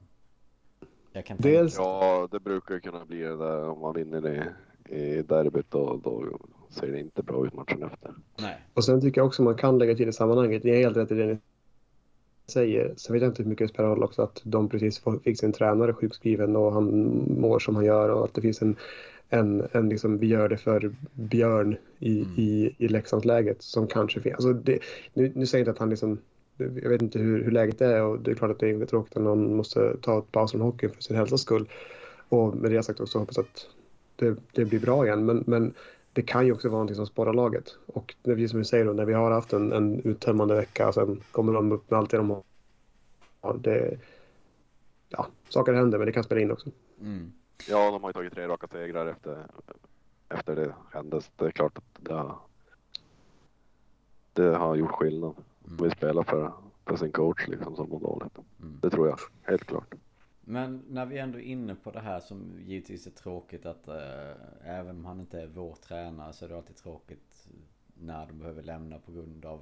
Jag 1.13 1.25
kan 1.25 1.37
tänka 1.37 1.59
Dels, 1.59 1.75
Ja, 1.77 2.27
det 2.31 2.39
brukar 2.39 2.79
kunna 2.79 3.05
bli 3.05 3.19
det 3.19 3.37
där 3.37 3.69
om 3.69 3.79
man 3.79 3.93
vinner 3.95 4.27
i, 4.89 4.95
i 4.95 5.21
derbyt 5.21 5.65
då, 5.71 5.99
då 6.03 6.23
ser 6.69 6.87
det 6.87 6.99
inte 6.99 7.23
bra 7.23 7.47
ut 7.47 7.53
matchen 7.53 7.83
efter. 7.83 8.11
Nej 8.39 8.57
och 8.73 8.85
sen 8.85 9.01
tycker 9.01 9.21
jag 9.21 9.27
också 9.27 9.43
man 9.43 9.55
kan 9.55 9.77
lägga 9.77 9.95
till 9.95 10.09
i 10.09 10.13
sammanhanget, 10.13 10.63
ni 10.63 10.71
är 10.71 10.77
helt 10.77 10.97
rätt 10.97 11.11
i 11.11 11.15
det 11.15 11.25
ni 11.25 11.37
säger. 12.47 12.93
Sen 12.97 13.13
vet 13.13 13.21
jag 13.21 13.29
inte 13.31 13.43
hur 13.43 13.49
mycket 13.49 13.67
det 13.67 13.73
spelar 13.73 13.89
roll 13.89 14.03
också 14.03 14.21
att 14.21 14.41
de 14.43 14.69
precis 14.69 15.03
fick 15.23 15.39
sin 15.39 15.53
tränare 15.53 15.93
sjukskriven 15.93 16.55
och 16.55 16.73
han 16.73 16.85
mår 17.39 17.59
som 17.59 17.75
han 17.75 17.85
gör 17.85 18.09
och 18.09 18.23
att 18.25 18.33
det 18.33 18.41
finns 18.41 18.61
en, 18.61 18.75
en, 19.29 19.67
en 19.71 19.89
liksom, 19.89 20.17
vi 20.17 20.27
gör 20.27 20.49
det 20.49 20.57
för 20.57 20.95
Björn 21.13 21.77
i, 21.99 22.19
Mm. 22.21 22.33
i, 22.37 22.75
i 22.77 22.87
Leksandsläget 22.87 23.61
som 23.61 23.87
kanske 23.87 24.21
finns. 24.21 24.35
Alltså 24.35 24.53
det, 24.53 24.79
nu, 25.13 25.31
nu 25.35 25.45
säger 25.45 25.59
jag 25.59 25.61
inte 25.61 25.71
att 25.71 25.79
han 25.79 25.89
liksom 25.89 26.17
jag 26.57 26.89
vet 26.89 27.01
inte 27.01 27.19
hur, 27.19 27.43
hur 27.43 27.51
läget 27.51 27.81
är 27.81 28.03
och 28.03 28.19
det 28.19 28.31
är 28.31 28.35
klart 28.35 28.51
att 28.51 28.59
det 28.59 28.69
är 28.69 28.85
tråkigt 28.85 29.17
att 29.17 29.23
någon 29.23 29.55
måste 29.55 29.97
ta 30.01 30.19
ett 30.19 30.31
paus 30.31 30.51
från 30.51 30.61
hockeyn 30.61 30.91
för 30.91 31.01
sin 31.01 31.15
hälsas 31.15 31.41
skull. 31.41 31.69
Och 32.29 32.55
med 32.55 32.71
det 32.71 32.83
sagt 32.83 32.99
också 32.99 33.19
hoppas 33.19 33.37
att 33.37 33.67
det, 34.15 34.37
det 34.51 34.65
blir 34.65 34.79
bra 34.79 35.05
igen. 35.05 35.25
Men, 35.25 35.43
men 35.47 35.73
det 36.13 36.21
kan 36.21 36.45
ju 36.45 36.53
också 36.53 36.69
vara 36.69 36.77
någonting 36.77 36.95
som 36.95 37.07
sporrar 37.07 37.33
laget. 37.33 37.75
Och 37.85 38.15
det 38.21 38.35
blir 38.35 38.47
som 38.47 38.59
du 38.59 38.65
säger 38.65 38.85
då, 38.85 38.93
när 38.93 39.05
vi 39.05 39.13
har 39.13 39.31
haft 39.31 39.53
en, 39.53 39.71
en 39.71 40.01
uttömmande 40.03 40.55
vecka 40.55 40.87
och 40.87 40.93
sen 40.93 41.21
kommer 41.31 41.53
de 41.53 41.71
upp 41.71 41.91
med 41.91 41.99
allt 41.99 42.11
det 42.11 42.17
de 42.17 42.29
har. 42.29 43.57
Det, 43.57 43.99
ja, 45.09 45.27
saker 45.49 45.73
händer 45.73 45.97
men 45.97 46.05
det 46.05 46.13
kan 46.13 46.23
spela 46.23 46.41
in 46.41 46.51
också. 46.51 46.69
mm. 47.01 47.33
Ja, 47.69 47.91
de 47.91 48.01
har 48.03 48.09
ju 48.09 48.13
tagit 48.13 48.33
tre 48.33 48.47
raka 48.47 48.67
segrar 48.67 49.07
efter, 49.07 49.45
efter 50.29 50.55
det 50.55 50.73
hände. 50.91 51.21
Så 51.21 51.29
det 51.35 51.45
är 51.45 51.51
klart 51.51 51.77
att 51.77 51.83
det 51.99 52.13
har, 52.13 52.37
det 54.33 54.55
har 54.55 54.75
gjort 54.75 54.91
skillnad. 54.91 55.35
Mm. 55.67 55.83
Vi 55.83 55.89
spelar 55.91 56.23
för, 56.23 56.53
för 56.85 56.95
sin 56.95 57.11
coach 57.11 57.47
liksom 57.47 57.75
som 57.75 57.89
mår 57.89 57.99
dåligt. 57.99 58.37
Mm. 58.59 58.79
Det 58.81 58.89
tror 58.89 59.07
jag, 59.07 59.19
helt 59.41 59.63
klart. 59.65 59.93
Men 60.41 60.83
när 60.89 61.05
vi 61.05 61.17
ändå 61.17 61.39
är 61.39 61.43
inne 61.43 61.75
på 61.75 61.91
det 61.91 61.99
här 61.99 62.19
som 62.19 62.53
givetvis 62.59 63.07
är 63.07 63.11
tråkigt 63.11 63.65
att 63.65 63.87
eh, 63.87 64.31
även 64.63 64.95
om 64.97 65.05
han 65.05 65.19
inte 65.19 65.41
är 65.41 65.47
vår 65.47 65.75
tränare 65.75 66.33
så 66.33 66.45
är 66.45 66.49
det 66.49 66.57
alltid 66.57 66.75
tråkigt 66.75 67.47
när 67.93 68.25
de 68.25 68.39
behöver 68.39 68.63
lämna 68.63 68.99
på 68.99 69.11
grund 69.11 69.45
av 69.45 69.61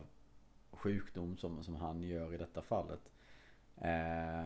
sjukdom 0.72 1.38
som, 1.38 1.64
som 1.64 1.76
han 1.76 2.04
gör 2.04 2.34
i 2.34 2.38
detta 2.38 2.62
fallet. 2.62 3.12
Eh, 3.82 4.46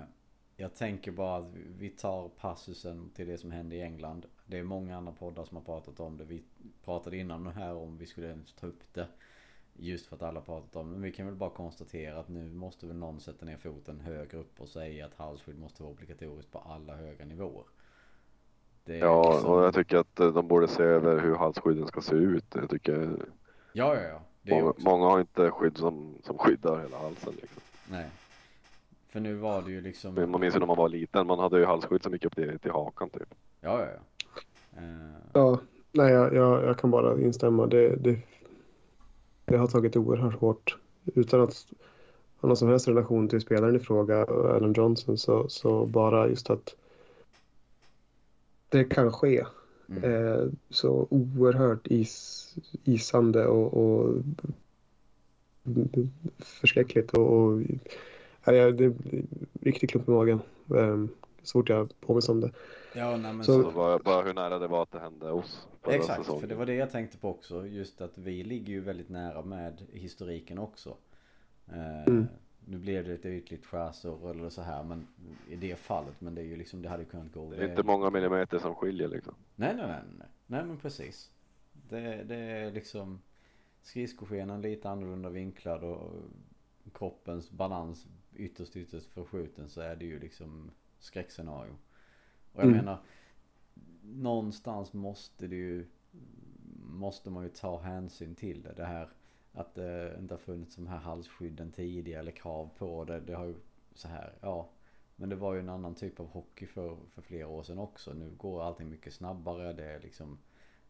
jag 0.58 0.76
tänker 0.76 1.12
bara 1.12 1.38
att 1.38 1.54
vi- 1.56 1.90
tar 1.90 2.30
passusen 2.30 3.10
till 3.10 3.28
det 3.28 3.38
som 3.38 3.52
hände 3.52 3.76
i 3.76 3.82
England. 3.82 4.26
Det 4.46 4.58
är 4.60 4.64
många 4.64 4.98
andra 4.98 5.12
poddar 5.12 5.46
som 5.46 5.58
har 5.58 5.64
pratat 5.64 6.00
om 6.00 6.18
det. 6.18 6.24
Vi 6.26 6.44
pratade 6.84 7.18
innan 7.18 7.48
här 7.48 7.74
om 7.74 7.98
vi 7.98 8.06
skulle 8.06 8.28
ens 8.28 8.54
ta 8.54 8.68
upp 8.68 8.94
det. 8.94 9.08
Just 9.78 10.06
för 10.08 10.16
att 10.16 10.22
alla 10.22 10.42
pratat 10.42 10.76
om 10.76 10.86
det. 10.86 10.92
Men 10.92 11.02
vi 11.02 11.12
kan 11.12 11.26
väl 11.26 11.36
bara 11.36 11.50
konstatera 11.50 12.20
att 12.20 12.30
nu 12.30 12.50
måste 12.50 12.88
väl 12.88 12.96
någon 12.96 13.20
sätta 13.20 13.46
ner 13.46 13.58
foten 13.58 14.00
högre 14.00 14.38
upp 14.38 14.62
och 14.62 14.70
säga 14.70 15.06
att 15.06 15.14
halsskydd 15.16 15.60
måste 15.60 15.84
vara 15.84 15.92
obligatoriskt 15.94 16.52
på 16.52 16.60
alla 16.60 16.96
höga 16.96 17.26
nivåer. 17.26 17.64
Ja, 18.86 19.32
liksom- 19.34 19.52
och 19.52 19.64
jag 19.64 19.74
tycker 19.74 19.98
att 19.98 20.20
eh, 20.20 20.28
de 20.34 20.48
borde 20.48 20.68
se 20.68 20.84
över 20.84 21.20
hur 21.20 21.36
halsskydden 21.36 21.88
ska 21.88 22.02
se 22.02 22.16
ut. 22.16 22.46
Jag 22.56 22.70
tycker 22.70 23.26
Ja, 23.74 23.96
ja, 23.96 24.02
ja. 24.02 24.22
Många, 24.56 24.74
många 24.78 25.06
har 25.06 25.20
inte 25.20 25.52
skydd 25.52 25.78
som, 25.78 26.16
som 26.24 26.38
skyddar 26.38 26.82
hela 26.82 26.98
halsen. 26.98 27.34
Liksom. 27.42 27.62
Nej. 27.92 28.06
För 29.10 29.20
nu 29.20 29.34
var 29.36 29.62
det 29.62 29.72
ju 29.72 29.82
liksom... 29.82 30.14
Men 30.14 30.32
Man 30.32 30.42
minns 30.42 30.56
ju 30.56 30.60
när 30.60 30.68
man 30.68 30.78
var 30.78 30.90
liten, 30.90 31.28
man 31.28 31.40
hade 31.40 31.60
ju 31.60 31.66
halsskydd 31.66 32.04
som 32.04 32.14
gick 32.14 32.26
upp 32.26 32.36
till, 32.36 32.60
till 32.60 32.72
hakan 32.72 33.10
typ. 33.10 33.36
Ja, 33.62 33.80
ja, 33.80 33.88
ja. 33.96 34.02
Eh, 34.82 35.16
Ja, 35.34 35.60
nej, 35.92 36.12
jag, 36.14 36.34
jag, 36.34 36.64
jag 36.64 36.78
kan 36.80 36.92
bara 36.92 37.22
instämma. 37.22 37.66
Det, 37.68 37.96
det, 37.96 38.20
det 39.46 39.58
har 39.58 39.68
tagit 39.68 39.96
oerhört 39.96 40.40
hårt. 40.40 40.78
Utan 41.16 41.42
att 41.42 41.68
ha 42.40 42.48
någon 42.48 42.58
som 42.58 42.70
helst 42.70 42.88
relation 42.88 43.30
till 43.30 43.42
spelaren 43.42 43.76
i 43.76 43.80
fråga, 43.80 44.24
Alan 44.26 44.74
Johnson, 44.74 45.18
så, 45.18 45.50
så 45.50 45.86
bara 45.86 46.30
just 46.30 46.50
att 46.50 46.76
det 48.70 48.84
kan 48.84 49.12
ske. 49.12 49.46
mm. 49.90 50.04
Eh, 50.04 50.48
så 50.70 51.08
oerhört 51.10 51.88
is, 51.88 52.56
isande 52.84 53.46
och, 53.46 53.74
och 53.74 54.16
förskräckligt. 56.40 57.14
Och, 57.14 57.34
och, 57.34 57.62
ja, 58.46 58.72
det 58.72 58.86
är 58.86 58.94
riktigt 59.62 59.90
klump 59.90 60.08
i 60.08 60.12
magen. 60.12 60.40
Eh, 60.76 61.06
så 61.46 61.52
fort 61.60 61.70
jag 61.70 62.00
påminns 62.00 62.30
om 62.30 62.42
det. 62.42 62.52
Ja, 62.96 63.18
nej 63.18 63.34
men 63.34 63.44
Så- 63.44 63.64
så... 63.64 63.72
Bara, 63.72 64.00
bara 64.00 64.22
hur 64.26 64.34
nära 64.34 64.60
det 64.60 64.68
var 64.68 64.84
att 64.84 64.92
det 64.92 65.00
hände 65.00 65.32
oss 65.32 65.68
Exakt, 65.88 66.20
säsongen. 66.20 66.42
för 66.42 66.48
det 66.48 66.56
var 66.56 66.66
det 66.66 66.74
jag 66.76 66.92
tänkte 66.92 67.18
på 67.18 67.30
också. 67.30 67.68
Just 67.68 68.02
att 68.02 68.18
vi 68.18 68.44
ligger 68.44 68.74
ju 68.74 68.80
väldigt 68.82 69.10
nära 69.10 69.42
med 69.42 69.86
historiken 69.94 70.58
också. 70.60 70.98
Eh, 71.68 72.04
Mm. 72.08 72.26
Nu 72.68 72.78
blev 72.78 73.06
det 73.06 73.14
ett 73.14 73.26
ytligt 73.26 73.66
skärsår 73.66 74.30
eller 74.32 74.50
så 74.50 74.62
här 74.62 74.84
men 74.84 75.08
i 75.50 75.56
det 75.56 75.76
fallet. 75.76 76.22
Men 76.22 76.36
det 76.36 76.42
är 76.42 76.46
ju 76.46 76.56
liksom, 76.56 76.82
det 76.82 76.90
hade 76.90 77.04
ju 77.04 77.10
kunnat 77.10 77.34
gå. 77.34 77.50
Det 77.52 77.58
är 77.58 77.70
inte 77.70 77.84
många 77.84 78.10
millimeter 78.10 78.60
som 78.60 78.76
skiljer 78.76 79.08
liksom. 79.08 79.34
Nej, 79.56 79.76
nej, 79.76 79.88
nej, 79.88 80.02
nej. 80.18 80.28
Nej, 80.48 80.64
men 80.66 80.78
precis. 80.78 81.32
Det, 81.90 82.24
det 82.24 82.36
är 82.36 82.72
liksom 82.72 83.22
skridskoskenan 83.82 84.62
lite 84.62 84.90
annorlunda 84.90 85.30
vinklad 85.30 85.84
och 85.84 86.12
kroppens 86.94 87.52
balans 87.52 88.06
ytterst, 88.36 88.76
ytterst 88.76 89.06
förskjuten 89.14 89.70
så 89.70 89.82
är 89.82 89.96
det 89.96 90.06
ju 90.06 90.20
liksom 90.20 90.72
skräckscenario. 91.06 91.72
Och 92.54 92.62
jag 92.62 92.66
Mm. 92.66 92.78
menar, 92.78 92.98
någonstans 94.02 94.94
måste 94.94 95.48
det 95.48 95.56
ju, 95.56 95.86
måste 96.84 97.30
man 97.30 97.44
ju 97.44 97.50
ta 97.50 97.80
hänsyn 97.80 98.36
till 98.36 98.62
det. 98.62 98.74
Det 98.74 98.86
här 98.86 99.10
att 99.54 99.76
det 99.76 100.16
inte 100.20 100.34
har 100.34 100.40
funnits 100.40 100.76
de 100.76 100.88
här 100.88 100.98
halsskydden 100.98 101.72
tidigare 101.72 102.20
eller 102.20 102.32
krav 102.32 102.70
på 102.78 103.04
det. 103.04 103.20
Det 103.20 103.34
har 103.34 103.46
ju 103.46 103.56
så 103.94 104.08
här, 104.08 104.34
ja. 104.42 104.70
Men 105.16 105.30
det 105.30 105.36
var 105.36 105.54
ju 105.54 105.60
en 105.60 105.70
annan 105.70 105.96
typ 105.96 106.20
av 106.20 106.28
hockey 106.28 106.66
för, 106.66 106.98
för 107.10 107.22
flera 107.22 107.48
år 107.48 107.64
sedan 107.64 107.80
också. 107.80 108.14
Nu 108.14 108.30
går 108.38 108.64
allting 108.64 108.90
mycket 108.90 109.14
snabbare. 109.14 109.74
Det 109.74 109.86
är 109.86 110.00
liksom 110.00 110.38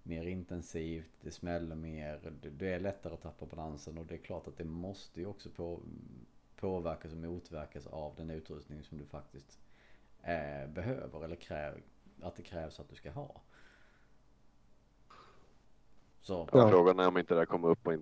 mer 0.04 0.26
intensivt. 0.26 1.12
Det 1.22 1.32
smäller 1.32 1.76
mer. 1.76 2.40
Det, 2.58 2.74
är 2.74 2.80
lättare 2.80 3.14
att 3.14 3.22
tappa 3.22 3.46
balansen. 3.46 3.98
Och 3.98 4.06
det 4.06 4.14
är 4.16 4.20
klart 4.20 4.48
att 4.48 4.58
det 4.58 4.64
måste 4.64 5.20
ju 5.20 5.26
också 5.26 5.50
på, 5.50 5.80
påverkas 6.56 7.12
och 7.12 7.18
motverkas 7.18 7.88
av 7.88 8.16
den 8.16 8.30
utrustning 8.30 8.84
som 8.84 8.98
du 8.98 9.06
faktiskt 9.06 9.60
eh, 10.26 10.70
behöver. 10.70 11.24
Eller 11.24 11.36
kräv, 11.36 11.74
att 12.22 12.36
det 12.36 12.44
krävs 12.44 12.80
att 12.80 12.90
du 12.90 12.96
ska 12.96 13.12
ha. 13.12 13.42
Så. 16.22 16.50
Ja. 16.52 16.70
Frågan 16.70 17.00
är 17.00 17.08
om 17.08 17.18
inte 17.18 17.34
det 17.34 17.40
här 17.40 17.46
kommer 17.46 17.70
upp 17.70 17.84
på 17.84 17.94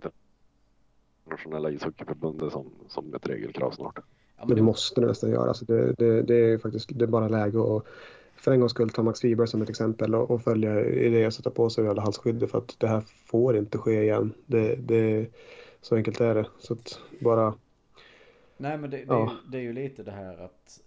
internationella 1.25 1.69
ishockeyförbundet 1.69 2.51
som, 2.51 2.71
som 2.87 3.15
ett 3.15 3.27
regelkrav 3.27 3.71
snart. 3.71 3.99
Ja, 4.37 4.45
men 4.45 4.55
det 4.55 4.61
måste 4.61 5.01
det 5.01 5.07
nästan 5.07 5.29
göra. 5.29 5.47
Alltså 5.47 5.65
det, 5.65 5.93
det, 5.93 6.21
det, 6.21 6.35
är 6.35 6.57
faktiskt 6.57 6.89
det 6.93 7.05
är 7.05 7.07
bara 7.07 7.27
läge 7.27 7.77
att 7.77 7.85
för 8.35 8.51
en 8.51 8.59
gångs 8.59 8.71
skull 8.71 8.89
ta 8.89 9.03
Max 9.03 9.23
Wiberg 9.23 9.47
som 9.47 9.61
ett 9.61 9.69
exempel 9.69 10.15
och, 10.15 10.31
och 10.31 10.41
följa 10.41 10.85
i 10.85 11.09
det 11.09 11.27
och 11.27 11.33
sätta 11.33 11.49
på 11.49 11.69
sig 11.69 11.87
alla 11.87 12.01
halsskyddet 12.01 12.51
för 12.51 12.57
att 12.57 12.75
det 12.79 12.87
här 12.87 13.01
får 13.25 13.57
inte 13.57 13.77
ske 13.77 14.03
igen. 14.03 14.33
Det, 14.45 14.75
det, 14.75 15.27
så 15.81 15.95
enkelt 15.95 16.21
är 16.21 16.35
det. 16.35 16.45
Så 16.59 16.73
att 16.73 16.99
bara... 17.19 17.53
Nej 18.57 18.77
men 18.77 18.89
det, 18.89 18.97
det, 18.97 19.03
ja. 19.07 19.23
är, 19.23 19.51
det 19.51 19.57
är 19.57 19.61
ju 19.61 19.73
lite 19.73 20.03
det 20.03 20.11
här 20.11 20.37
att 20.37 20.79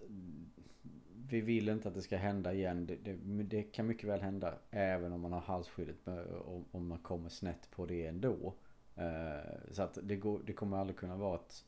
vi 1.29 1.41
vill 1.41 1.69
inte 1.69 1.89
att 1.89 1.95
det 1.95 2.03
ska 2.03 2.17
hända 2.17 2.53
igen. 2.53 2.87
Det, 2.87 2.97
det, 3.05 3.43
det, 3.43 3.63
kan 3.63 3.87
mycket 3.87 4.09
väl 4.09 4.21
hända 4.21 4.55
även 4.71 5.13
om 5.13 5.21
man 5.21 5.33
har 5.33 5.41
halsskyddet. 5.41 5.97
Om, 6.45 6.65
om 6.71 6.87
man 6.87 6.99
kommer 6.99 7.29
snett 7.29 7.71
på 7.71 7.87
det 7.87 8.07
ändå. 8.07 8.55
Uh, 8.99 9.73
så 9.73 9.83
att 9.83 9.99
det, 10.03 10.17
går, 10.17 10.41
det 10.47 10.53
kommer 10.53 10.77
aldrig 10.77 10.97
kunna 10.97 11.17
vara 11.17 11.35
ett 11.35 11.65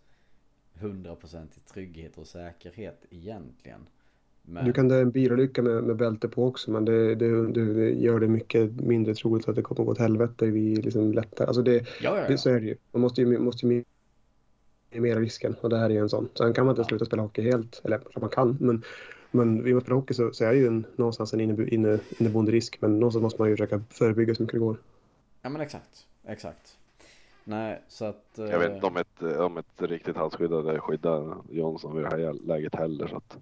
hundraprocentig 0.80 1.64
trygghet 1.64 2.18
och 2.18 2.26
säkerhet 2.26 3.06
egentligen. 3.10 3.80
Men... 4.42 4.64
Du 4.64 4.72
kan 4.72 4.88
det 4.88 5.00
en 5.00 5.10
bilolycka 5.10 5.62
med, 5.62 5.84
med 5.84 5.96
bälte 5.96 6.28
på 6.28 6.46
också 6.46 6.70
men 6.70 6.84
det, 6.84 7.14
det, 7.14 7.52
det, 7.52 7.92
gör 7.92 8.20
det 8.20 8.28
mycket 8.28 8.80
mindre 8.80 9.14
troligt 9.14 9.48
att 9.48 9.56
det 9.56 9.62
kommer 9.62 9.84
gå 9.84 9.90
åt 9.90 9.98
helvete 9.98 10.46
vid 10.46 10.84
liksom 10.84 11.12
lättare. 11.12 11.46
Alltså 11.46 11.62
det, 11.62 11.74
ja, 11.74 11.84
ja, 12.00 12.18
ja. 12.18 12.28
det, 12.28 12.38
så 12.38 12.50
är 12.50 12.60
det 12.60 12.66
ju. 12.66 12.76
Man 12.92 13.00
måste 13.02 13.20
ju, 13.20 13.38
måste 13.38 13.66
ju 13.66 13.84
minimera 14.90 15.20
risken 15.20 15.54
och 15.60 15.70
det 15.70 15.78
här 15.78 15.84
är 15.84 15.94
ju 15.94 15.98
en 15.98 16.08
sån. 16.08 16.28
Sen 16.34 16.52
kan 16.52 16.66
man 16.66 16.72
inte 16.72 16.84
sluta 16.84 17.04
spela 17.04 17.22
hockey 17.22 17.42
helt, 17.42 17.80
eller 17.84 18.00
man 18.20 18.30
kan, 18.30 18.56
men, 18.60 18.82
men 19.30 19.64
vid 19.64 19.76
att 19.76 19.82
spela 19.82 19.96
hockey 19.96 20.14
så, 20.14 20.32
så 20.32 20.44
är 20.44 20.52
det 20.52 20.58
ju 20.58 20.66
en, 20.66 20.86
någonstans 20.96 21.34
en 21.34 21.40
inneboende 21.40 21.74
inne, 21.74 21.98
inne 22.18 22.50
risk 22.50 22.78
men 22.80 23.00
någonstans 23.00 23.22
måste 23.22 23.42
man 23.42 23.48
ju 23.48 23.56
försöka 23.56 23.82
förebygga 23.90 24.34
så 24.34 24.42
mycket 24.42 24.54
det 24.54 24.58
går. 24.58 24.76
Ja 25.42 25.48
men 25.48 25.60
exakt, 25.60 26.06
exakt. 26.26 26.78
Nej, 27.44 27.82
så 27.88 28.04
att... 28.04 28.24
Jag 28.34 28.58
vet 28.58 28.74
inte 28.74 28.86
om 28.86 28.96
ett, 28.96 29.22
om 29.22 29.56
ett 29.56 29.82
riktigt 29.82 30.16
halsskydd 30.16 30.52
hade 30.52 30.80
skyddat 30.80 31.38
Jonsson 31.50 31.96
vid 31.96 32.04
det 32.04 32.10
här 32.10 32.46
läget 32.46 32.74
heller. 32.74 33.06
Så 33.06 33.16
att 33.16 33.38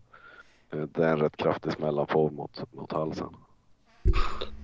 eh, 0.71 0.83
det 0.83 1.05
är 1.05 1.13
en 1.13 1.19
rätt 1.19 1.37
kraftig 1.37 1.73
smäll 1.73 1.99
han 1.99 2.07
får 2.07 2.31
mot, 2.31 2.73
mot 2.73 2.93
halsen. 2.93 3.37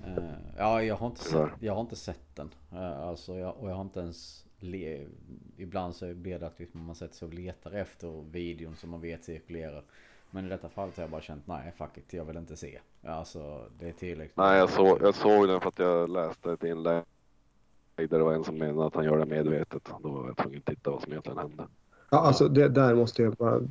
Uh, 0.07 0.23
ja, 0.57 0.83
jag 0.83 0.95
har, 0.95 1.07
inte 1.07 1.23
sett, 1.23 1.49
jag 1.59 1.73
har 1.73 1.81
inte 1.81 1.95
sett 1.95 2.35
den. 2.35 2.49
Alltså, 2.79 3.35
jag, 3.35 3.57
och 3.57 3.69
jag 3.69 3.75
har 3.75 3.81
inte 3.81 3.99
ens... 3.99 4.45
Le, 4.59 5.07
ibland 5.57 5.95
så 5.95 6.13
blir 6.13 6.39
det 6.39 6.47
att 6.47 6.59
man 6.71 6.95
sätter 6.95 7.15
sig 7.15 7.27
och 7.27 7.33
letar 7.33 7.71
efter 7.71 8.23
videon 8.31 8.75
som 8.75 8.89
man 8.89 9.01
vet 9.01 9.23
cirkulerar. 9.23 9.83
Men 10.33 10.45
i 10.45 10.49
detta 10.49 10.69
fallet 10.69 10.97
har 10.97 11.03
jag 11.03 11.11
bara 11.11 11.21
känt 11.21 11.47
nej 11.47 11.73
fuck 11.77 11.97
it, 11.97 12.13
jag 12.13 12.25
vill 12.25 12.37
inte 12.37 12.57
se. 12.57 12.79
Alltså 13.03 13.61
det 13.79 13.87
är 13.87 13.91
tillräckligt. 13.91 14.37
Nej 14.37 14.59
jag, 14.59 14.69
så, 14.69 14.97
jag 15.01 15.15
såg 15.15 15.47
den 15.47 15.61
för 15.61 15.67
att 15.67 15.79
jag 15.79 16.09
läste 16.09 16.51
ett 16.51 16.63
inlägg 16.63 17.03
där 17.95 18.07
det 18.07 18.23
var 18.23 18.33
en 18.33 18.43
som 18.43 18.57
menade 18.57 18.87
att 18.87 18.95
han 18.95 19.05
gör 19.05 19.17
det 19.17 19.25
medvetet. 19.25 19.89
Då 20.03 20.09
var 20.09 20.27
jag 20.27 20.37
tvungen 20.37 20.59
att 20.59 20.65
titta 20.65 20.91
vad 20.91 21.01
som 21.01 21.11
egentligen 21.11 21.37
hände. 21.37 21.67
Ja, 22.09 22.19
alltså 22.19 22.47
det, 22.47 22.69
där 22.69 22.95
måste 22.95 23.23
jag 23.23 23.33
bara... 23.33 23.61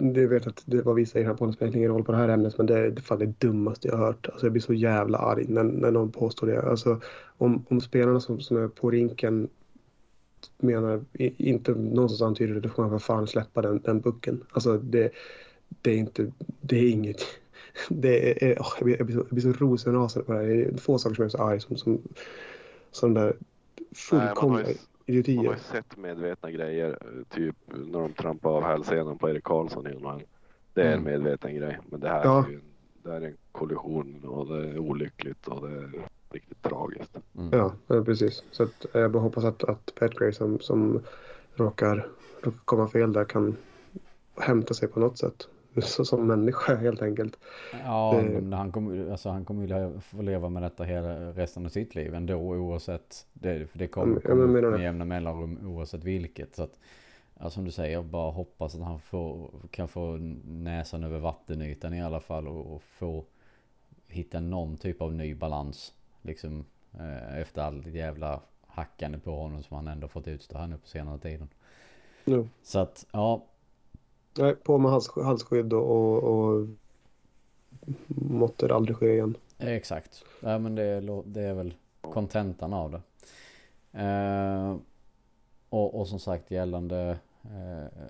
Det 0.00 0.26
vet 0.26 0.46
att 0.46 0.62
det 0.66 0.82
vad 0.82 0.94
vi 0.94 1.06
säger 1.06 1.26
här 1.26 1.34
på 1.34 1.46
det 1.46 1.52
spelar 1.52 1.76
ingen 1.76 1.90
roll 1.90 2.04
på 2.04 2.12
det 2.12 2.18
här 2.18 2.28
ämnet 2.28 2.58
men 2.58 2.66
det 2.66 2.78
är 2.78 2.96
fan 2.96 3.18
det 3.18 3.40
dummaste 3.40 3.88
jag 3.88 3.96
har 3.96 4.06
hört. 4.06 4.28
Alltså 4.28 4.46
jag 4.46 4.52
blir 4.52 4.62
så 4.62 4.74
jävla 4.74 5.18
arg 5.18 5.44
när, 5.48 5.64
när 5.64 5.90
någon 5.90 6.12
påstår 6.12 6.46
det. 6.46 6.62
Alltså 6.62 7.00
om, 7.38 7.64
om 7.68 7.80
spelarna 7.80 8.20
som, 8.20 8.40
som 8.40 8.56
är 8.56 8.68
på 8.68 8.90
rinken 8.90 9.48
menar 10.58 11.04
inte 11.36 11.72
någonstans 11.72 12.22
antyder 12.22 12.54
det, 12.54 12.60
då 12.60 12.68
får 12.68 12.82
man 12.82 12.90
för 12.90 12.98
fan 12.98 13.26
släppa 13.26 13.62
den, 13.62 13.80
den 13.80 14.00
bucken. 14.00 14.44
Alltså 14.52 14.78
det, 14.78 15.12
det 15.82 15.90
är 15.90 15.96
inte, 15.96 16.32
det 16.60 16.76
är 16.76 16.90
inget. 16.90 17.22
Det 17.88 18.44
är, 18.44 18.58
oh, 18.58 18.74
jag, 18.78 18.84
blir, 18.84 18.96
jag, 18.96 19.06
blir 19.06 19.16
så, 19.16 19.20
jag 19.20 19.34
blir 19.34 19.52
så 19.52 19.64
rosenrasande 19.64 20.26
på 20.26 20.32
det 20.32 20.38
här. 20.38 20.46
Det 20.46 20.62
är 20.62 20.76
få 20.76 20.98
saker 20.98 21.14
som 21.14 21.22
jag 21.22 21.26
är 21.26 21.36
så 21.36 21.42
arg 21.42 21.60
som, 21.60 21.76
som, 21.76 22.02
som 22.90 23.14
där 23.14 23.36
fullkomliga 23.94 24.66
idiotier. 25.06 25.36
Man 25.36 25.46
har 25.46 25.52
ju 25.54 25.58
sett 25.58 25.96
medvetna 25.96 26.50
grejer, 26.50 26.98
typ 27.30 27.56
när 27.66 28.00
de 28.00 28.12
trampar 28.12 28.50
av 28.50 28.62
hälsenan 28.62 29.18
på 29.18 29.30
Erik 29.30 29.44
Karlsson 29.44 29.86
i 29.86 29.90
en 29.90 30.22
Det 30.74 30.82
är 30.82 30.86
en 30.86 30.92
mm. 30.92 31.04
medveten 31.04 31.54
grej, 31.54 31.78
men 31.90 32.00
det 32.00 32.08
här 32.08 32.24
ja. 32.24 32.44
är 32.44 32.50
ju 32.50 32.54
en, 32.54 32.62
det 33.02 33.10
är 33.10 33.20
en 33.20 33.36
kollision 33.52 34.24
och 34.24 34.46
det 34.46 34.68
är 34.68 34.78
olyckligt 34.78 35.48
och 35.48 35.68
det 35.68 35.74
är 35.76 35.90
riktigt 36.30 36.62
tragiskt. 36.62 37.16
Mm. 37.38 37.48
Ja, 37.52 38.02
precis. 38.04 38.44
Så 38.50 38.62
att 38.62 38.86
jag 38.92 39.10
bara 39.10 39.22
hoppas 39.22 39.44
att, 39.44 39.64
att 39.64 39.94
Petgray 39.94 40.32
som, 40.32 40.60
som 40.60 41.00
råkar, 41.54 42.08
råkar 42.42 42.58
komma 42.64 42.88
fel 42.88 43.12
där 43.12 43.24
kan 43.24 43.56
hämta 44.36 44.74
sig 44.74 44.88
på 44.88 45.00
något 45.00 45.18
sätt. 45.18 45.48
Som 45.80 46.26
människa 46.26 46.74
helt 46.74 47.02
enkelt. 47.02 47.38
Ja, 47.84 48.14
det... 48.16 48.22
men 48.22 48.52
han 48.52 48.72
kommer 48.72 49.10
alltså, 49.10 49.28
han 49.28 49.44
kommer 49.44 49.66
ju 49.66 50.00
få 50.00 50.22
leva 50.22 50.48
med 50.48 50.62
detta 50.62 50.84
hela 50.84 51.32
resten 51.32 51.64
av 51.66 51.68
sitt 51.68 51.94
liv 51.94 52.14
ändå 52.14 52.34
oavsett. 52.34 53.26
Det, 53.32 53.70
för 53.70 53.78
det 53.78 53.86
kommer 53.86 54.20
ja, 54.24 54.30
komma 54.30 54.46
med 54.46 54.80
jämna 54.80 55.04
mellanrum 55.04 55.58
oavsett 55.66 56.04
vilket. 56.04 56.56
Så 56.56 56.62
att, 56.62 56.78
ja, 57.40 57.50
som 57.50 57.64
du 57.64 57.70
säger, 57.70 58.02
bara 58.02 58.30
hoppas 58.30 58.74
att 58.74 58.82
han 58.82 59.00
får, 59.00 59.50
kan 59.70 59.88
få 59.88 60.16
näsan 60.44 61.04
över 61.04 61.18
vattenytan 61.18 61.94
i 61.94 62.02
alla 62.02 62.20
fall 62.20 62.48
och, 62.48 62.74
och 62.74 62.82
få 62.82 63.24
hitta 64.06 64.40
någon 64.40 64.76
typ 64.76 65.02
av 65.02 65.14
ny 65.14 65.34
balans. 65.34 65.94
Liksom 66.22 66.64
eh, 66.98 67.38
efter 67.40 67.62
allt 67.62 67.86
jävla 67.86 68.40
hackande 68.66 69.18
på 69.18 69.36
honom 69.36 69.62
som 69.62 69.76
han 69.76 69.88
ändå 69.88 70.08
fått 70.08 70.28
utstå 70.28 70.58
här 70.58 70.66
nu 70.66 70.76
på 70.76 70.88
senare 70.88 71.18
tiden. 71.18 71.48
Jo. 72.24 72.48
Så 72.62 72.78
att, 72.78 73.06
ja, 73.12 73.44
Nej, 74.38 74.54
på 74.54 74.78
med 74.78 74.90
hals, 74.90 75.10
halsskydd 75.16 75.72
och, 75.72 75.86
och, 75.90 76.22
och 76.22 76.68
måtte 78.06 78.68
det 78.68 78.74
aldrig 78.74 78.96
ske 78.96 79.12
igen. 79.12 79.36
Exakt. 79.58 80.24
Ja, 80.40 80.58
men 80.58 80.74
det, 80.74 80.82
är, 80.82 81.22
det 81.26 81.42
är 81.42 81.54
väl 81.54 81.74
kontentan 82.00 82.72
av 82.72 82.90
det. 82.90 83.00
Eh, 84.00 84.76
och, 85.68 86.00
och 86.00 86.08
som 86.08 86.18
sagt 86.18 86.50
gällande 86.50 87.18
eh, 87.44 88.02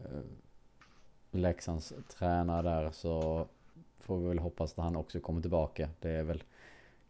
Leksands 1.31 1.93
tränare 2.09 2.63
där 2.63 2.91
så 2.91 3.47
får 3.99 4.19
vi 4.19 4.29
väl 4.29 4.39
hoppas 4.39 4.79
att 4.79 4.85
han 4.85 4.97
också 4.97 5.21
kommer 5.21 5.41
tillbaka. 5.41 5.89
Det 6.01 6.11
är 6.11 6.23
väl 6.23 6.43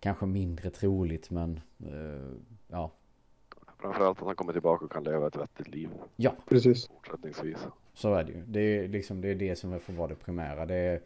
kanske 0.00 0.26
mindre 0.26 0.70
troligt 0.70 1.30
men 1.30 1.60
eh, 1.78 2.36
ja. 2.68 2.90
Framförallt 3.78 4.18
att 4.18 4.26
han 4.26 4.36
kommer 4.36 4.52
tillbaka 4.52 4.84
och 4.84 4.92
kan 4.92 5.04
leva 5.04 5.26
ett 5.26 5.36
vettigt 5.36 5.68
liv. 5.68 5.90
Ja, 6.16 6.34
precis. 6.48 6.86
Fortsättningsvis. 6.86 7.66
Så 7.94 8.14
är 8.14 8.24
det 8.24 8.32
ju. 8.32 8.42
Det 8.46 8.60
är 8.60 8.88
liksom 8.88 9.20
det, 9.20 9.28
är 9.28 9.34
det 9.34 9.56
som 9.56 9.80
får 9.80 9.92
vara 9.92 10.08
det 10.08 10.14
primära. 10.14 10.66
Det 10.66 10.74
är, 10.74 11.00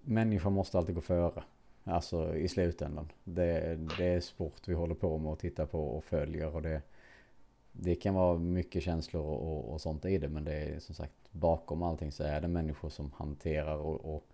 människan 0.00 0.52
måste 0.52 0.78
alltid 0.78 0.94
gå 0.94 1.00
före. 1.00 1.42
Alltså 1.84 2.36
i 2.36 2.48
slutändan. 2.48 3.12
Det, 3.24 3.78
det 3.98 4.06
är 4.06 4.20
sport 4.20 4.68
vi 4.68 4.74
håller 4.74 4.94
på 4.94 5.18
med 5.18 5.32
och 5.32 5.38
tittar 5.38 5.66
på 5.66 5.88
och 5.88 6.04
följer. 6.04 6.54
Och 6.54 6.62
det, 6.62 6.82
det 7.72 7.94
kan 7.94 8.14
vara 8.14 8.38
mycket 8.38 8.82
känslor 8.82 9.22
och, 9.22 9.72
och 9.72 9.80
sånt 9.80 10.04
i 10.04 10.18
det. 10.18 10.28
Men 10.28 10.44
det 10.44 10.52
är 10.52 10.78
som 10.78 10.94
sagt 10.94 11.12
bakom 11.30 11.82
allting 11.82 12.12
så 12.12 12.24
är 12.24 12.40
det 12.40 12.48
människor 12.48 12.88
som 12.88 13.12
hanterar 13.16 13.76
och, 13.76 14.14
och 14.14 14.24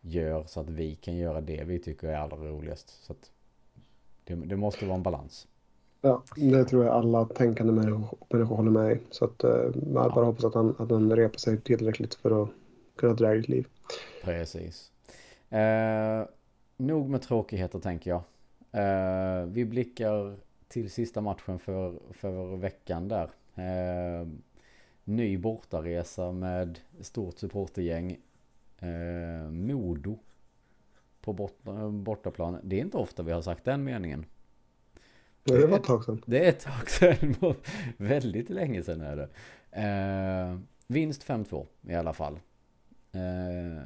gör 0.00 0.44
så 0.44 0.60
att 0.60 0.70
vi 0.70 0.94
kan 0.94 1.16
göra 1.16 1.40
det 1.40 1.64
vi 1.64 1.78
tycker 1.78 2.08
är 2.08 2.16
allra 2.16 2.36
roligast. 2.36 3.04
Så 3.04 3.12
att 3.12 3.30
det, 4.24 4.34
det 4.34 4.56
måste 4.56 4.86
vara 4.86 4.96
en 4.96 5.02
balans. 5.02 5.46
Ja, 6.00 6.22
det 6.36 6.64
tror 6.64 6.84
jag 6.84 6.94
alla 6.94 7.24
tänkande 7.24 7.72
människor 7.72 8.44
håller 8.44 8.70
med 8.70 8.96
i. 8.96 9.00
Så 9.10 9.24
att, 9.24 9.44
eh, 9.44 9.50
jag 9.50 10.12
bara 10.14 10.24
hoppas 10.24 10.44
att 10.44 10.54
han, 10.54 10.74
att 10.78 10.90
han 10.90 11.16
repar 11.16 11.38
sig 11.38 11.60
tillräckligt 11.60 12.14
för 12.14 12.42
att 12.42 12.48
kunna 12.96 13.28
ha 13.28 13.34
ett 13.36 13.48
liv. 13.48 13.66
Precis. 14.24 14.92
Eh, 15.50 16.24
nog 16.76 17.08
med 17.08 17.22
tråkigheter 17.22 17.78
tänker 17.78 18.10
jag. 18.10 18.22
Eh, 18.72 19.46
vi 19.46 19.64
blickar 19.64 20.36
till 20.68 20.90
sista 20.90 21.20
matchen 21.20 21.58
för, 21.58 21.98
för 22.12 22.56
veckan 22.56 23.08
där. 23.08 23.30
Eh, 23.54 24.28
ny 25.04 25.38
bortaresa 25.38 26.32
med 26.32 26.78
stort 27.00 27.38
supportergäng. 27.38 28.18
Eh, 28.78 29.50
Modo 29.50 30.18
på 31.20 31.32
bort, 31.32 31.58
bortaplan. 31.90 32.58
Det 32.62 32.76
är 32.76 32.80
inte 32.80 32.96
ofta 32.96 33.22
vi 33.22 33.32
har 33.32 33.42
sagt 33.42 33.64
den 33.64 33.84
meningen. 33.84 34.26
Det, 35.46 35.58
det 35.58 35.66
var 35.66 35.76
ett 35.78 35.84
tag 35.84 36.04
sedan. 36.04 36.22
Det 36.26 36.44
är 36.44 36.48
ett 36.48 36.60
tag 36.60 36.90
sedan. 36.90 37.34
Väldigt 37.96 38.50
länge 38.50 38.82
sedan 38.82 39.00
är 39.00 39.16
det. 39.16 39.28
Eh, 39.70 40.58
vinst 40.86 41.26
5-2 41.26 41.66
i 41.88 41.94
alla 41.94 42.12
fall. 42.12 42.38
Eh, 43.12 43.82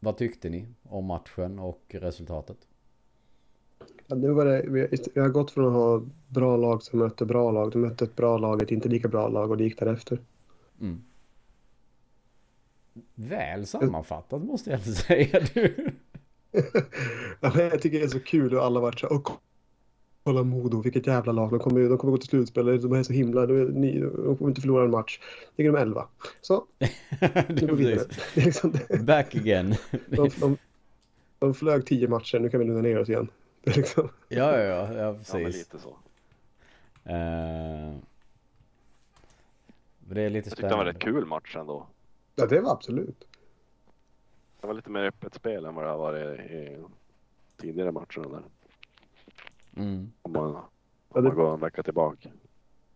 vad 0.00 0.16
tyckte 0.16 0.48
ni 0.48 0.66
om 0.82 1.04
matchen 1.04 1.58
och 1.58 1.82
resultatet? 1.88 2.56
Ja, 4.06 4.16
nu 4.16 4.30
var 4.30 4.44
det, 4.44 4.64
vi, 4.68 5.20
har 5.20 5.28
gått 5.28 5.50
från 5.50 5.66
att 5.66 5.72
ha 5.72 6.02
bra 6.28 6.56
lag 6.56 6.82
som 6.82 6.98
mötte 6.98 7.24
bra 7.26 7.50
lag. 7.50 7.72
De 7.72 7.78
mötte 7.78 8.04
ett 8.04 8.16
bra 8.16 8.38
lag, 8.38 8.62
ett 8.62 8.70
inte 8.70 8.88
lika 8.88 9.08
bra 9.08 9.28
lag 9.28 9.50
och 9.50 9.56
det 9.56 9.64
gick 9.64 9.78
därefter. 9.78 10.18
Mm. 10.80 11.02
Väl 13.14 13.66
sammanfattat 13.66 14.42
måste 14.44 14.70
jag 14.70 14.80
säga 14.80 15.40
du. 15.54 15.92
ja, 17.40 17.60
jag 17.60 17.82
tycker 17.82 17.98
det 17.98 18.04
är 18.04 18.08
så 18.08 18.20
kul 18.20 18.50
hur 18.50 18.66
alla 18.66 18.80
varit 18.80 19.00
så 19.00 19.08
"Åh, 19.10 19.32
kolla 20.24 20.42
Modo, 20.42 20.80
vilket 20.82 21.06
jävla 21.06 21.32
lag. 21.32 21.50
De 21.50 21.58
kommer, 21.58 21.88
de 21.88 21.98
kommer 21.98 22.10
gå 22.10 22.18
till 22.18 22.28
slutspel, 22.28 22.80
de 22.82 22.92
är 22.92 23.02
så 23.02 23.12
himla, 23.12 23.46
de, 23.46 23.60
är, 23.60 23.64
ni, 23.64 24.00
de 24.00 24.36
kommer 24.36 24.48
inte 24.50 24.60
förlora 24.60 24.84
en 24.84 24.90
match. 24.90 25.20
Ligger 25.56 25.72
de 25.72 25.78
11. 25.78 26.06
Så, 26.40 26.66
det 26.78 27.48
nu 27.48 27.66
går 27.66 27.68
är 27.68 27.72
vi 27.76 27.84
vidare. 27.84 27.96
precis. 28.08 28.44
Liksom, 28.44 28.72
det- 28.72 29.02
Back 29.02 29.34
again. 29.34 29.74
de, 30.08 30.28
de, 30.40 30.56
de 31.38 31.54
flög 31.54 31.86
10 31.86 32.08
matcher, 32.08 32.38
nu 32.38 32.50
kan 32.50 32.60
vi 32.60 32.66
lugna 32.66 32.82
ner 32.82 32.98
oss 33.00 33.08
igen. 33.08 33.28
Det 33.64 33.70
är 33.70 33.74
liksom, 33.76 34.08
ja, 34.28 34.58
ja, 34.58 34.64
ja, 34.64 34.92
ja, 34.92 34.98
Ja, 34.98 35.12
men 35.12 35.18
precis. 35.44 35.56
lite 35.56 35.78
så. 35.78 35.88
Eh, 37.04 37.94
det 40.08 40.22
är 40.22 40.30
lite 40.30 40.48
Jag 40.48 40.56
tyckte 40.56 40.68
det 40.68 40.76
var 40.76 40.84
rätt 40.84 40.98
kul 40.98 41.26
match 41.26 41.56
ändå. 41.56 41.86
ja, 42.34 42.46
det 42.46 42.60
var 42.60 42.72
absolut. 42.72 43.24
Det 44.60 44.66
var 44.66 44.74
lite 44.74 44.90
mer 44.90 45.04
öppet 45.04 45.34
spel 45.34 45.64
än 45.64 45.74
vad 45.74 45.84
det 45.84 45.90
har 45.90 45.98
varit 45.98 46.40
i 46.40 46.78
tidigare 47.56 47.92
matcherna 47.92 48.28
där. 48.28 48.42
Mm. 49.76 50.12
Om 50.22 50.32
man, 50.32 50.50
Ja, 50.52 50.68
om 51.08 51.22
det- 51.22 51.28
man 51.28 51.36
går 51.36 51.54
en 51.54 51.60
vecka 51.60 51.82
tillbaka. 51.82 52.28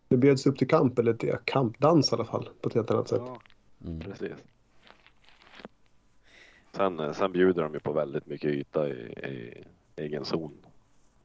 Det 0.09 0.17
bjöds 0.17 0.47
upp 0.47 0.59
till 0.59 0.69
kamp, 0.69 0.99
eller 0.99 1.15
till 1.15 1.35
kampdans 1.45 2.13
i 2.13 2.15
alla 2.15 2.25
fall, 2.25 2.49
på 2.61 2.69
ett 2.69 2.75
helt 2.75 2.91
annat 2.91 3.09
sätt. 3.09 3.23
Ja, 3.27 3.41
Mm. 3.87 4.01
precis. 4.01 4.33
Sen, 6.73 7.01
eh, 7.01 7.13
sen 7.13 7.33
bjuder 7.33 7.63
de 7.63 7.73
ju 7.75 7.81
på 7.81 7.93
väldigt 7.93 8.27
mycket 8.27 8.51
yta 8.51 8.89
i, 8.89 8.93
i 8.93 9.65
egen 9.97 10.25
zon. 10.25 10.53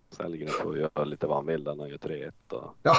Sellgren 0.09 0.49
får 0.49 0.77
göra 0.77 1.03
lite 1.03 1.27
vad 1.27 1.37
han 1.37 1.45
vill. 1.45 1.67
Har 1.67 1.87
ju 1.87 1.97
3-1 1.97 2.53
och 2.53 2.75
Ja. 2.83 2.95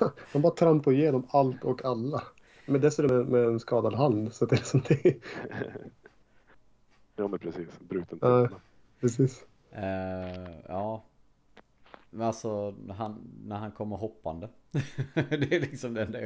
De 0.32 0.42
bara 0.42 0.52
trampar 0.54 0.92
igenom 0.92 1.26
allt 1.30 1.64
och 1.64 1.84
alla. 1.84 2.22
Men 2.66 2.80
dessutom 2.80 3.16
med, 3.16 3.26
med 3.28 3.44
en 3.44 3.60
skadad 3.60 3.94
hand. 3.94 4.32
Så 4.32 4.46
det 4.46 4.56
är 4.56 4.64
som 4.64 4.80
det 4.88 5.06
är. 5.06 5.16
Ja 7.16 7.28
men 7.28 7.38
precis, 7.38 7.68
bruten 7.78 8.18
Ja. 8.22 8.28
tunna. 8.46 8.60
Precis. 9.00 9.44
Eh, 9.70 10.50
ja. 10.68 11.02
Men 12.10 12.26
alltså 12.26 12.74
han, 12.88 13.18
när 13.44 13.56
han 13.56 13.72
kommer 13.72 13.96
hoppande. 13.96 14.48
det 15.14 15.52
är 15.52 15.60
liksom 15.60 15.94
det 15.94 16.02
enda 16.02 16.18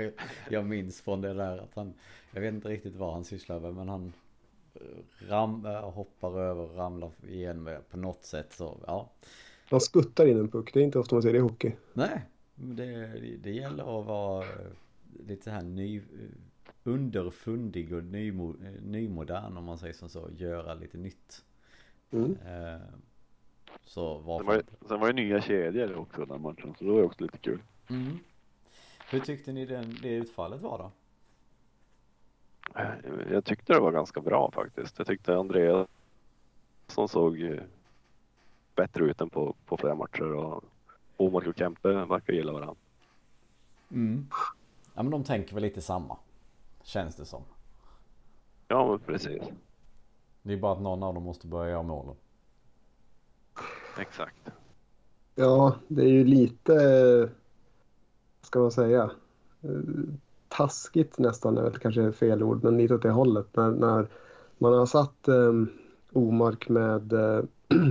jag 0.50 0.66
minns 0.66 1.00
från 1.00 1.20
det 1.20 1.34
där 1.34 1.58
att 1.58 1.74
han. 1.74 1.94
Jag 2.30 2.40
vet 2.40 2.54
inte 2.54 2.68
riktigt 2.68 2.96
vad 2.96 3.12
han 3.12 3.24
sysslar 3.24 3.60
med 3.60 3.74
men 3.74 3.88
han 3.88 4.12
ram, 5.28 5.66
eh, 5.66 5.90
hoppar 5.90 6.40
över, 6.40 6.66
ramlar 6.66 7.10
igenom 7.28 7.76
på 7.90 7.96
något 7.96 8.24
sätt 8.24 8.52
så 8.52 8.78
ja. 8.86 9.10
De 9.70 9.80
skuttar 9.80 10.26
in 10.26 10.38
en 10.38 10.48
puck. 10.48 10.70
Det 10.74 10.80
är 10.80 10.84
inte 10.84 10.98
ofta 10.98 11.14
man 11.14 11.22
ser 11.22 11.32
det 11.32 11.38
i 11.38 11.40
hockey. 11.40 11.72
Nej, 11.92 12.22
det, 12.54 13.06
det 13.42 13.50
gäller 13.50 14.00
att 14.00 14.06
vara 14.06 14.44
eh, 14.44 14.66
lite 15.26 15.50
här 15.50 15.62
ny, 15.62 15.96
eh, 15.96 16.02
underfundig 16.82 17.92
och 17.92 18.04
nymo, 18.04 18.54
nymodern 18.82 19.56
om 19.56 19.64
man 19.64 19.78
säger 19.78 19.94
som 19.94 20.08
så. 20.08 20.30
Göra 20.36 20.74
lite 20.74 20.98
nytt. 20.98 21.44
Mm. 22.10 22.36
Eh, 22.46 22.80
Så 23.84 24.16
Sen 24.18 24.26
varför 24.26 24.44
var, 24.44 24.54
inte? 24.54 24.72
ju- 24.82 24.88
sen 24.88 25.00
var 25.00 25.06
ju 25.06 25.12
nya 25.12 25.40
kedjor 25.40 25.96
också 25.96 26.24
den 26.24 26.40
matchen. 26.42 26.74
Så 26.78 26.84
det 26.84 26.90
var 26.90 26.98
ju 26.98 27.04
också 27.04 27.22
lite 27.22 27.38
kul. 27.38 27.62
Mm. 27.90 28.18
Hur 29.10 29.20
tyckte 29.20 29.52
ni 29.52 29.66
den, 29.66 29.96
det 30.02 30.08
utfallet 30.14 30.60
var 30.60 30.78
då? 30.78 30.90
Jag 33.30 33.44
tyckte 33.44 33.72
det 33.72 33.80
var 33.80 33.92
ganska 33.92 34.20
bra 34.20 34.50
faktiskt. 34.50 34.98
Jag 34.98 35.06
tyckte 35.06 35.36
Andreas 35.36 35.88
som 36.86 37.08
såg 37.08 37.40
eh, 37.42 37.62
bättre 38.74 39.04
ut 39.04 39.20
än 39.20 39.30
på, 39.30 39.54
på 39.66 39.76
flera 39.76 39.94
matcher 39.94 40.32
och 40.34 40.64
Omark 41.16 41.46
och 41.46 41.56
Kempe 41.58 41.88
verkar 41.88 42.32
gilla 42.32 42.52
varandra. 42.52 42.74
Mm. 43.90 44.26
Ja 44.94 45.02
men 45.02 45.10
de 45.10 45.24
tänker 45.24 45.54
väl 45.54 45.62
lite 45.62 45.82
samma. 45.82 46.16
Känns 46.82 47.16
det 47.16 47.24
som. 47.24 47.42
Ja 48.68 48.88
men 48.90 48.98
precis. 48.98 49.42
Det 50.42 50.52
är 50.52 50.56
bara 50.56 50.72
att 50.72 50.80
någon 50.80 51.02
av 51.02 51.14
dem 51.14 51.22
måste 51.22 51.46
börja 51.46 51.70
göra 51.70 51.82
målen. 51.82 52.16
Exakt. 53.98 54.50
Ja, 55.34 55.76
det 55.88 56.02
är 56.02 56.08
ju 56.08 56.24
lite, 56.24 56.74
vad 58.40 58.46
ska 58.46 58.58
man 58.58 58.72
säga, 58.72 59.10
Eh, 59.64 60.14
taskigt 60.48 61.18
nästan 61.18 61.58
är 61.58 61.62
väl 61.62 61.78
kanske 61.78 62.12
fel 62.12 62.42
ord, 62.42 62.64
men 62.64 62.76
lite 62.76 62.94
åt 62.94 63.02
det 63.02 63.10
hållet. 63.10 63.46
När, 63.52 63.70
när 63.70 64.06
man 64.58 64.72
har 64.72 64.86
satt 64.86 65.28
um, 65.28 65.68
Omark 66.12 66.68
med, 66.68 67.12
eh, 67.12 67.44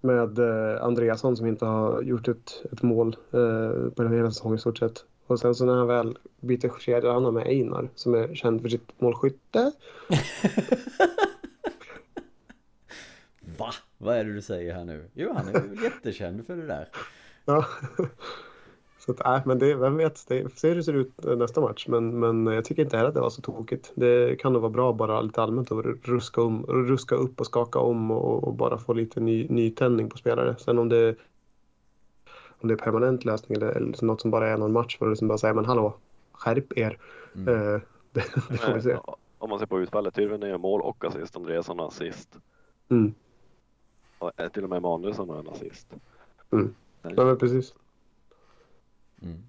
med 0.00 0.38
eh, 0.38 0.84
Andreasson 0.84 1.36
som 1.36 1.46
inte 1.46 1.66
har 1.66 2.02
gjort 2.02 2.28
ett, 2.28 2.62
ett 2.72 2.82
mål 2.82 3.16
eh, 3.30 3.90
på 3.90 4.02
den 4.02 4.12
hela 4.12 4.30
säsongen 4.30 4.56
i 4.56 4.60
stort 4.60 4.78
sett. 4.78 5.04
Och 5.26 5.40
sen 5.40 5.54
så 5.54 5.64
när 5.64 5.76
han 5.76 5.86
väl 5.86 6.18
byter 6.40 6.78
kedja, 6.80 7.12
han 7.12 7.24
har 7.24 7.32
med 7.32 7.46
Einar 7.46 7.88
som 7.94 8.14
är 8.14 8.34
känd 8.34 8.62
för 8.62 8.68
sitt 8.68 9.00
målskytte. 9.00 9.72
Va? 14.00 14.06
Vad 14.06 14.16
är 14.16 14.24
det 14.24 14.32
du 14.32 14.42
säger 14.42 14.74
här 14.74 14.84
nu? 14.84 15.04
Jo 15.14 15.32
han 15.34 15.48
är 15.48 15.52
väl 15.52 15.82
jättekänd 15.82 16.46
för 16.46 16.56
det 16.56 16.66
där. 16.66 16.88
Ja. 17.44 17.66
Så 18.98 19.12
att, 19.12 19.26
äh, 19.26 19.46
men 19.46 19.58
det, 19.58 19.74
vem 19.74 19.96
vet, 19.96 20.28
det, 20.28 20.58
se 20.58 20.68
hur 20.68 20.76
det 20.76 20.82
ser 20.82 20.92
ut 20.92 21.24
eh, 21.24 21.36
nästa 21.36 21.60
match. 21.60 21.86
Men, 21.88 22.20
men 22.20 22.46
jag 22.46 22.64
tycker 22.64 22.82
inte 22.82 22.96
heller 22.96 23.08
att 23.08 23.14
det 23.14 23.20
var 23.20 23.30
så 23.30 23.42
tokigt. 23.42 23.92
Det 23.94 24.40
kan 24.40 24.52
nog 24.52 24.62
vara 24.62 24.72
bra 24.72 24.92
bara 24.92 25.20
lite 25.20 25.42
allmänt 25.42 25.72
att 25.72 25.84
ruska, 25.84 26.42
om, 26.42 26.66
ruska 26.66 27.14
upp 27.14 27.40
och 27.40 27.46
skaka 27.46 27.78
om 27.78 28.10
och, 28.10 28.44
och 28.44 28.54
bara 28.54 28.78
få 28.78 28.92
lite 28.92 29.20
ny, 29.20 29.46
nytändning 29.48 30.10
på 30.10 30.18
spelare. 30.18 30.56
Sen 30.58 30.78
om 30.78 30.88
det, 30.88 31.16
om 32.60 32.68
det 32.68 32.74
är 32.74 32.78
permanent 32.78 33.24
lösning 33.24 33.56
eller, 33.56 33.68
eller 33.68 34.04
något 34.04 34.20
som 34.20 34.30
bara 34.30 34.48
är 34.48 34.56
någon 34.56 34.72
match 34.72 34.98
för 34.98 35.06
att 35.06 35.12
liksom 35.12 35.28
bara 35.28 35.38
säga 35.38 35.54
men 35.54 35.64
hallå, 35.64 35.94
skärp 36.32 36.78
er. 36.78 36.98
Mm. 37.34 37.48
Eh, 37.48 37.80
det, 38.12 38.24
det 38.48 38.56
får 38.58 38.74
vi 38.74 38.82
se. 38.82 38.96
Om 39.38 39.50
man 39.50 39.58
ser 39.58 39.66
på 39.66 39.80
utfallet, 39.80 40.14
Tyrväinen 40.14 40.50
gör 40.50 40.58
mål 40.58 40.80
och 40.80 41.04
assist. 41.04 41.36
Andreasson 41.36 41.78
har 41.78 41.86
assist. 41.86 42.38
Mm. 42.88 43.14
Till 44.52 44.64
och 44.64 44.70
med 44.70 44.76
Emanuelsson 44.76 45.28
har 45.28 45.38
en 45.38 45.48
assist. 45.48 45.94
Mm. 46.52 46.74
Ja, 47.02 47.24
men 47.24 47.38
precis. 47.38 47.74
Mm. 49.22 49.42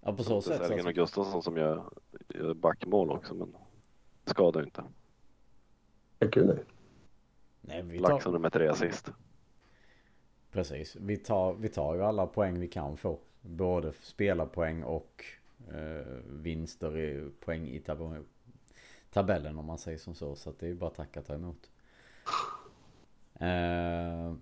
Ja 0.00 0.10
på 0.12 0.16
Det 0.16 0.24
så 0.24 0.36
är 0.36 0.40
sätt 0.40 0.58
så 0.58 0.64
Sellgren 0.64 0.86
och 0.86 0.94
Gustafsson 0.94 1.42
som 1.42 1.56
gör, 1.56 1.84
gör 2.28 2.54
backmål 2.54 3.10
också 3.10 3.34
men 3.34 3.56
skadar 4.24 4.62
inte. 4.62 4.84
Gud, 6.20 6.46
nej. 6.46 6.64
Nej 7.60 7.82
vi 7.82 7.98
Laxson 7.98 8.32
tar, 8.32 8.38
med 8.38 8.52
tre 8.52 8.68
assist. 8.68 9.10
precis. 10.50 10.96
Vi 10.96 11.16
tar, 11.16 11.54
vi 11.54 11.68
tar 11.68 11.94
ju 11.94 12.02
alla 12.02 12.26
poäng 12.26 12.60
vi 12.60 12.68
kan 12.68 12.96
få. 12.96 13.18
Både 13.40 13.92
spelarpoäng 14.00 14.82
och 14.82 15.24
eh, 15.68 16.06
vinster 16.26 16.98
i 16.98 17.30
poäng 17.40 17.68
i 17.68 17.80
tab- 17.80 18.24
tabellen 19.10 19.58
om 19.58 19.64
man 19.66 19.78
säger 19.78 19.98
som 19.98 20.14
så. 20.14 20.34
Så 20.36 20.50
att 20.50 20.58
det 20.58 20.66
är 20.66 20.70
ju 20.70 20.74
bara 20.76 20.90
att 20.90 20.96
tacka 20.96 21.20
och 21.20 21.26
ta 21.26 21.34
emot. 21.34 21.70
Eh, 23.42 24.34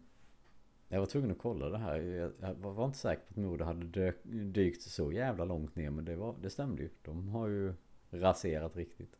jag 0.89 1.01
var 1.01 1.07
tvungen 1.07 1.31
att 1.31 1.39
kolla 1.39 1.69
det 1.69 1.79
här. 1.79 2.01
Jag, 2.41 2.55
var 2.55 2.85
inte 2.85 2.99
säker 2.99 3.23
på 3.23 3.31
att 3.31 3.37
Modo 3.37 3.65
hade 3.65 4.15
dykt 4.25 4.83
så 4.83 5.13
jävla 5.13 5.45
långt 5.45 5.77
ner. 5.77 5.91
Men 5.91 6.05
det, 6.05 6.17
var, 6.17 6.35
det 6.43 6.51
stämde 6.51 6.83
ju. 6.83 6.89
De 7.03 7.29
har 7.29 7.49
ju 7.49 7.75
raserat 8.11 8.77
riktigt. 8.77 9.17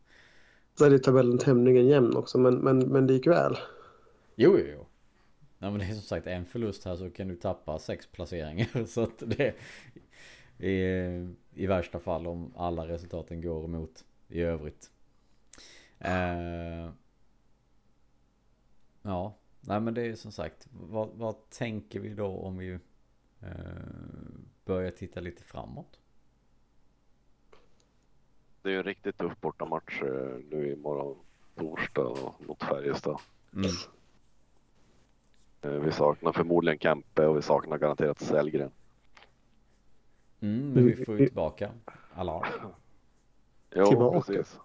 Så 0.73 0.85
är 0.85 0.97
tabellen 0.97 1.37
tämligen 1.37 1.87
jämn 1.87 2.15
också, 2.15 2.37
men, 2.37 2.55
men, 2.55 2.79
men 2.79 3.07
likväl. 3.07 3.57
Jo, 4.35 4.57
jo, 4.59 4.65
jo. 4.73 4.85
Ja, 5.59 5.69
men 5.69 5.79
det 5.79 5.85
är 5.85 5.93
som 5.93 6.01
sagt 6.01 6.27
en 6.27 6.45
förlust 6.45 6.85
här 6.85 6.95
så 6.95 7.09
kan 7.09 7.27
du 7.27 7.35
tappa 7.35 7.79
sex 7.79 8.07
placeringar. 8.07 8.85
Så 8.85 9.03
att 9.03 9.23
det 9.25 9.55
är 10.59 11.33
i 11.53 11.67
värsta 11.67 11.99
fall 11.99 12.27
om 12.27 12.53
alla 12.55 12.87
resultaten 12.87 13.41
går 13.41 13.65
emot 13.65 14.05
i 14.27 14.41
övrigt. 14.41 14.91
Eh, 15.99 16.89
ja, 19.01 19.37
nej 19.61 19.79
men 19.79 19.93
det 19.93 20.01
är 20.01 20.15
som 20.15 20.31
sagt. 20.31 20.67
Vad, 20.71 21.09
vad 21.13 21.49
tänker 21.49 21.99
vi 21.99 22.09
då 22.13 22.27
om 22.27 22.57
vi 22.57 22.71
eh, 23.41 23.49
börjar 24.65 24.91
titta 24.91 25.19
lite 25.19 25.43
framåt? 25.43 25.99
Det 28.61 28.69
är 28.69 28.73
ju 28.73 28.77
en 28.77 28.83
riktigt 28.83 29.17
tuff 29.17 29.41
bortamatch 29.41 30.01
eh, 30.01 30.39
nu 30.49 30.73
imorgon 30.73 31.17
torsdag 31.55 32.01
och 32.07 32.47
mot 32.47 32.63
Färjestad. 32.63 33.19
Mm. 33.53 33.71
Eh, 35.61 35.71
Vi 35.71 35.91
saknar 35.91 36.31
förmodligen 36.31 36.79
Kempe 36.79 37.25
och 37.27 37.37
vi 37.37 37.41
saknar 37.41 37.77
garanterat 37.77 38.19
Sellgren. 38.19 38.71
Mm, 40.39 40.69
men 40.73 40.85
vi 40.85 41.05
får 41.05 41.19
ju 41.19 41.25
tillbaka 41.25 41.71
Allard. 42.13 42.47
Jo, 43.75 43.85
Tillbaka. 43.85 44.21
precis. 44.21 44.59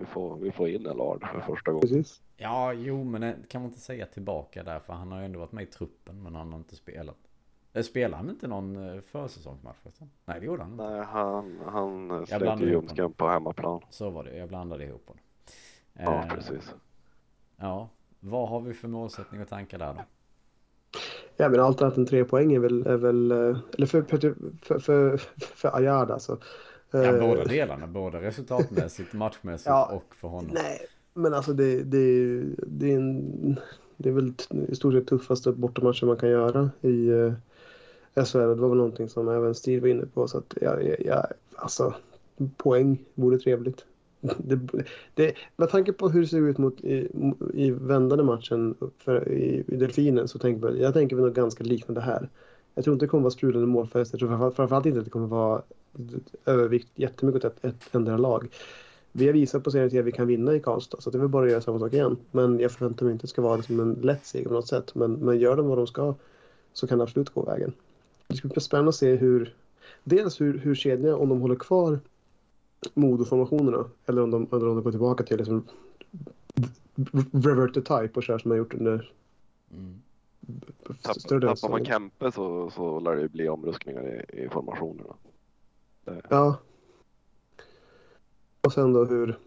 Vi 0.00 0.06
får, 0.06 0.36
vi 0.36 0.52
får 0.52 0.68
in 0.68 0.86
Allard 0.86 1.26
för 1.32 1.40
första 1.40 1.70
gången. 1.72 1.80
Precis. 1.88 2.22
Ja, 2.36 2.72
jo, 2.72 3.04
men 3.04 3.20
det 3.20 3.36
kan 3.48 3.62
man 3.62 3.68
inte 3.70 3.80
säga 3.80 4.06
tillbaka 4.06 4.62
där 4.62 4.78
för 4.78 4.92
han 4.92 5.12
har 5.12 5.18
ju 5.18 5.24
ändå 5.24 5.38
varit 5.38 5.52
med 5.52 5.62
i 5.62 5.66
truppen 5.66 6.22
men 6.22 6.34
han 6.34 6.52
har 6.52 6.58
inte 6.58 6.76
spelat. 6.76 7.16
Eh, 7.72 7.82
Spelade 7.82 8.16
han 8.16 8.30
inte 8.30 8.48
någon 8.48 8.94
eh, 8.94 9.00
försäsongsmatch? 9.00 9.76
Nej, 10.24 10.40
det 10.40 10.46
gjorde 10.46 10.62
han 10.62 10.72
inte. 10.72 10.90
Nej, 10.90 11.04
han, 11.04 11.60
han 11.66 12.10
ihop 12.30 12.60
ljumsken 12.60 13.12
på 13.12 13.28
hemmaplan. 13.28 13.80
Så 13.90 14.10
var 14.10 14.24
det, 14.24 14.36
jag 14.36 14.48
blandade 14.48 14.84
ihop 14.84 15.08
honom. 15.08 15.22
Ja, 15.92 16.22
Eh, 16.24 16.28
precis. 16.34 16.74
Ja, 17.56 17.88
Vad 18.20 18.48
har 18.48 18.60
vi 18.60 18.74
för 18.74 18.88
målsättning 18.88 19.40
och 19.42 19.48
tankar 19.48 19.78
där 19.78 19.94
då? 19.94 20.00
Ja, 21.36 21.48
men 21.48 21.60
allt 21.60 21.82
annat 21.82 21.96
än 21.96 22.06
tre 22.06 22.24
poäng 22.24 22.52
är 22.52 22.58
väl, 22.58 22.86
är 22.86 22.96
väl 22.96 23.30
eh, 23.30 23.58
eller 23.74 23.86
för, 23.86 24.02
för, 24.02 24.18
för, 24.62 24.78
för, 24.78 25.16
för 25.40 25.76
Ayard 25.76 26.10
alltså. 26.10 26.38
Ja, 26.90 27.04
Eh, 27.04 27.20
båda 27.20 27.44
delarna, 27.44 27.86
både 27.86 28.20
resultatmässigt, 28.20 29.12
matchmässigt 29.12 29.66
Ja, 29.66 29.90
och 29.92 30.14
för 30.14 30.28
honom. 30.28 30.50
Nej, 30.54 30.86
men 31.14 31.34
alltså 31.34 31.52
det, 31.52 31.82
det, 31.82 32.40
det, 32.66 32.92
är, 32.92 32.96
en, 32.96 33.60
det 33.96 34.08
är 34.08 34.12
väl 34.12 34.32
i 34.68 34.74
stort 34.74 34.94
sett 34.94 35.06
tuffaste 35.06 35.52
bortamatchen 35.52 36.08
man 36.08 36.16
kan 36.16 36.30
göra 36.30 36.70
i 36.80 37.08
eh, 37.08 37.32
SHL. 38.24 38.38
Det 38.38 38.54
var 38.54 38.68
väl 38.68 38.78
någonting 38.78 39.08
som 39.08 39.28
även 39.28 39.54
Steve 39.54 39.80
var 39.80 39.88
inne 39.88 40.06
på. 40.06 40.28
Så 40.28 40.38
att 40.38 40.54
jag, 40.60 40.84
jag, 40.84 40.96
jag, 41.00 41.26
alltså, 41.54 41.94
poäng 42.56 42.98
vore 43.14 43.38
trevligt. 43.38 43.84
Det, 44.38 44.60
det, 45.14 45.34
med 45.56 45.68
tanke 45.68 45.92
på 45.92 46.08
hur 46.08 46.20
det 46.20 46.26
ser 46.26 46.48
ut 46.48 46.58
mot, 46.58 46.80
i, 46.80 47.08
i 47.54 47.70
vändande 47.70 48.24
matchen 48.24 48.74
för, 48.98 49.28
i, 49.28 49.64
i 49.68 49.76
Delfinen 49.76 50.28
så 50.28 50.38
tänker 50.38 50.68
jag, 50.68 50.78
jag 50.78 50.94
tänker 50.94 51.16
väl 51.16 51.24
något 51.24 51.34
ganska 51.34 51.64
liknande 51.64 52.00
här. 52.00 52.28
Jag 52.74 52.84
tror 52.84 52.94
inte 52.94 53.06
det 53.06 53.10
kommer 53.10 53.22
vara 53.22 53.30
sprudlande 53.30 53.68
målfest. 53.68 54.12
Jag 54.12 54.18
tror 54.18 54.28
framförallt, 54.28 54.56
framförallt 54.56 54.86
inte 54.86 54.98
att 54.98 55.04
det 55.04 55.10
kommer 55.10 55.26
vara 55.26 55.62
övervikt 56.44 56.88
jättemycket 56.94 57.44
åt 57.44 57.52
ett, 57.52 57.64
ett 57.64 57.94
enda 57.94 58.16
lag. 58.16 58.48
Vi 59.12 59.26
har 59.26 59.32
visat 59.32 59.64
på 59.64 59.70
serien 59.70 60.00
att 60.00 60.06
vi 60.06 60.12
kan 60.12 60.26
vinna 60.26 60.54
i 60.54 60.60
Karlstad 60.60 61.00
så 61.00 61.10
det 61.10 61.18
är 61.18 61.20
väl 61.20 61.28
bara 61.28 61.44
att 61.44 61.50
göra 61.50 61.60
samma 61.60 61.78
sak 61.78 61.92
igen. 61.92 62.16
Men 62.30 62.60
jag 62.60 62.72
förväntar 62.72 63.04
mig 63.04 63.12
inte 63.12 63.20
att 63.20 63.22
det 63.22 63.28
ska 63.28 63.42
vara 63.42 63.56
liksom 63.56 63.80
en 63.80 63.92
lätt 63.92 64.26
seger 64.26 64.48
på 64.48 64.54
något 64.54 64.68
sätt. 64.68 64.94
Men, 64.94 65.12
men 65.12 65.38
gör 65.38 65.56
de 65.56 65.66
vad 65.66 65.78
de 65.78 65.86
ska 65.86 66.14
så 66.72 66.86
kan 66.86 66.98
det 66.98 67.04
absolut 67.04 67.30
gå 67.30 67.42
vägen. 67.42 67.72
Det 68.26 68.36
ska 68.36 68.48
bli 68.48 68.60
spännande 68.60 68.88
att 68.88 68.94
se 68.94 69.14
hur 69.14 69.54
dels 70.04 70.40
hur, 70.40 70.58
hur 70.58 70.74
kedjan, 70.74 71.14
om 71.14 71.28
de 71.28 71.40
håller 71.40 71.56
kvar 71.56 72.00
Modo-formationerna 72.94 73.84
eller 74.06 74.22
om 74.22 74.30
de, 74.30 74.46
eller 74.52 74.68
om 74.68 74.74
de 74.74 74.82
går 74.82 74.90
tillbaka 74.90 75.24
till 75.24 75.36
liksom 75.36 75.64
revert 77.32 77.74
the 77.74 77.80
type 77.80 78.10
och 78.14 78.22
kör 78.22 78.38
som 78.38 78.50
har 78.50 78.58
gjort 78.58 78.74
under 78.74 79.12
Mm. 79.72 80.00
av 81.46 81.54
Tappar 81.56 81.68
man. 81.68 81.84
Kempe 81.84 82.32
så, 82.32 82.70
så 82.70 83.00
lär 83.00 83.16
det 83.16 83.28
bli 83.28 83.48
omruskningar 83.48 84.24
i, 84.32 84.42
i 84.42 84.48
formationerna. 84.48 85.14
Ja. 86.28 86.58
Och 88.60 88.72
sen 88.72 88.92
då 88.92 89.04
hur 89.04 89.38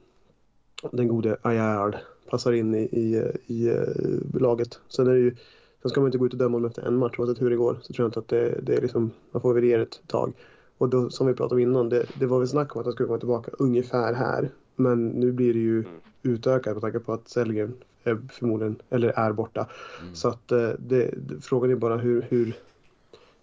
den 0.92 1.08
gode 1.08 1.38
Ayard 1.42 1.98
passar 2.30 2.52
in 2.52 2.76
i, 2.76 2.80
i, 2.80 3.32
i 3.48 3.70
eh, 3.70 4.42
laget. 4.42 4.80
Sen 4.88 5.08
är 5.08 5.14
det 5.14 5.20
ju 5.20 5.36
Sen 5.82 5.90
ska 5.90 6.02
man 6.02 6.08
inte 6.08 6.18
gå 6.18 6.26
ut 6.26 6.34
och 6.34 6.40
döma 6.40 6.56
honom 6.56 6.70
efter 6.70 6.82
en 6.82 6.98
match 6.98 7.16
oavsett 7.18 7.42
hur 7.42 7.50
det 7.50 7.56
går. 7.56 7.80
Så 7.82 7.94
tror 7.94 8.04
jag 8.04 8.08
inte 8.08 8.20
att 8.20 8.28
det, 8.28 8.60
det 8.64 8.76
är 8.76 8.82
liksom, 8.82 9.12
man 9.32 9.42
får 9.42 9.54
väl 9.54 9.64
ge 9.64 9.78
det 9.78 9.84
ett 9.84 10.02
tag. 10.08 10.34
Och 10.78 10.90
då, 10.90 11.10
som 11.10 11.28
vi 11.28 11.34
pratade 11.34 11.56
om 11.56 11.70
innan, 11.70 11.90
det, 11.90 12.06
det 12.20 12.26
var 12.26 12.40
väl 12.40 12.48
snack 12.48 12.76
om 12.76 12.80
att 12.80 12.86
han 12.86 12.94
skulle 12.94 13.08
komma 13.08 13.20
tillbaka 13.20 13.52
ungefär 13.60 14.14
här. 14.14 14.50
Men 14.76 15.08
nu 15.08 15.32
blir 15.32 15.54
det 15.54 15.60
ju 15.60 15.80
Mm. 15.80 15.90
utökat 16.22 16.74
med 16.74 16.82
tanke 16.82 17.00
på 17.00 17.14
att 17.14 17.30
Sellgren 17.30 17.74
är 18.04 18.18
förmodligen, 18.32 18.76
eller 18.90 19.10
är 19.10 19.32
borta. 19.32 19.68
Mm. 20.02 20.16
Så 20.16 20.28
att 20.28 20.52
eh, 20.52 20.70
det, 20.80 21.12
frågan 21.42 21.72
är 21.72 21.76
bara 21.76 21.98
hur, 21.98 22.22
hur, 22.22 22.56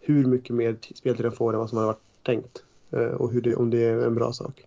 hur 0.00 0.24
mycket 0.26 0.56
mer 0.56 0.76
speltid 0.94 1.26
han 1.26 1.34
får 1.34 1.52
än 1.52 1.58
vad 1.58 1.68
som 1.68 1.78
hade 1.78 1.86
varit 1.86 2.22
tänkt. 2.22 2.64
Eh, 2.92 2.98
och 3.14 3.32
hur 3.32 3.40
det, 3.40 3.56
om 3.56 3.70
det 3.70 3.84
är 3.84 4.06
en 4.06 4.14
bra 4.14 4.32
sak. 4.32 4.66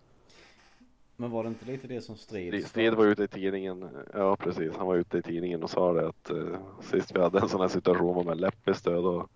Men 1.16 1.30
var 1.30 1.42
det 1.42 1.48
inte 1.48 1.64
lite 1.66 1.86
det 1.86 2.00
som 2.00 2.16
strid? 2.16 2.66
Strid- 2.66 2.94
var 2.94 3.04
ute 3.06 3.22
i 3.24 3.28
tidningen, 3.28 3.88
ja 4.14 4.36
precis, 4.36 4.72
han 4.76 4.86
var 4.86 4.96
ute 4.96 5.18
i 5.18 5.22
tidningen 5.22 5.62
och 5.62 5.70
sa 5.70 5.92
det 5.92 6.08
att 6.08 6.30
eh, 6.30 6.58
sist 6.82 7.16
vi 7.16 7.20
hade 7.20 7.38
en 7.38 7.48
sån 7.48 7.60
här 7.60 7.68
situation 7.68 8.26
med 8.26 8.40
Leppes 8.40 8.82
död 8.82 9.04
då 9.04 9.28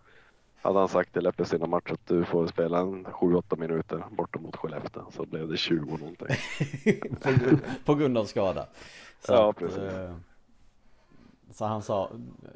hade 0.62 0.78
han 0.78 0.88
sagt 0.88 1.12
till 1.12 1.22
Leppes 1.22 1.54
innan 1.54 1.70
match 1.70 1.90
att 1.90 2.06
du 2.06 2.24
får 2.24 2.46
spela 2.46 2.78
en 2.78 3.06
7-8 3.06 3.58
minuter 3.58 4.04
borta 4.10 4.38
mot 4.40 4.56
Skellefteå. 4.56 5.02
Så 5.10 5.26
blev 5.26 5.48
det 5.48 5.56
20 5.56 5.96
någonting. 5.96 6.16
på, 7.22 7.30
grund, 7.30 7.60
på 7.84 7.94
grund 7.94 8.18
av 8.18 8.24
skada. 8.24 8.66
Så 9.26 9.32
Ja, 9.32 9.50
att, 9.50 9.56
precis. 9.56 9.78
eh, 9.78 10.14
Så 11.50 11.64
han 11.64 11.82
sa, 11.82 12.10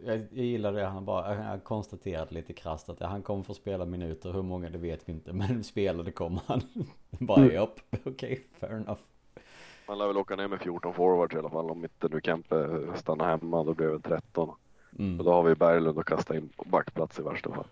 jag, 0.05 0.17
jag 0.17 0.45
gillar 0.45 0.73
det, 0.73 0.85
han 0.87 1.05
bara, 1.05 1.35
han 1.35 1.61
konstaterade 1.61 2.35
lite 2.35 2.53
krasst 2.53 2.89
att 2.89 3.01
han 3.01 3.23
kommer 3.23 3.43
få 3.43 3.55
spela 3.55 3.85
minuter, 3.85 4.33
hur 4.33 4.43
många 4.43 4.71
det 4.71 4.79
vet 4.79 5.09
vi 5.09 5.13
inte, 5.13 5.33
men 5.33 5.65
spelade 5.65 6.13
kommer 6.13 6.43
han. 6.47 6.61
bara, 7.11 7.41
Mm. 7.41 7.55
japp, 7.55 7.81
okej, 8.05 8.47
fair 8.53 8.73
enough. 8.73 9.01
Man 9.89 9.99
lär 9.99 10.07
väl 10.07 10.17
åka 10.17 10.37
ner 10.37 10.49
med 10.49 10.61
14 10.61 10.95
forwards 10.95 11.35
i 11.35 11.39
alla 11.39 11.51
fall 11.51 11.71
om 11.71 11.85
inte 11.85 12.09
nu 12.09 12.21
Kempe 12.25 12.87
stannar 12.97 13.29
hemma. 13.29 13.65
Då 13.65 13.75
blir 13.75 13.87
det 13.87 14.01
13. 14.01 14.51
Mm. 14.99 15.19
Och 15.19 15.25
då 15.25 15.33
har 15.33 15.43
vi 15.43 15.55
Berglund 15.55 15.99
att 15.99 16.07
kasta 16.07 16.37
in 16.37 16.49
på 16.57 16.65
backplats 16.65 17.19
i 17.19 17.23
värsta 17.23 17.51
fall. 17.55 17.67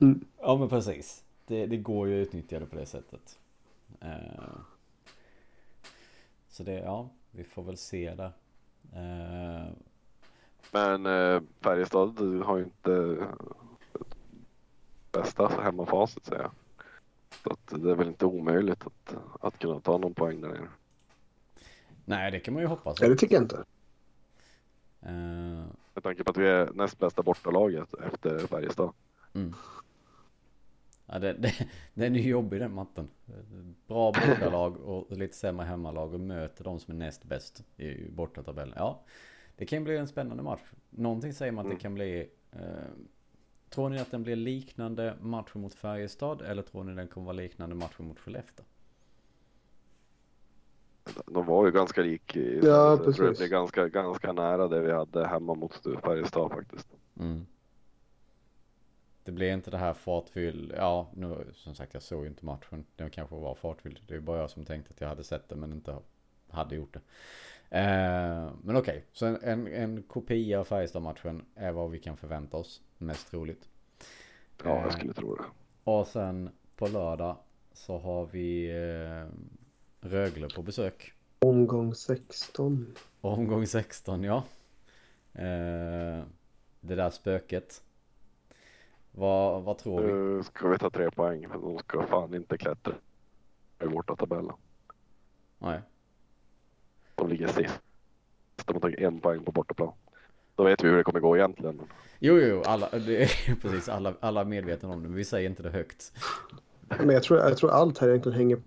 Mm. 0.00 0.24
Ja 0.40 0.56
men 0.56 0.68
precis. 0.68 1.24
Det, 1.46 1.66
det 1.66 1.76
går 1.76 2.08
ju 2.08 2.22
att 2.22 2.26
utnyttja 2.28 2.58
det 2.58 2.66
på 2.66 2.76
det 2.76 2.86
sättet. 2.86 3.38
Eh, 4.00 4.50
så 6.48 6.62
det, 6.62 6.72
ja, 6.72 7.08
vi 7.30 7.44
får 7.44 7.62
väl 7.62 7.76
se 7.76 8.14
där. 8.14 8.32
Eh, 8.92 9.68
Men 10.70 11.06
eh, 11.06 11.42
Färjestad 11.60 12.18
har 12.44 12.56
ju 12.56 12.64
inte 12.64 13.26
bästa 15.12 15.48
hemmafacit 15.48 16.24
säger 16.26 16.42
jag. 16.42 16.50
Så 17.44 17.52
att 17.52 17.82
det 17.82 17.90
är 17.90 17.94
väl 17.94 18.08
inte 18.08 18.26
omöjligt 18.26 18.86
att, 18.86 19.14
att 19.40 19.58
kunna 19.58 19.80
ta 19.80 19.98
någon 19.98 20.14
poäng 20.14 20.40
där 20.40 20.48
nere. 20.48 20.68
nej, 22.04 22.30
det 22.30 22.40
kan 22.40 22.54
man 22.54 22.62
ju 22.62 22.66
hoppas. 22.66 23.00
Ja, 23.00 23.08
det 23.08 23.16
tycker 23.16 23.34
jag 23.34 23.44
inte. 23.44 23.64
Eh, 25.02 25.64
Med 25.94 26.02
tanke 26.02 26.24
på 26.24 26.30
att 26.30 26.36
vi 26.36 26.48
är 26.48 26.70
näst 26.74 26.98
bästa 26.98 27.22
bortalaget 27.22 27.94
efter 27.94 28.38
Färjestad. 28.46 28.92
Mm. 29.34 29.54
Ja, 31.12 31.18
det, 31.18 31.32
det, 31.32 31.54
den 31.94 32.16
är 32.16 32.20
ju 32.20 32.28
jobbig 32.30 32.60
den 32.60 32.74
matten. 32.74 33.08
Bra 33.86 34.12
bortalag 34.12 34.76
och 34.76 35.16
lite 35.16 35.36
sämre 35.36 35.66
hemmalag 35.66 36.14
och 36.14 36.20
möter 36.20 36.64
de 36.64 36.80
som 36.80 36.94
är 36.94 36.98
näst 36.98 37.24
bäst 37.24 37.64
i 37.76 38.10
bortatabellen. 38.10 38.74
Ja, 38.76 39.02
det 39.56 39.66
kan 39.66 39.84
bli 39.84 39.96
en 39.96 40.08
spännande 40.08 40.42
match. 40.42 40.60
Någonting 40.90 41.32
säger 41.32 41.52
man 41.52 41.66
att 41.66 41.70
det 41.70 41.72
Mm. 41.74 41.80
kan 41.80 41.94
bli... 41.94 42.28
Eh, 42.52 42.60
tror 43.70 43.88
ni 43.88 43.98
att 43.98 44.10
den 44.10 44.22
blir 44.22 44.36
liknande 44.36 45.14
matchen 45.20 45.60
mot 45.60 45.74
Färjestad 45.74 46.42
eller 46.42 46.62
tror 46.62 46.84
ni 46.84 46.94
den 46.94 47.08
kommer 47.08 47.24
vara 47.24 47.36
liknande 47.36 47.74
matchen 47.74 48.06
mot 48.06 48.18
Skellefteå? 48.18 48.64
De 51.26 51.46
var 51.46 51.66
ju 51.66 51.72
ganska 51.72 52.02
lik 52.02 52.36
i 52.36 52.60
Ja, 52.62 52.90
jag 52.90 52.98
tror 52.98 53.12
det 53.12 53.18
precis. 53.18 53.38
blir 53.38 53.48
ganska, 53.48 53.88
ganska 53.88 54.32
nära 54.32 54.68
det 54.68 54.80
vi 54.80 54.92
hade 54.92 55.26
hemma 55.26 55.54
mot 55.54 55.74
Färjestad 56.02 56.50
faktiskt. 56.50 56.88
Mm. 57.20 57.46
Det 59.24 59.32
blir 59.32 59.52
inte 59.52 59.70
det 59.70 59.78
här 59.78 59.94
fartfylld. 59.94 60.72
Ja, 60.76 61.10
nu 61.14 61.46
som 61.54 61.74
sagt 61.74 61.94
jag 61.94 62.02
såg 62.02 62.22
ju 62.22 62.28
inte 62.28 62.44
matchen. 62.44 62.84
Den 62.96 63.10
kanske 63.10 63.36
var 63.36 63.54
fartfylld. 63.54 64.00
Det 64.08 64.14
är 64.14 64.20
bara 64.20 64.38
jag 64.40 64.50
som 64.50 64.64
tänkte 64.64 64.90
att 64.94 65.00
jag 65.00 65.08
hade 65.08 65.24
sett 65.24 65.48
det 65.48 65.56
men 65.56 65.72
inte 65.72 65.96
hade 66.50 66.74
gjort 66.74 66.94
det. 66.94 67.00
Eh, 67.78 68.50
men 68.62 68.76
okej, 68.76 69.04
så 69.12 69.26
en, 69.26 69.38
en, 69.42 69.66
en 69.66 70.02
kopia 70.02 70.60
av 70.60 70.64
Färjestad-matchen 70.64 71.44
är 71.54 71.72
vad 71.72 71.90
vi 71.90 71.98
kan 71.98 72.16
förvänta 72.16 72.56
oss. 72.56 72.80
Mest 72.98 73.30
troligt. 73.30 73.68
Ja, 74.64 74.76
Eh. 74.78 74.82
jag 74.82 74.92
skulle 74.92 75.12
tro 75.14 75.34
det. 75.34 75.44
Och 75.84 76.06
sen 76.06 76.50
på 76.76 76.86
lördag 76.88 77.36
så 77.72 77.98
har 77.98 78.26
vi 78.26 78.70
eh, 78.70 79.26
Rögle 80.00 80.48
på 80.48 80.62
besök. 80.62 81.12
Omgång 81.38 81.94
16. 81.94 82.94
Omgång 83.20 83.66
16 83.66 84.24
ja. 84.24 84.44
Eh, 85.34 86.24
det 86.80 86.94
där 86.94 87.10
spöket. 87.10 87.82
Vad, 89.12 89.62
vad 89.62 89.78
tror 89.78 90.00
vi? 90.00 90.12
Nu 90.12 90.42
ska 90.42 90.68
vi 90.68 90.78
ta 90.78 90.90
tre 90.90 91.10
poäng 91.10 91.48
för 91.48 91.58
de 91.58 91.78
ska 91.78 92.06
fan 92.06 92.34
inte 92.34 92.58
klättra 92.58 92.94
i 93.82 93.86
borta 93.86 94.16
tabellen. 94.16 94.56
Nej. 95.58 95.80
De 97.14 97.28
ligger 97.28 97.46
sist. 97.46 97.80
De 98.64 98.72
har 98.72 98.80
tagit 98.80 98.98
en 98.98 99.20
poäng 99.20 99.44
på 99.44 99.52
bortaplan. 99.52 99.92
Då 100.56 100.64
vet 100.64 100.84
vi 100.84 100.88
hur 100.88 100.96
det 100.96 101.04
kommer 101.04 101.20
gå 101.20 101.36
egentligen. 101.36 101.80
Jo, 102.18 102.38
jo, 102.38 102.62
alla, 102.64 102.88
det 102.90 103.22
är 103.22 103.54
precis, 103.60 103.88
alla, 103.88 104.14
alla 104.20 104.40
är 104.40 104.44
medvetna 104.44 104.88
om 104.88 105.02
det, 105.02 105.08
men 105.08 105.16
vi 105.16 105.24
säger 105.24 105.50
inte 105.50 105.62
det 105.62 105.70
högt. 105.70 106.12
Men 106.88 107.10
jag 107.10 107.22
tror, 107.22 107.40
jag 107.40 107.56
tror 107.56 107.70
allt 107.70 107.98
här 107.98 108.08
egentligen 108.08 108.38
hänger 108.38 108.62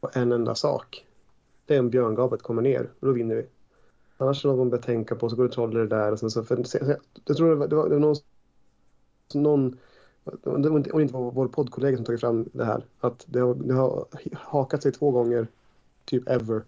på 0.00 0.10
en 0.12 0.32
enda 0.32 0.54
sak. 0.54 1.06
Det 1.66 1.74
är 1.74 1.80
om 1.80 1.90
björngapet 1.90 2.42
kommer 2.42 2.62
ner 2.62 2.90
och 3.00 3.06
då 3.06 3.12
vinner 3.12 3.34
vi. 3.34 3.46
Annars 4.16 4.44
är 4.44 4.48
det 4.48 4.52
något 4.52 4.58
man 4.58 4.70
bör 4.70 4.78
tänka 4.78 5.14
på 5.14 5.28
så 5.28 5.36
går 5.36 5.44
det 5.44 5.50
troll 5.50 5.74
det 5.74 5.86
där 5.86 6.12
och 6.12 6.18
sen 6.18 6.30
så. 6.30 6.44
För, 6.44 6.56
jag 7.24 7.36
tror 7.36 7.48
det 7.48 7.54
var, 7.54 7.68
det 7.68 7.76
var, 7.76 7.88
var 7.88 8.16
någon, 9.34 9.78
någon 10.42 10.62
det 10.62 10.68
inte, 10.68 10.90
och 10.90 11.02
inte 11.02 11.14
var 11.14 11.30
vår 11.30 11.48
poddkollega 11.48 11.96
som 11.96 12.04
tagit 12.06 12.20
fram 12.20 12.48
det 12.52 12.64
här. 12.64 12.84
Att 13.00 13.26
det 13.28 13.40
har, 13.40 13.54
det 13.54 13.74
har 13.74 14.06
hakat 14.34 14.82
sig 14.82 14.92
två 14.92 15.10
gånger, 15.10 15.46
typ 16.04 16.28
ever. 16.28 16.62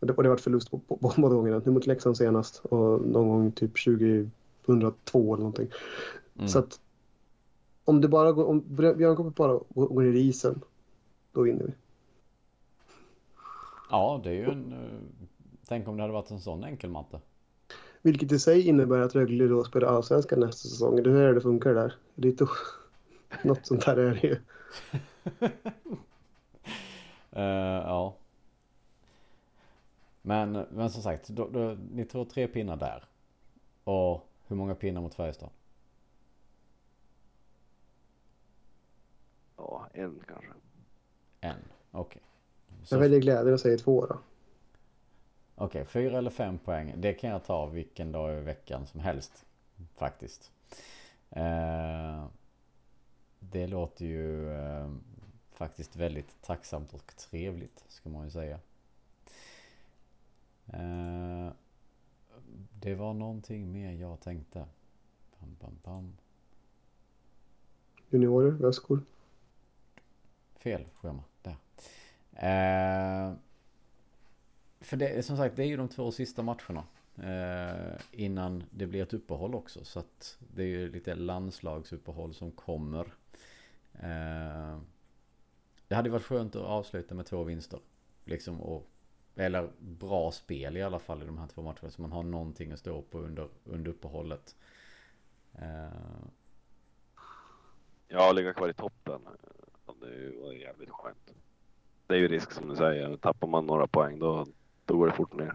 Och 0.00 0.06
det, 0.06 0.12
och 0.12 0.22
det 0.22 0.28
har 0.28 0.34
varit 0.34 0.40
förlust 0.40 0.70
på, 0.70 0.78
på, 0.78 0.96
på 0.96 1.12
båda 1.16 1.34
gångerna. 1.34 1.62
Nu 1.64 1.72
mot 1.72 1.86
Leksand 1.86 2.16
senast 2.16 2.64
och 2.64 3.06
någon 3.06 3.28
gång 3.28 3.52
typ 3.52 3.84
2002 3.84 5.34
eller 5.34 5.42
någonting. 5.42 5.68
Mm. 6.36 6.48
Så 6.48 6.58
att 6.58 6.80
om 7.84 8.00
det 8.00 8.08
bara 8.08 8.32
går, 8.32 8.44
om 8.44 8.64
björngapet 8.76 9.34
bara 9.34 9.60
går 9.68 9.86
går 9.86 10.02
ner 10.02 10.12
i 10.12 10.20
isen, 10.20 10.60
då 11.32 11.42
vinner 11.42 11.64
vi. 11.64 11.72
Ja, 13.90 14.20
det 14.24 14.30
är 14.30 14.34
ju 14.34 14.44
en... 14.44 14.72
eh, 14.72 15.00
Tänk 15.68 15.88
om 15.88 15.96
det 15.96 16.02
hade 16.02 16.12
varit 16.12 16.30
en 16.30 16.40
sån 16.40 16.64
enkel 16.64 16.90
matte. 16.90 17.20
Vilket 18.06 18.32
i 18.32 18.38
sig 18.38 18.68
innebär 18.68 18.98
att 18.98 19.14
Rögle 19.14 19.46
då 19.46 19.64
spelar 19.64 19.88
allsvenskan 19.88 20.40
nästa 20.40 20.68
säsong. 20.68 21.02
Det 21.02 21.10
är 21.10 21.34
det 21.34 21.40
funkar 21.40 21.74
där. 21.74 21.94
Lite 22.14 22.46
något 23.44 23.66
sånt 23.66 23.84
där 23.84 23.96
är 23.96 24.14
det 24.14 24.28
ju. 24.28 24.36
Eh, 27.30 27.42
ja. 27.84 28.16
Men, 30.22 30.52
men 30.52 30.90
som 30.90 31.02
sagt, 31.02 31.28
då, 31.28 31.48
då, 31.48 31.76
ni 31.92 32.04
tror 32.04 32.24
tre 32.24 32.48
pinnar 32.48 32.76
där. 32.76 33.04
Och 33.84 34.28
hur 34.46 34.56
många 34.56 34.74
pinnar 34.74 35.00
mot 35.00 35.14
Färjestad? 35.14 35.48
Ja, 39.56 39.86
en 39.92 40.20
kanske. 40.28 40.50
En, 41.40 41.56
okej. 41.90 42.22
Jag 42.78 42.88
Så- 42.88 42.98
väljer 42.98 43.20
glädjen 43.20 43.54
och 43.54 43.60
säger 43.60 43.78
två 43.78 44.06
då. 44.06 44.18
Okej, 45.58 45.84
fyra 45.84 46.18
eller 46.18 46.30
fem 46.30 46.58
poäng. 46.58 46.94
Det 46.96 47.12
kan 47.12 47.30
jag 47.30 47.44
ta 47.44 47.66
vilken 47.66 48.12
dag 48.12 48.38
i 48.38 48.40
veckan 48.40 48.86
som 48.86 49.00
helst. 49.00 49.46
Faktiskt. 49.94 50.52
Eh, 51.30 52.26
det 53.38 53.66
låter 53.66 54.04
ju 54.04 54.52
eh, 54.52 54.90
faktiskt 55.52 55.96
väldigt 55.96 56.42
tacksamt 56.42 56.94
och 56.94 57.16
trevligt. 57.16 57.84
Ska 57.88 58.08
man 58.08 58.24
ju 58.24 58.30
säga. 58.30 58.58
Eh, 60.66 61.52
det 62.80 62.94
var 62.94 63.14
någonting 63.14 63.72
mer 63.72 63.92
jag 63.92 64.20
tänkte. 64.20 64.66
Bam, 65.40 65.56
bam, 65.60 65.78
bam. 65.84 66.16
Juniorer, 68.10 68.50
väskor. 68.50 69.00
Fel 70.54 70.84
schema. 70.94 71.22
Där. 71.42 71.56
För 74.86 74.96
det, 74.96 75.24
som 75.24 75.36
sagt, 75.36 75.56
det 75.56 75.62
är 75.62 75.66
ju 75.66 75.76
de 75.76 75.88
två 75.88 76.12
sista 76.12 76.42
matcherna. 76.42 76.84
Eh, 77.16 78.00
innan 78.12 78.64
det 78.70 78.86
blir 78.86 79.02
ett 79.02 79.14
uppehåll 79.14 79.54
också. 79.54 79.84
Så 79.84 79.98
att 79.98 80.38
det 80.54 80.62
är 80.62 80.66
ju 80.66 80.92
lite 80.92 81.14
landslagsuppehåll 81.14 82.34
som 82.34 82.50
kommer. 82.52 83.06
Eh, 83.92 84.78
det 85.88 85.94
hade 85.94 86.10
varit 86.10 86.22
skönt 86.24 86.56
att 86.56 86.62
avsluta 86.62 87.14
med 87.14 87.26
två 87.26 87.44
vinster. 87.44 87.80
Liksom 88.24 88.60
och, 88.60 88.86
eller 89.36 89.70
bra 89.78 90.32
spel 90.32 90.76
i 90.76 90.82
alla 90.82 90.98
fall 90.98 91.22
i 91.22 91.26
de 91.26 91.38
här 91.38 91.46
två 91.46 91.62
matcherna. 91.62 91.90
Så 91.90 92.02
man 92.02 92.12
har 92.12 92.22
någonting 92.22 92.72
att 92.72 92.78
stå 92.78 93.02
på 93.02 93.18
under, 93.18 93.48
under 93.64 93.90
uppehållet. 93.90 94.56
Eh, 95.52 96.26
Ja, 98.08 98.32
ligga 98.32 98.52
kvar 98.52 98.68
i 98.68 98.74
toppen. 98.74 99.20
Eh, 99.26 99.94
det 100.00 100.06
är 100.06 100.18
ju 100.52 100.60
jävligt 100.60 100.90
skönt. 100.90 101.34
Det 102.06 102.14
är 102.14 102.18
ju 102.18 102.28
risk 102.28 102.52
som 102.52 102.68
du 102.68 102.76
säger. 102.76 103.16
Tappar 103.16 103.46
man 103.48 103.66
några 103.66 103.86
poäng 103.86 104.18
då, 104.18 104.46
då 104.86 104.96
går 104.98 105.06
det 105.06 105.12
fort 105.12 105.32
ner. 105.34 105.54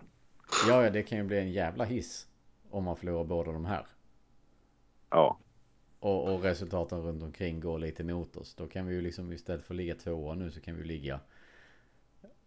Ja, 0.67 0.84
ja, 0.84 0.89
det 0.89 1.03
kan 1.03 1.17
ju 1.17 1.23
bli 1.23 1.39
en 1.39 1.51
jävla 1.51 1.84
hiss 1.84 2.27
om 2.69 2.84
man 2.84 2.95
förlorar 2.97 3.23
båda 3.23 3.51
de 3.51 3.65
här. 3.65 3.86
Ja, 5.09 5.38
Och, 5.99 6.34
och 6.34 6.43
resultaten 6.43 7.01
runt 7.01 7.23
omkring 7.23 7.59
går 7.59 7.79
lite 7.79 8.03
mot 8.03 8.38
oss. 8.38 8.55
Då 8.55 8.67
kan 8.67 8.86
vi 8.88 8.93
ju 8.95 9.01
liksom 9.01 9.32
istället 9.34 9.65
för 9.65 9.73
att 9.73 9.77
ligga 9.77 9.95
tvåa 9.95 10.34
nu 10.36 10.51
så 10.51 10.61
kan 10.61 10.75
vi 10.75 10.84
ligga... 10.84 11.19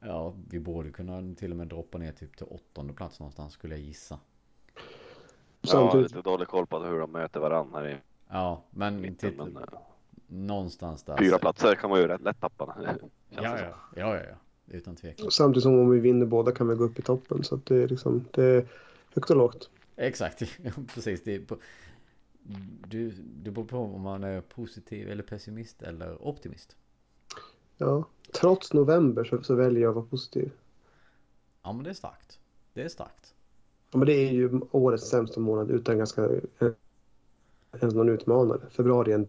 Ja, 0.00 0.34
vi 0.50 0.60
borde 0.60 0.90
kunna 0.90 1.34
till 1.34 1.50
och 1.50 1.56
med 1.56 1.68
droppa 1.68 1.98
ner 1.98 2.12
typ 2.12 2.36
till 2.36 2.46
åttonde 2.46 2.92
plats 2.94 3.20
någonstans 3.20 3.52
skulle 3.52 3.74
jag 3.74 3.82
gissa. 3.84 4.18
jag 5.60 5.78
har 5.80 5.90
Samtidigt, 5.90 6.10
lite 6.10 6.22
dålig 6.22 6.48
koll 6.48 6.66
på 6.66 6.78
hur 6.78 6.98
de 6.98 7.12
möter 7.12 7.40
varandra 7.40 7.80
här 7.80 7.88
i 7.88 8.00
Ja, 8.28 8.64
men, 8.70 9.00
mitten. 9.00 9.32
titta, 9.32 9.44
Men, 9.44 9.56
eh, 9.56 9.64
någonstans 10.26 11.02
där. 11.04 11.16
fyra 11.16 11.38
platser 11.38 11.74
kan 11.74 11.90
man 11.90 12.00
ju 12.00 12.08
rätt 12.08 12.20
lätt 12.20 12.40
tappa. 12.40 12.76
Ja, 13.28 13.58
ja, 13.58 13.58
ja, 13.58 13.74
ja, 13.94 14.16
ja. 14.16 14.36
Utan 14.66 14.96
tvekan. 14.96 15.30
samtidigt 15.30 15.62
som 15.62 15.78
om 15.78 15.90
vi 15.90 16.00
vinner 16.00 16.26
båda 16.26 16.52
kan 16.52 16.68
vi 16.68 16.74
gå 16.74 16.84
upp 16.84 16.98
i 16.98 17.02
toppen. 17.02 17.44
Så 17.44 17.54
att 17.54 17.66
det 17.66 17.76
är 17.76 17.88
liksom, 17.88 18.24
det 18.30 18.44
är 18.44 18.68
högt 19.14 19.30
och 19.30 19.36
lågt. 19.36 19.70
Exakt, 19.96 20.42
precis. 20.94 21.22
Det 21.24 21.38
på, 21.38 21.56
du, 22.88 23.10
det 23.42 23.50
beror 23.50 23.64
på 23.64 23.78
om 23.78 24.00
man 24.00 24.24
är 24.24 24.40
positiv 24.40 25.10
eller 25.10 25.22
pessimist 25.22 25.82
eller 25.82 26.28
optimist. 26.28 26.76
Ja, 27.76 28.04
trots 28.32 28.72
november 28.72 29.24
så, 29.24 29.42
så 29.42 29.54
väljer 29.54 29.82
jag 29.82 29.88
att 29.88 29.96
vara 29.96 30.06
positiv. 30.06 30.50
Ja, 31.62 31.72
men 31.72 31.84
det 31.84 31.90
är 31.90 31.94
starkt. 31.94 32.38
Det 32.72 32.82
är 32.82 32.88
starkt. 32.88 33.34
Ja, 33.90 33.98
men 33.98 34.06
det 34.06 34.12
är 34.12 34.32
ju 34.32 34.60
årets 34.70 35.08
sämsta 35.08 35.40
månad 35.40 35.70
utan 35.70 35.98
ganska 35.98 36.24
eh, 36.58 36.70
ens 37.80 37.94
någon 37.94 38.08
utmanare. 38.08 38.60
Februari 38.70 39.12
är 39.12 39.18
en 39.18 39.28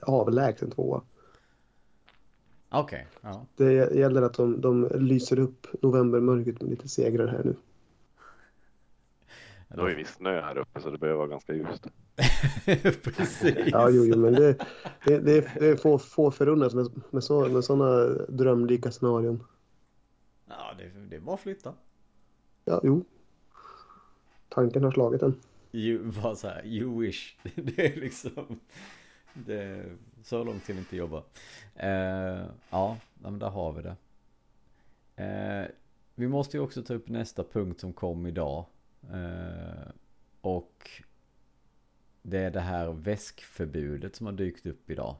avlägsen 0.00 0.70
tvåa. 0.70 1.02
Okej, 2.72 3.06
ja. 3.20 3.46
Det 3.56 3.72
gäller 3.94 4.22
att 4.22 4.34
de, 4.34 4.60
de 4.60 4.88
lyser 4.94 5.38
upp 5.38 5.66
novembermörkret 5.82 6.60
med 6.60 6.70
lite 6.70 6.88
segrar 6.88 7.26
här 7.26 7.44
nu. 7.44 7.56
Det 9.68 9.80
har 9.80 9.88
ju 9.88 9.94
viss 9.94 10.14
snö 10.14 10.40
här 10.40 10.58
uppe 10.58 10.80
så 10.80 10.90
det 10.90 10.98
behöver 10.98 11.18
vara 11.18 11.28
ganska 11.28 11.54
ljust. 11.54 11.86
Precis. 13.02 13.54
Ja, 13.66 13.90
jo, 13.90 14.04
jo 14.04 14.18
men 14.18 14.32
det, 14.32 14.66
det, 15.04 15.18
det, 15.18 15.32
är, 15.32 15.60
det 15.60 15.66
är 15.66 15.76
få, 15.76 15.98
få 15.98 16.30
förunnat 16.30 16.74
med, 16.74 17.02
med, 17.10 17.24
så, 17.24 17.48
med 17.48 17.64
sådana 17.64 18.08
drömlika 18.28 18.90
scenarion. 18.90 19.44
Ja, 20.48 20.74
det, 20.78 20.90
det 21.10 21.16
är 21.16 21.20
bara 21.20 21.34
att 21.34 21.40
flytta. 21.40 21.74
Ja, 22.64 22.80
jo. 22.84 23.04
Tanken 24.48 24.84
har 24.84 24.90
slagit 24.90 25.22
en. 25.22 25.34
You, 25.72 26.12
bara 26.22 26.36
så 26.36 26.48
här, 26.48 26.66
you 26.66 27.00
wish. 27.00 27.36
Det 27.54 27.86
är 27.86 28.00
liksom... 28.00 28.60
Det 29.34 29.62
är 29.62 29.96
så 30.22 30.44
långt 30.44 30.64
till 30.64 30.78
inte 30.78 30.96
jobba. 30.96 31.22
Eh, 31.74 32.44
ja, 32.70 32.96
men 33.14 33.38
där 33.38 33.50
har 33.50 33.72
vi 33.72 33.82
det. 33.82 33.96
Eh, 35.24 35.66
vi 36.14 36.28
måste 36.28 36.56
ju 36.56 36.62
också 36.62 36.82
ta 36.82 36.94
upp 36.94 37.08
nästa 37.08 37.44
punkt 37.44 37.80
som 37.80 37.92
kom 37.92 38.26
idag. 38.26 38.64
Eh, 39.12 39.90
och 40.40 40.90
det 42.22 42.38
är 42.38 42.50
det 42.50 42.60
här 42.60 42.92
väskförbudet 42.92 44.16
som 44.16 44.26
har 44.26 44.32
dykt 44.32 44.66
upp 44.66 44.90
idag. 44.90 45.16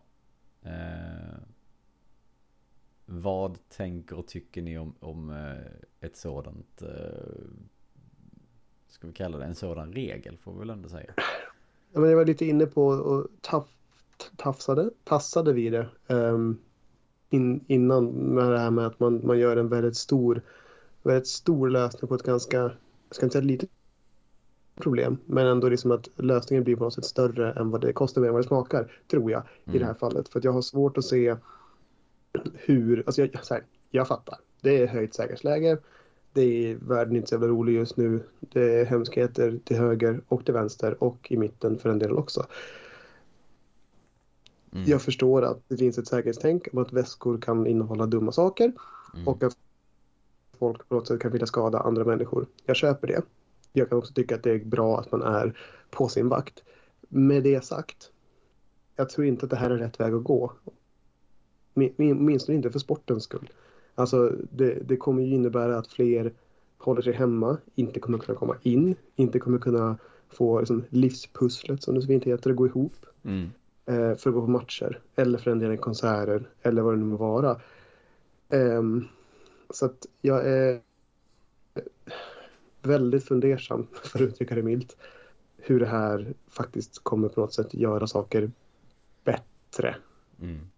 Eh, 0.62 1.38
vad 3.06 3.68
tänker 3.68 4.18
och 4.18 4.26
tycker 4.26 4.62
ni 4.62 4.78
om, 4.78 4.94
om 5.00 5.30
eh, 5.30 6.06
ett 6.06 6.16
sådant 6.16 6.82
eh, 6.82 6.88
ska 8.88 9.06
vi 9.06 9.12
kalla 9.12 9.38
det 9.38 9.44
en 9.44 9.54
sådan 9.54 9.92
regel 9.92 10.36
får 10.36 10.52
vi 10.52 10.58
väl 10.58 10.70
ändå 10.70 10.88
säga. 10.88 11.14
Ja, 11.92 12.00
men 12.00 12.10
jag 12.10 12.16
var 12.16 12.24
lite 12.24 12.46
inne 12.46 12.66
på 12.66 12.92
att 12.92 13.42
tafsade, 14.36 14.90
tassade 15.04 15.52
vid 15.52 15.72
det 15.72 15.88
ehm, 16.08 16.58
in, 17.30 17.64
innan 17.66 18.04
med 18.10 18.52
det 18.52 18.58
här 18.58 18.70
med 18.70 18.86
att 18.86 19.00
man, 19.00 19.26
man 19.26 19.38
gör 19.38 19.56
en 19.56 19.68
väldigt 19.68 19.96
stor, 19.96 20.42
väldigt 21.02 21.28
stor 21.28 21.70
lösning 21.70 22.08
på 22.08 22.14
ett 22.14 22.22
ganska, 22.22 22.56
jag 22.56 22.72
ska 23.10 23.26
inte 23.26 23.32
säga 23.32 23.44
litet 23.44 23.70
problem, 24.76 25.18
men 25.26 25.46
ändå 25.46 25.68
liksom 25.68 25.90
att 25.90 26.08
lösningen 26.16 26.64
blir 26.64 26.76
på 26.76 26.84
något 26.84 26.94
sätt 26.94 27.04
större 27.04 27.52
än 27.52 27.70
vad 27.70 27.80
det 27.80 27.92
kostar 27.92 28.20
mer 28.20 28.28
än 28.28 28.34
vad 28.34 28.42
det 28.42 28.48
smakar, 28.48 28.92
tror 29.10 29.30
jag, 29.30 29.42
i 29.64 29.78
det 29.78 29.84
här 29.84 29.94
fallet. 29.94 30.28
För 30.28 30.38
att 30.38 30.44
jag 30.44 30.52
har 30.52 30.62
svårt 30.62 30.98
att 30.98 31.04
se 31.04 31.36
hur, 32.54 33.02
alltså 33.06 33.20
jag, 33.22 33.40
här, 33.50 33.64
jag 33.90 34.08
fattar, 34.08 34.38
det 34.60 34.82
är 34.82 34.86
höjt 34.86 35.14
säkerhetsläge, 35.14 35.78
det 36.32 36.42
är 36.42 36.74
världen 36.74 37.16
inte 37.16 37.28
så 37.28 37.34
jävla 37.34 37.48
rolig 37.48 37.74
just 37.74 37.96
nu. 37.96 38.22
Det 38.40 38.80
är 38.80 38.84
hemskheter 38.84 39.60
till 39.64 39.76
höger 39.76 40.20
och 40.28 40.44
till 40.44 40.54
vänster 40.54 41.04
och 41.04 41.26
i 41.30 41.36
mitten 41.36 41.78
för 41.78 41.90
en 41.90 41.98
del 41.98 42.12
också. 42.12 42.46
Mm. 44.72 44.84
Jag 44.90 45.02
förstår 45.02 45.42
att 45.42 45.60
det 45.68 45.76
finns 45.76 45.98
ett 45.98 46.08
säkerhetstänk 46.08 46.68
om 46.72 46.78
att 46.78 46.92
väskor 46.92 47.38
kan 47.38 47.66
innehålla 47.66 48.06
dumma 48.06 48.32
saker 48.32 48.72
Mm. 49.14 49.28
och 49.28 49.42
att 49.42 49.56
folk 50.58 50.88
på 50.88 50.94
något 50.94 51.06
sätt 51.08 51.20
kan 51.20 51.32
vilja 51.32 51.46
skada 51.46 51.78
andra 51.78 52.04
människor. 52.04 52.46
Jag 52.66 52.76
köper 52.76 53.06
det. 53.08 53.22
Jag 53.72 53.88
kan 53.88 53.98
också 53.98 54.14
tycka 54.14 54.34
att 54.34 54.42
det 54.42 54.50
är 54.50 54.64
bra 54.64 54.98
att 55.00 55.12
man 55.12 55.22
är 55.22 55.58
på 55.90 56.08
sin 56.08 56.28
vakt. 56.28 56.62
Med 57.08 57.42
det 57.42 57.64
sagt, 57.64 58.10
jag 58.96 59.10
tror 59.10 59.26
inte 59.26 59.46
att 59.46 59.50
det 59.50 59.56
här 59.56 59.70
är 59.70 59.76
rätt 59.78 60.00
väg 60.00 60.14
att 60.14 60.24
gå. 60.24 60.52
Min- 61.74 61.94
min- 61.96 62.16
Åtminstone 62.18 62.56
inte 62.56 62.70
för 62.70 62.78
sportens 62.78 63.24
skull. 63.24 63.50
Alltså 63.94 64.32
det, 64.52 64.74
det 64.88 64.96
kommer 64.96 65.22
ju 65.22 65.34
innebära 65.34 65.78
att 65.78 65.86
fler 65.88 66.32
håller 66.78 67.02
sig 67.02 67.12
hemma, 67.12 67.56
inte 67.74 68.00
kommer 68.00 68.18
kunna 68.18 68.38
komma 68.38 68.56
in, 68.62 68.94
inte 69.16 69.38
kommer 69.38 69.58
kunna 69.58 69.96
få 70.28 70.58
liksom, 70.58 70.84
livspusslet 70.88 71.82
som 71.82 71.94
det 71.94 72.00
så 72.00 72.06
fint 72.06 72.24
heter 72.24 72.50
att 72.50 72.56
gå 72.56 72.66
ihop 72.66 72.92
Mm. 73.22 73.48
Eh, 73.90 74.16
för 74.16 74.30
att 74.30 74.34
gå 74.34 74.40
på 74.40 74.50
matcher 74.50 75.00
eller 75.16 75.38
för 75.38 75.50
en 75.50 75.58
del 75.58 75.78
konserter 75.78 76.48
eller 76.62 76.82
vad 76.82 76.94
det 76.94 76.98
nu 76.98 77.04
må 77.04 77.16
vara. 77.16 77.60
Ehm, 78.48 79.08
så 79.70 79.86
att 79.86 80.06
jag 80.20 80.46
är 80.46 80.80
väldigt 82.82 83.24
fundersam, 83.24 83.86
för 83.92 84.18
att 84.18 84.30
uttrycka 84.30 84.54
det 84.54 84.62
milt, 84.62 84.96
hur 85.56 85.80
det 85.80 85.86
här 85.86 86.34
faktiskt 86.48 87.04
kommer 87.04 87.28
på 87.28 87.40
något 87.40 87.54
sätt 87.54 87.74
göra 87.74 88.06
saker 88.06 88.50
bättre. 89.24 89.96
Mm. 90.40 90.70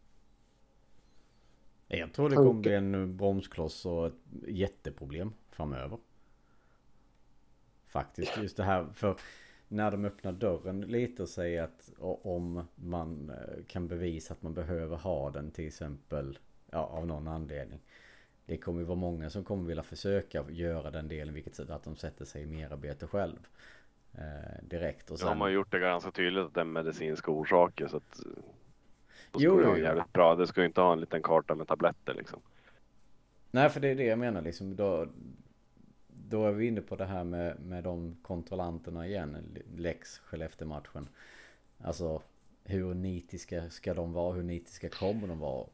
Jag 1.88 2.12
tror 2.12 2.30
det 2.30 2.36
kommer 2.36 2.52
bli 2.52 2.74
en 2.74 3.16
bromskloss 3.16 3.86
och 3.86 4.06
ett 4.06 4.14
jätteproblem 4.46 5.32
framöver. 5.50 5.98
Faktiskt 7.86 8.38
just 8.42 8.56
det 8.56 8.64
här 8.64 8.86
för 8.94 9.16
när 9.72 9.90
de 9.90 10.04
öppnar 10.04 10.32
dörren 10.32 10.80
lite 10.80 11.22
och 11.22 11.28
säger 11.28 11.62
att 11.62 11.92
om 11.98 12.66
man 12.74 13.30
eh, 13.30 13.64
kan 13.66 13.88
bevisa 13.88 14.34
att 14.34 14.42
man 14.42 14.54
behöver 14.54 14.96
ha 14.96 15.30
den 15.30 15.50
till 15.50 15.66
exempel 15.66 16.38
ja, 16.70 16.78
av 16.78 17.06
någon 17.06 17.28
anledning. 17.28 17.80
Det 18.46 18.56
kommer 18.56 18.80
ju 18.80 18.84
vara 18.84 18.98
många 18.98 19.30
som 19.30 19.44
kommer 19.44 19.68
vilja 19.68 19.82
försöka 19.82 20.44
göra 20.50 20.90
den 20.90 21.08
delen 21.08 21.34
vilket 21.34 21.54
sätt 21.54 21.70
att 21.70 21.84
de 21.84 21.96
sätter 21.96 22.24
sig 22.24 22.42
i 22.42 22.46
merarbete 22.46 23.06
själv. 23.06 23.38
Eh, 24.12 24.62
direkt 24.62 25.10
och 25.10 25.18
Då 25.18 25.24
har 25.24 25.30
sen... 25.30 25.38
man 25.38 25.52
gjort 25.52 25.72
det 25.72 25.78
ganska 25.78 26.10
tydligt 26.10 26.44
att 26.44 26.54
det 26.54 26.60
är 26.60 26.64
medicinska 26.64 27.30
orsaker 27.30 27.88
så 27.88 27.96
att 27.96 28.20
då 29.30 29.38
ska 29.38 29.48
Jo, 29.48 29.58
det 29.58 29.66
vara 29.66 29.78
jävligt 29.78 30.12
bra. 30.12 30.34
Det 30.34 30.46
ska 30.46 30.60
ju 30.60 30.66
inte 30.66 30.80
ha 30.80 30.92
en 30.92 31.00
liten 31.00 31.22
karta 31.22 31.54
med 31.54 31.68
tabletter 31.68 32.14
liksom. 32.14 32.40
Nej 33.50 33.68
för 33.68 33.80
det 33.80 33.88
är 33.88 33.94
det 33.94 34.04
jag 34.04 34.18
menar 34.18 34.42
liksom. 34.42 34.76
Då, 34.76 35.06
då 36.32 36.46
är 36.46 36.52
vi 36.52 36.66
inne 36.66 36.80
på 36.80 36.96
det 36.96 37.04
här 37.04 37.24
med, 37.24 37.56
med 37.60 37.84
de 37.84 38.16
kontrollanterna 38.22 39.06
igen. 39.06 39.36
Lex 39.76 40.18
Skellefteå-matchen. 40.18 41.08
Alltså 41.84 42.22
hur 42.64 42.94
nitiska 42.94 43.70
ska 43.70 43.94
de 43.94 44.12
vara? 44.12 44.32
Hur 44.32 44.42
nitiska 44.42 44.88
kommer 44.88 45.28
de 45.28 45.38
vara? 45.38 45.66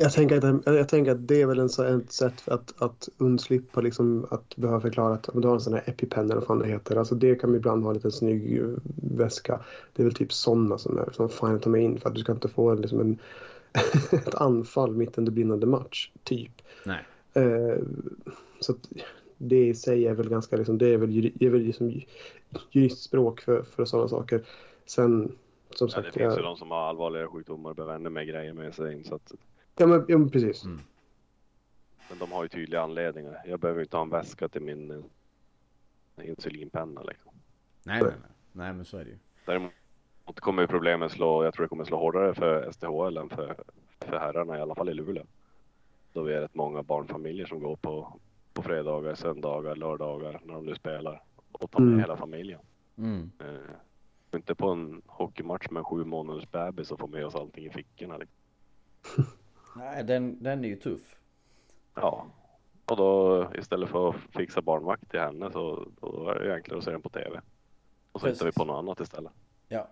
Jag 0.00 0.12
tänker 0.12 0.36
att, 0.36 0.66
jag 0.66 0.88
tänker 0.88 1.12
att 1.12 1.28
det 1.28 1.42
är 1.42 1.46
väl 1.46 1.58
en, 1.58 2.00
ett 2.00 2.12
sätt 2.12 2.48
att, 2.48 2.82
att 2.82 3.08
undslippa 3.18 3.80
liksom 3.80 4.26
att 4.30 4.56
behöva 4.56 4.80
förklara 4.80 5.14
att 5.14 5.28
du 5.34 5.48
har 5.48 5.54
en 5.54 5.60
sån 5.60 5.72
här 5.72 5.82
EpiPen 5.86 6.24
eller 6.24 6.34
vad 6.34 6.44
fan 6.44 6.58
det 6.58 6.68
heter. 6.68 6.96
Alltså 6.96 7.14
det 7.14 7.34
kan 7.34 7.54
ibland 7.54 7.82
vara 7.82 7.90
en 7.90 7.96
liten 7.96 8.12
snygg 8.12 8.58
eh, 8.58 8.64
väska. 9.16 9.60
Det 9.92 10.02
är 10.02 10.04
väl 10.04 10.14
typ 10.14 10.32
sådana 10.32 10.78
som 10.78 10.98
är 10.98 11.10
som 11.12 11.28
fan 11.28 11.60
ta 11.60 11.70
mig 11.70 11.82
in 11.82 12.00
för 12.00 12.08
att 12.08 12.14
du 12.14 12.20
ska 12.20 12.32
inte 12.32 12.48
få 12.48 12.74
liksom 12.74 13.00
en, 13.00 13.18
ett 14.26 14.34
anfall 14.34 14.96
mitt 14.96 15.18
under 15.18 15.32
brinnande 15.32 15.66
match. 15.66 16.10
Typ. 16.24 16.62
Nej. 16.84 17.04
Eh, 17.34 17.78
så 18.60 18.72
att 18.72 18.88
det 19.48 19.66
i 19.66 19.74
sig 19.74 20.06
är 20.06 20.14
väl 20.14 20.28
ganska 20.28 20.56
liksom, 20.56 20.78
det 20.78 20.88
är 20.88 20.98
väl, 20.98 21.32
det 21.34 21.46
är 21.46 21.50
väl 21.50 21.62
liksom 21.62 22.02
juristspråk 22.70 23.40
för, 23.40 23.62
för 23.62 23.84
sådana 23.84 24.08
saker. 24.08 24.42
Sen 24.86 25.36
som 25.70 25.88
ja, 25.92 26.00
det 26.00 26.12
finns 26.12 26.38
ju 26.38 26.42
de 26.42 26.56
som 26.56 26.70
har 26.70 26.78
allvarliga 26.88 27.28
sjukdomar 27.28 27.70
och 27.70 27.76
behöver 27.76 27.94
ännu 27.94 28.10
mer 28.10 28.24
grejer 28.24 28.52
med 28.52 28.74
sig 28.74 28.94
in. 28.94 29.04
Så 29.04 29.14
att... 29.14 29.32
Ja 29.76 29.86
men, 29.86 30.04
ja, 30.08 30.18
men 30.18 30.30
precis. 30.30 30.64
Mm. 30.64 30.80
Men 32.08 32.18
de 32.18 32.32
har 32.32 32.42
ju 32.42 32.48
tydliga 32.48 32.80
anledningar. 32.80 33.42
Jag 33.46 33.60
behöver 33.60 33.82
inte 33.82 33.96
ha 33.96 34.04
en 34.04 34.10
väska 34.10 34.48
till 34.48 34.62
min 34.62 34.90
eh, 34.90 36.28
insulinpenna 36.28 37.02
liksom. 37.02 37.32
Nej, 37.82 38.02
nej, 38.02 38.12
nej. 38.20 38.30
Nej, 38.52 38.72
men 38.72 38.84
så 38.84 38.96
är 38.96 39.04
det 39.04 39.10
ju. 39.10 39.18
Däremot 39.46 40.40
kommer 40.40 40.62
ju 40.62 40.68
problemet 40.68 41.12
slå, 41.12 41.44
jag 41.44 41.54
tror 41.54 41.64
det 41.64 41.68
kommer 41.68 41.84
slå 41.84 41.98
hårdare 41.98 42.34
för 42.34 42.72
STHL 42.72 43.16
än 43.16 43.28
för, 43.28 43.56
för 44.00 44.18
herrarna, 44.18 44.58
i 44.58 44.60
alla 44.60 44.74
fall 44.74 44.88
i 44.88 44.94
Luleå. 44.94 45.24
Då 46.12 46.22
vi 46.22 46.34
är 46.34 46.40
rätt 46.40 46.54
många 46.54 46.82
barnfamiljer 46.82 47.46
som 47.46 47.60
går 47.60 47.76
på, 47.76 48.20
på 48.62 48.68
fredagar, 48.68 49.14
söndagar, 49.14 49.76
lördagar 49.76 50.40
när 50.44 50.54
de 50.54 50.66
nu 50.66 50.74
spelar 50.74 51.22
och 51.52 51.70
tar 51.70 51.80
med 51.80 51.88
mm. 51.88 52.00
hela 52.00 52.16
familjen. 52.16 52.60
Mm. 52.96 53.30
Eh, 53.40 54.36
inte 54.36 54.54
på 54.54 54.68
en 54.68 55.02
hockeymatch 55.06 55.70
med 55.70 55.80
en 55.80 55.84
sju 55.84 56.04
månaders 56.04 56.50
bebis 56.50 56.90
och 56.90 56.98
få 56.98 57.06
med 57.06 57.26
oss 57.26 57.34
allting 57.34 57.66
i 57.66 57.70
fickorna. 57.70 58.16
Liksom. 58.16 58.38
Nej, 59.76 60.04
den, 60.04 60.42
den 60.42 60.64
är 60.64 60.68
ju 60.68 60.76
tuff. 60.76 61.16
Ja, 61.94 62.26
och 62.86 62.96
då 62.96 63.46
istället 63.54 63.88
för 63.88 64.08
att 64.08 64.16
fixa 64.16 64.62
barnvakt 64.62 65.10
till 65.10 65.20
henne 65.20 65.50
så 65.52 65.88
då 66.00 66.28
är 66.28 66.40
det 66.40 66.54
enklare 66.54 66.78
att 66.78 66.84
se 66.84 66.90
den 66.90 67.02
på 67.02 67.08
TV. 67.08 67.40
Och 68.12 68.20
så 68.20 68.26
hittar 68.26 68.46
vi 68.46 68.52
på 68.52 68.64
något 68.64 68.78
annat 68.78 69.00
istället. 69.00 69.32
Ja. 69.68 69.88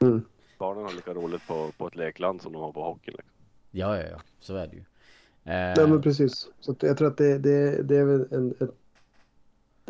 Mm. 0.00 0.24
Barnen 0.58 0.84
har 0.84 0.92
lika 0.92 1.14
roligt 1.14 1.46
på, 1.46 1.70
på 1.78 1.86
ett 1.86 1.96
lekland 1.96 2.42
som 2.42 2.52
de 2.52 2.62
har 2.62 2.72
på 2.72 2.84
hockeyn. 2.84 3.14
Liksom. 3.16 3.34
Ja, 3.70 3.96
ja, 3.96 4.06
ja, 4.10 4.20
så 4.38 4.56
är 4.56 4.66
det 4.66 4.76
ju. 4.76 4.84
Eh... 5.44 5.54
Ja, 5.54 5.86
men 5.86 6.02
precis. 6.02 6.48
Så 6.60 6.74
jag 6.80 6.96
tror 6.96 7.08
att 7.08 7.16
det, 7.16 7.38
det, 7.38 7.82
det 7.82 7.96
är 7.96 8.04
väl 8.04 8.26
en, 8.30 8.54
ett 8.60 8.74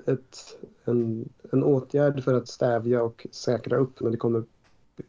ett, 0.06 0.58
en, 0.84 1.28
en 1.52 1.64
åtgärd 1.64 2.24
för 2.24 2.34
att 2.34 2.48
stävja 2.48 3.02
och 3.02 3.26
säkra 3.30 3.76
upp 3.76 4.00
men 4.00 4.12
det 4.12 4.18
kommer, 4.18 4.44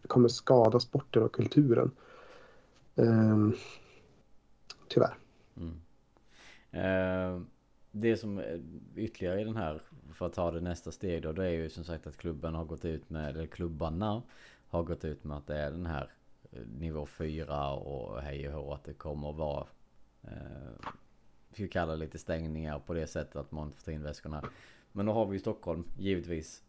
kommer 0.08 0.28
skada 0.28 0.80
sporten 0.80 1.24
och 1.24 1.36
kulturen. 1.36 1.92
Um, 2.96 3.56
tyvärr. 4.88 5.18
Mm. 5.58 5.82
Uh, 6.74 7.42
det 7.92 8.18
som 8.18 8.42
ytterligare 8.96 9.42
i 9.42 9.44
den 9.44 9.56
här, 9.56 9.82
för 10.14 10.26
att 10.26 10.34
ta 10.34 10.52
det 10.52 10.62
nästa 10.62 10.92
steg 10.92 11.22
då, 11.22 11.32
det 11.32 11.46
är 11.46 11.50
ju 11.50 11.70
som 11.70 11.84
sagt 11.84 12.08
att 12.08 12.18
klubben 12.18 12.56
har 12.56 12.66
gått 12.66 12.86
ut 12.86 13.10
med, 13.10 13.30
eller 13.30 13.46
klubbarna 13.46 14.22
har 14.68 14.84
gått 14.84 15.06
ut 15.06 15.24
med 15.24 15.38
att 15.38 15.48
det 15.48 15.58
är 15.58 15.72
den 15.72 15.86
här 15.86 16.12
eh, 16.52 16.60
nivå 16.80 17.06
4 17.06 17.74
och 17.74 18.22
hej 18.22 18.50
och 18.50 18.54
hå, 18.54 18.74
att 18.74 18.84
det 18.84 18.94
kommer 18.94 19.34
vara 19.34 19.68
eh, 20.24 20.90
vi 21.58 21.68
kalla 21.68 21.96
lite 21.96 22.20
stängningar 22.20 22.80
på 22.80 22.94
det 22.94 23.08
sättet 23.08 23.36
att 23.36 23.52
man 23.52 23.72
får 23.72 23.84
ta 23.86 23.92
in 23.92 24.04
väskorna. 24.04 24.44
Men 24.92 25.06
då 25.06 25.14
har 25.14 25.26
vi 25.26 25.34
ju 25.34 25.40
Stockholm, 25.40 25.84
givetvis. 25.98 26.64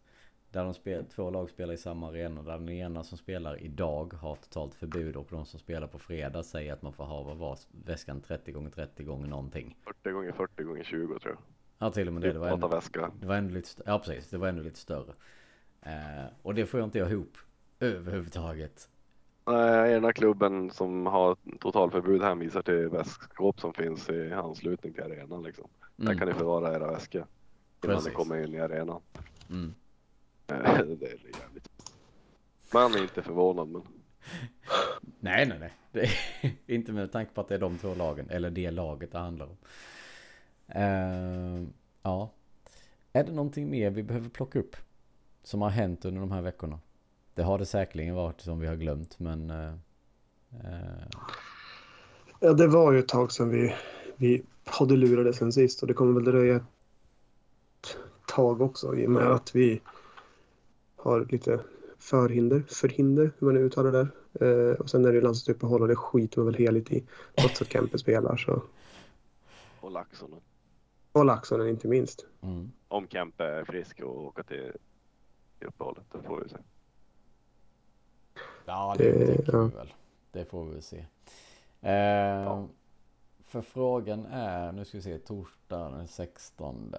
Där 0.51 0.65
de 0.65 0.75
spel, 0.75 1.05
två 1.05 1.31
lag 1.31 1.51
spelar 1.51 1.75
i 1.75 1.77
samma 1.77 2.09
arena. 2.09 2.43
Där 2.43 2.59
den 2.59 2.69
ena 2.69 3.05
som 3.05 3.19
spelar 3.19 3.63
idag 3.63 4.13
har 4.13 4.37
totalt 4.37 4.75
förbud 4.75 5.17
och 5.17 5.27
de 5.31 5.47
som 5.47 5.61
spelar 5.61 5.87
på 5.87 5.99
fredag 5.99 6.43
säger 6.43 6.73
att 6.73 6.83
man 6.83 6.93
får 6.93 7.05
ha 7.05 7.23
vad 7.23 7.37
var 7.37 7.59
väskan 7.85 8.21
30 8.21 8.53
gånger 8.53 8.71
30 8.71 9.05
gånger 9.05 9.29
någonting. 9.29 9.77
40 9.85 10.11
gånger 10.11 10.33
40 10.33 10.63
gånger 10.63 10.85
20 10.85 11.19
tror 11.19 11.35
jag. 11.35 11.39
Ja 11.79 11.91
till 11.91 12.07
och 12.09 12.15
med 12.15 12.23
det. 12.23 12.33
Det 12.33 12.39
var 12.39 12.49
ändå, 12.49 12.69
väska. 12.69 13.13
det 13.21 13.27
var 13.27 13.37
ändå 13.37 13.55
lite, 13.55 13.83
ja 13.87 13.99
precis, 13.99 14.31
det 14.31 14.39
var 14.39 14.49
ändå 14.49 14.63
lite 14.63 14.79
större. 14.79 15.13
Eh, 15.83 16.27
och 16.43 16.55
det 16.55 16.67
får 16.67 16.81
jag 16.81 16.87
inte 16.87 16.99
ihop 16.99 17.39
överhuvudtaget. 17.81 18.89
Nej, 19.47 19.93
ena 19.93 20.13
klubben 20.13 20.71
som 20.71 21.07
har 21.07 21.37
totalförbud 21.61 22.23
hänvisar 22.23 22.63
till 22.63 22.89
väskskåp 22.89 23.61
som 23.61 23.75
finns 23.75 24.11
i 24.11 24.33
anslutning 24.33 24.93
till 24.93 25.03
arenan 25.03 25.43
liksom. 25.43 25.69
Mm. 25.99 26.13
Där 26.13 26.19
kan 26.19 26.29
ni 26.29 26.35
förvara 26.35 26.75
era 26.75 26.93
väskor 26.93 27.27
innan 27.85 27.97
Precis. 27.97 28.09
ni 28.09 28.15
kommer 28.15 28.45
in 28.45 28.55
i 28.55 28.61
arenan. 28.61 29.01
Mm. 29.51 29.75
det 30.47 30.55
är 30.55 31.41
jävligt. 31.41 31.69
Man 32.73 32.95
är 32.95 33.03
inte 33.03 33.23
förvånad 33.23 33.69
men. 33.69 33.83
Nej, 35.21 35.47
nej, 35.47 35.73
nej. 35.93 36.11
Inte 36.67 36.93
med 36.93 37.13
tanke 37.13 37.35
på 37.35 37.41
att 37.41 37.49
det 37.49 37.55
är 37.55 37.59
de 37.59 37.79
två 37.79 37.95
lagen, 37.95 38.31
eller 38.31 38.51
det 38.51 38.71
laget 38.71 39.13
det 39.13 39.19
handlar 39.19 39.47
om. 39.47 39.57
Uh, 40.77 41.69
ja. 42.03 42.31
Är 43.13 43.25
det 43.25 43.33
någonting 43.33 43.71
mer 43.71 43.91
vi 43.91 44.03
behöver 44.03 44.29
plocka 44.29 44.59
upp? 44.59 44.77
Som 45.43 45.63
har 45.63 45.71
hänt 45.71 46.05
under 46.05 46.21
de 46.21 46.33
här 46.33 46.43
veckorna? 46.43 46.79
Det 47.35 47.43
har 47.43 47.59
det 47.59 47.67
säkerligen 47.67 48.15
varit 48.15 48.41
som 48.41 48.61
vi 48.61 48.67
har 48.67 48.77
glömt, 48.77 49.19
men... 49.19 49.51
Uh, 49.51 49.75
uh... 50.55 51.09
Ja, 52.41 52.53
det 52.53 52.67
var 52.67 52.93
ju 52.93 52.99
ett 52.99 53.09
tag 53.09 53.33
sedan 53.33 53.51
vi, 53.51 53.75
vi 54.17 54.43
poddelurade 54.65 55.33
sen 55.33 55.53
sist 55.53 55.83
och 55.83 55.89
det 55.89 55.95
kommer 55.95 56.13
väl 56.13 56.25
dröja 56.25 56.57
ett 56.57 57.97
tag 58.27 58.61
också 58.61 58.97
i 58.97 59.07
och 59.07 59.11
med 59.11 59.27
att 59.27 59.55
vi 59.55 59.81
har 60.97 61.27
lite 61.31 61.61
förhinder, 61.99 62.63
förhinder 62.69 63.33
hur 63.39 63.47
man 63.47 63.55
nu 63.55 63.61
uttalar 63.61 63.93
det 63.93 63.99
där. 63.99 64.71
Eh, 64.71 64.75
och 64.81 64.91
sen 64.91 65.05
är 65.05 65.13
det 65.13 65.21
landslagsuppehåll 65.21 65.83
och 65.83 65.89
det 65.89 65.97
skiter 65.97 66.39
man 66.39 66.47
väl 66.47 66.55
heligt 66.55 66.93
i 66.93 67.05
trots 67.35 67.63
att 67.63 67.73
Kempe 67.73 67.99
spelar 67.99 68.37
så. 68.37 68.63
Och 69.81 69.91
Laxonen. 69.91 70.41
Och 71.13 71.25
Laxonen 71.25 71.69
inte 71.69 71.89
minst. 71.89 72.27
Mm. 72.43 72.73
Om 72.89 73.09
Kempe 73.09 73.45
är 73.45 73.65
frisk 73.65 74.01
och 74.01 74.25
åka 74.25 74.43
till, 74.43 74.73
till 75.59 75.69
uppehållet, 75.69 76.05
det 76.13 76.23
får 76.23 76.41
vi 76.41 76.49
se. 76.49 76.57
Ja, 78.67 78.95
det, 78.99 79.13
det 79.13 79.27
tänker 79.27 79.53
ja. 79.53 79.63
vi 79.63 79.77
väl. 79.77 79.93
Det 80.33 80.45
får 80.45 80.65
vi 80.65 80.73
väl 80.73 80.83
se. 80.83 81.05
Eh, 81.81 81.93
ja. 81.93 82.69
För 83.45 83.63
frågan 83.63 84.27
är, 84.27 84.73
nu 84.73 84.85
ska 84.85 84.99
vi 84.99 85.03
se, 85.03 85.19
torsdag 85.19 85.91
den 85.91 86.09
16. 86.09 86.95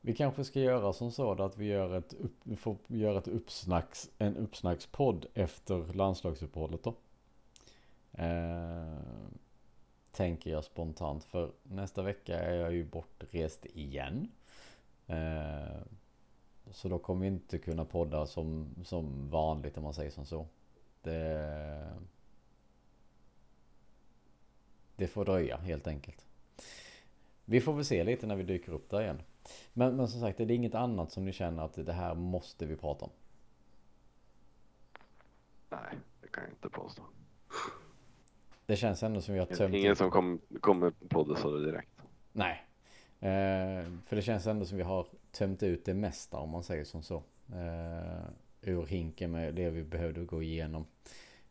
Vi 0.00 0.14
kanske 0.14 0.44
ska 0.44 0.60
göra 0.60 0.92
som 0.92 1.10
så 1.10 1.42
att 1.42 1.58
vi 1.58 1.66
gör 1.66 1.98
ett, 1.98 2.14
upp, 2.14 2.36
vi 2.42 2.56
får 2.56 2.76
göra 2.86 3.18
ett 3.18 3.28
uppsnacks, 3.28 4.10
en 4.18 4.36
uppsnackspodd 4.36 5.26
efter 5.34 5.92
landslagsuppehållet 5.92 6.82
då. 6.82 6.94
Eh, 8.12 8.98
tänker 10.12 10.50
jag 10.50 10.64
spontant 10.64 11.24
för 11.24 11.52
nästa 11.62 12.02
vecka 12.02 12.38
är 12.38 12.54
jag 12.54 12.72
ju 12.72 12.84
bortrest 12.84 13.66
igen. 13.66 14.28
Eh, 15.06 15.80
så 16.70 16.88
då 16.88 16.98
kommer 16.98 17.20
vi 17.20 17.26
inte 17.26 17.58
kunna 17.58 17.84
podda 17.84 18.26
som, 18.26 18.74
som 18.84 19.30
vanligt 19.30 19.76
om 19.76 19.82
man 19.84 19.94
säger 19.94 20.10
som 20.10 20.26
så. 20.26 20.46
Det, 21.02 21.96
det 24.96 25.06
får 25.06 25.24
dröja 25.24 25.56
helt 25.56 25.86
enkelt. 25.86 26.26
Vi 27.44 27.60
får 27.60 27.72
väl 27.72 27.84
se 27.84 28.04
lite 28.04 28.26
när 28.26 28.36
vi 28.36 28.42
dyker 28.42 28.72
upp 28.72 28.90
där 28.90 29.02
igen. 29.02 29.22
Men, 29.72 29.96
men 29.96 30.08
som 30.08 30.20
sagt, 30.20 30.40
är 30.40 30.46
det 30.46 30.54
inget 30.54 30.74
annat 30.74 31.12
som 31.12 31.24
ni 31.24 31.32
känner 31.32 31.64
att 31.64 31.74
det 31.74 31.92
här 31.92 32.14
måste 32.14 32.66
vi 32.66 32.76
prata 32.76 33.04
om? 33.04 33.10
Nej, 35.68 35.98
det 36.20 36.28
kan 36.28 36.42
jag 36.42 36.52
inte 36.52 36.68
påstå. 36.68 37.02
Det 38.66 38.76
känns 38.76 39.02
ändå 39.02 39.20
som 39.20 39.34
vi 39.34 39.40
har 39.40 39.46
tömt 39.46 39.74
Ingen 39.74 39.96
som 39.96 40.10
kom, 40.10 40.40
kommer 40.60 40.90
på 40.90 41.24
det 41.24 41.36
så 41.36 41.58
direkt. 41.58 42.02
Nej. 42.32 42.66
Eh, 43.20 43.90
för 44.06 44.16
det 44.16 44.22
känns 44.22 44.46
ändå 44.46 44.64
som 44.64 44.76
vi 44.76 44.84
har 44.84 45.06
tömt 45.38 45.62
ut 45.62 45.84
det 45.84 45.94
mesta 45.94 46.36
om 46.36 46.50
man 46.50 46.62
säger 46.62 46.84
som 46.84 47.02
så. 47.02 47.22
Eh, 47.52 48.24
ur 48.62 48.86
hinken 48.86 49.30
med 49.30 49.54
det 49.54 49.70
vi 49.70 49.84
behövde 49.84 50.24
gå 50.24 50.42
igenom. 50.42 50.86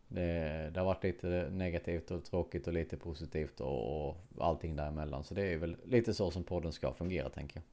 Det, 0.07 0.69
det, 0.73 0.79
har 0.79 0.85
varit 0.85 1.03
lite 1.03 1.49
negativt 1.51 2.11
och 2.11 2.25
tråkigt 2.25 2.67
och 2.67 2.73
lite 2.73 2.97
positivt 2.97 3.61
och, 3.61 4.07
och 4.07 4.17
allting 4.39 4.75
däremellan. 4.75 5.23
Så 5.23 5.33
det 5.33 5.53
är 5.53 5.57
väl 5.57 5.77
lite 5.85 6.13
så 6.13 6.31
som 6.31 6.43
podden 6.43 6.71
ska 6.71 6.93
fungera 6.93 7.29
tänker 7.29 7.61
jag. 7.61 7.65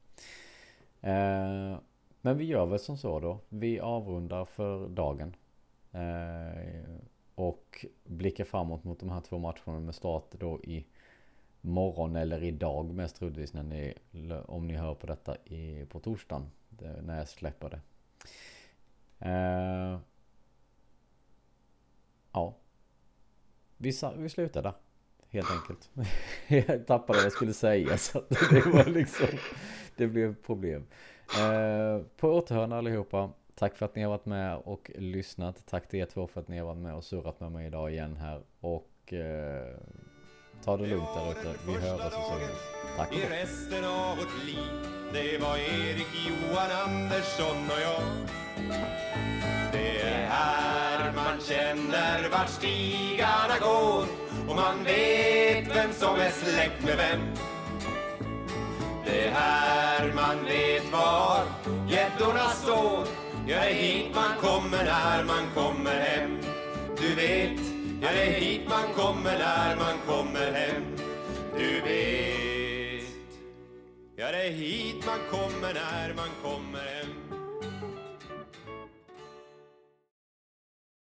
Eh, 1.11 1.77
men 2.21 2.37
vi 2.37 2.45
gör 2.45 2.65
väl 2.65 2.79
som 2.79 2.97
så 2.97 3.19
då. 3.19 3.39
Vi 3.49 3.79
avrundar 3.79 4.45
för 4.45 4.89
dagen. 4.89 5.35
Eh, 5.91 6.95
och 7.35 7.85
blickar 8.03 8.43
framåt 8.43 8.83
mot 8.83 8.99
de 8.99 9.09
här 9.09 9.21
två 9.21 9.37
matcherna 9.37 9.79
med 9.79 9.95
start 9.95 10.31
då 10.31 10.59
i 10.63 10.85
morgon 11.65 12.15
eller 12.15 12.43
idag 12.43 12.93
mest 12.93 13.15
troligtvis 13.15 13.53
när 13.53 13.63
ni, 13.63 13.93
om 14.45 14.67
ni 14.67 14.73
hör 14.73 14.95
på 14.95 15.07
detta 15.07 15.35
i, 15.35 15.85
på 15.89 15.99
torsdagen. 15.99 16.51
När 17.01 17.17
jag 17.17 17.27
släpper 17.27 17.69
det. 17.69 17.81
Uh, 19.25 19.99
ja. 22.31 22.55
Vi, 23.77 23.91
vi 24.17 24.29
slutar 24.29 24.63
där. 24.63 24.73
helt 25.29 25.51
enkelt. 25.51 25.89
jag 26.67 26.87
tappade 26.87 27.19
vad 27.19 27.25
jag 27.25 27.31
skulle 27.31 27.53
säga 27.53 27.97
så 27.97 28.23
det 28.29 28.65
var 28.65 28.85
liksom, 28.85 29.27
det 29.95 30.07
blev 30.07 30.35
problem. 30.35 30.85
Uh, 31.39 32.05
på 32.17 32.29
återhörande 32.29 32.75
allihopa. 32.75 33.29
Tack 33.55 33.75
för 33.75 33.85
att 33.85 33.95
ni 33.95 34.03
har 34.03 34.09
varit 34.09 34.25
med 34.25 34.57
och 34.57 34.91
lyssnat. 34.95 35.65
Tack 35.65 35.87
till 35.87 35.99
er 35.99 36.05
två 36.05 36.27
för 36.27 36.41
att 36.41 36.47
ni 36.47 36.57
har 36.57 36.65
varit 36.65 36.81
med 36.81 36.95
och 36.95 37.03
surrat 37.03 37.39
med 37.39 37.51
mig 37.51 37.67
idag 37.67 37.91
igen 37.91 38.17
här. 38.17 38.41
Och 38.59 39.13
uh, 39.13 39.77
ta 40.65 40.77
det 40.77 40.87
lugnt 40.87 41.13
där 41.15 41.31
ute. 41.31 41.59
Vi 41.67 41.73
hörs 41.73 42.01
och 42.01 42.07
ses. 42.07 42.59
Tack. 42.97 43.13
I 43.13 43.25
resten 43.29 43.85
av 43.85 44.17
vårt 44.17 44.45
liv 44.45 44.87
Det 45.13 45.37
var 45.37 45.57
Erik, 45.57 46.07
Johan, 46.27 46.71
Andersson 46.85 47.57
och 47.71 47.81
jag 47.81 48.03
Det 49.71 50.01
är 50.01 50.27
här 50.29 51.13
man 51.15 51.39
känner 51.41 52.29
vart 52.29 52.49
stigarna 52.49 53.59
går 53.61 54.05
och 54.49 54.55
man 54.55 54.83
vet 54.83 55.75
vem 55.75 55.93
som 55.93 56.15
är 56.15 56.29
släkt 56.31 56.83
med 56.83 56.97
vem 56.97 57.21
Det 59.05 59.27
är 59.27 59.31
här 59.31 60.13
man 60.15 60.45
vet 60.45 60.91
var 60.91 61.43
gäddorna 61.89 62.49
står 62.49 63.07
Ja, 63.47 63.59
det 63.59 63.69
är 63.69 63.73
hit 63.73 64.15
man 64.15 64.37
kommer 64.41 64.83
när 64.83 65.23
man 65.23 65.49
kommer 65.55 65.99
hem 65.99 66.39
Du 66.99 67.15
vet, 67.15 67.72
ja 68.03 68.09
det 68.11 68.23
är 68.23 68.39
hit 68.41 68.61
man 68.69 68.93
kommer 68.95 69.37
när 69.37 69.75
man 69.75 69.97
kommer 70.07 70.51
hem. 70.51 70.83
Du 71.57 71.81
vet 71.81 73.03
Ja, 74.15 74.31
det 74.31 74.47
är 74.47 74.51
hit 74.51 75.05
man 75.05 75.19
kommer 75.31 75.73
när 75.73 76.13
man 76.13 76.29
kommer 76.43 76.79
hem. 76.79 77.22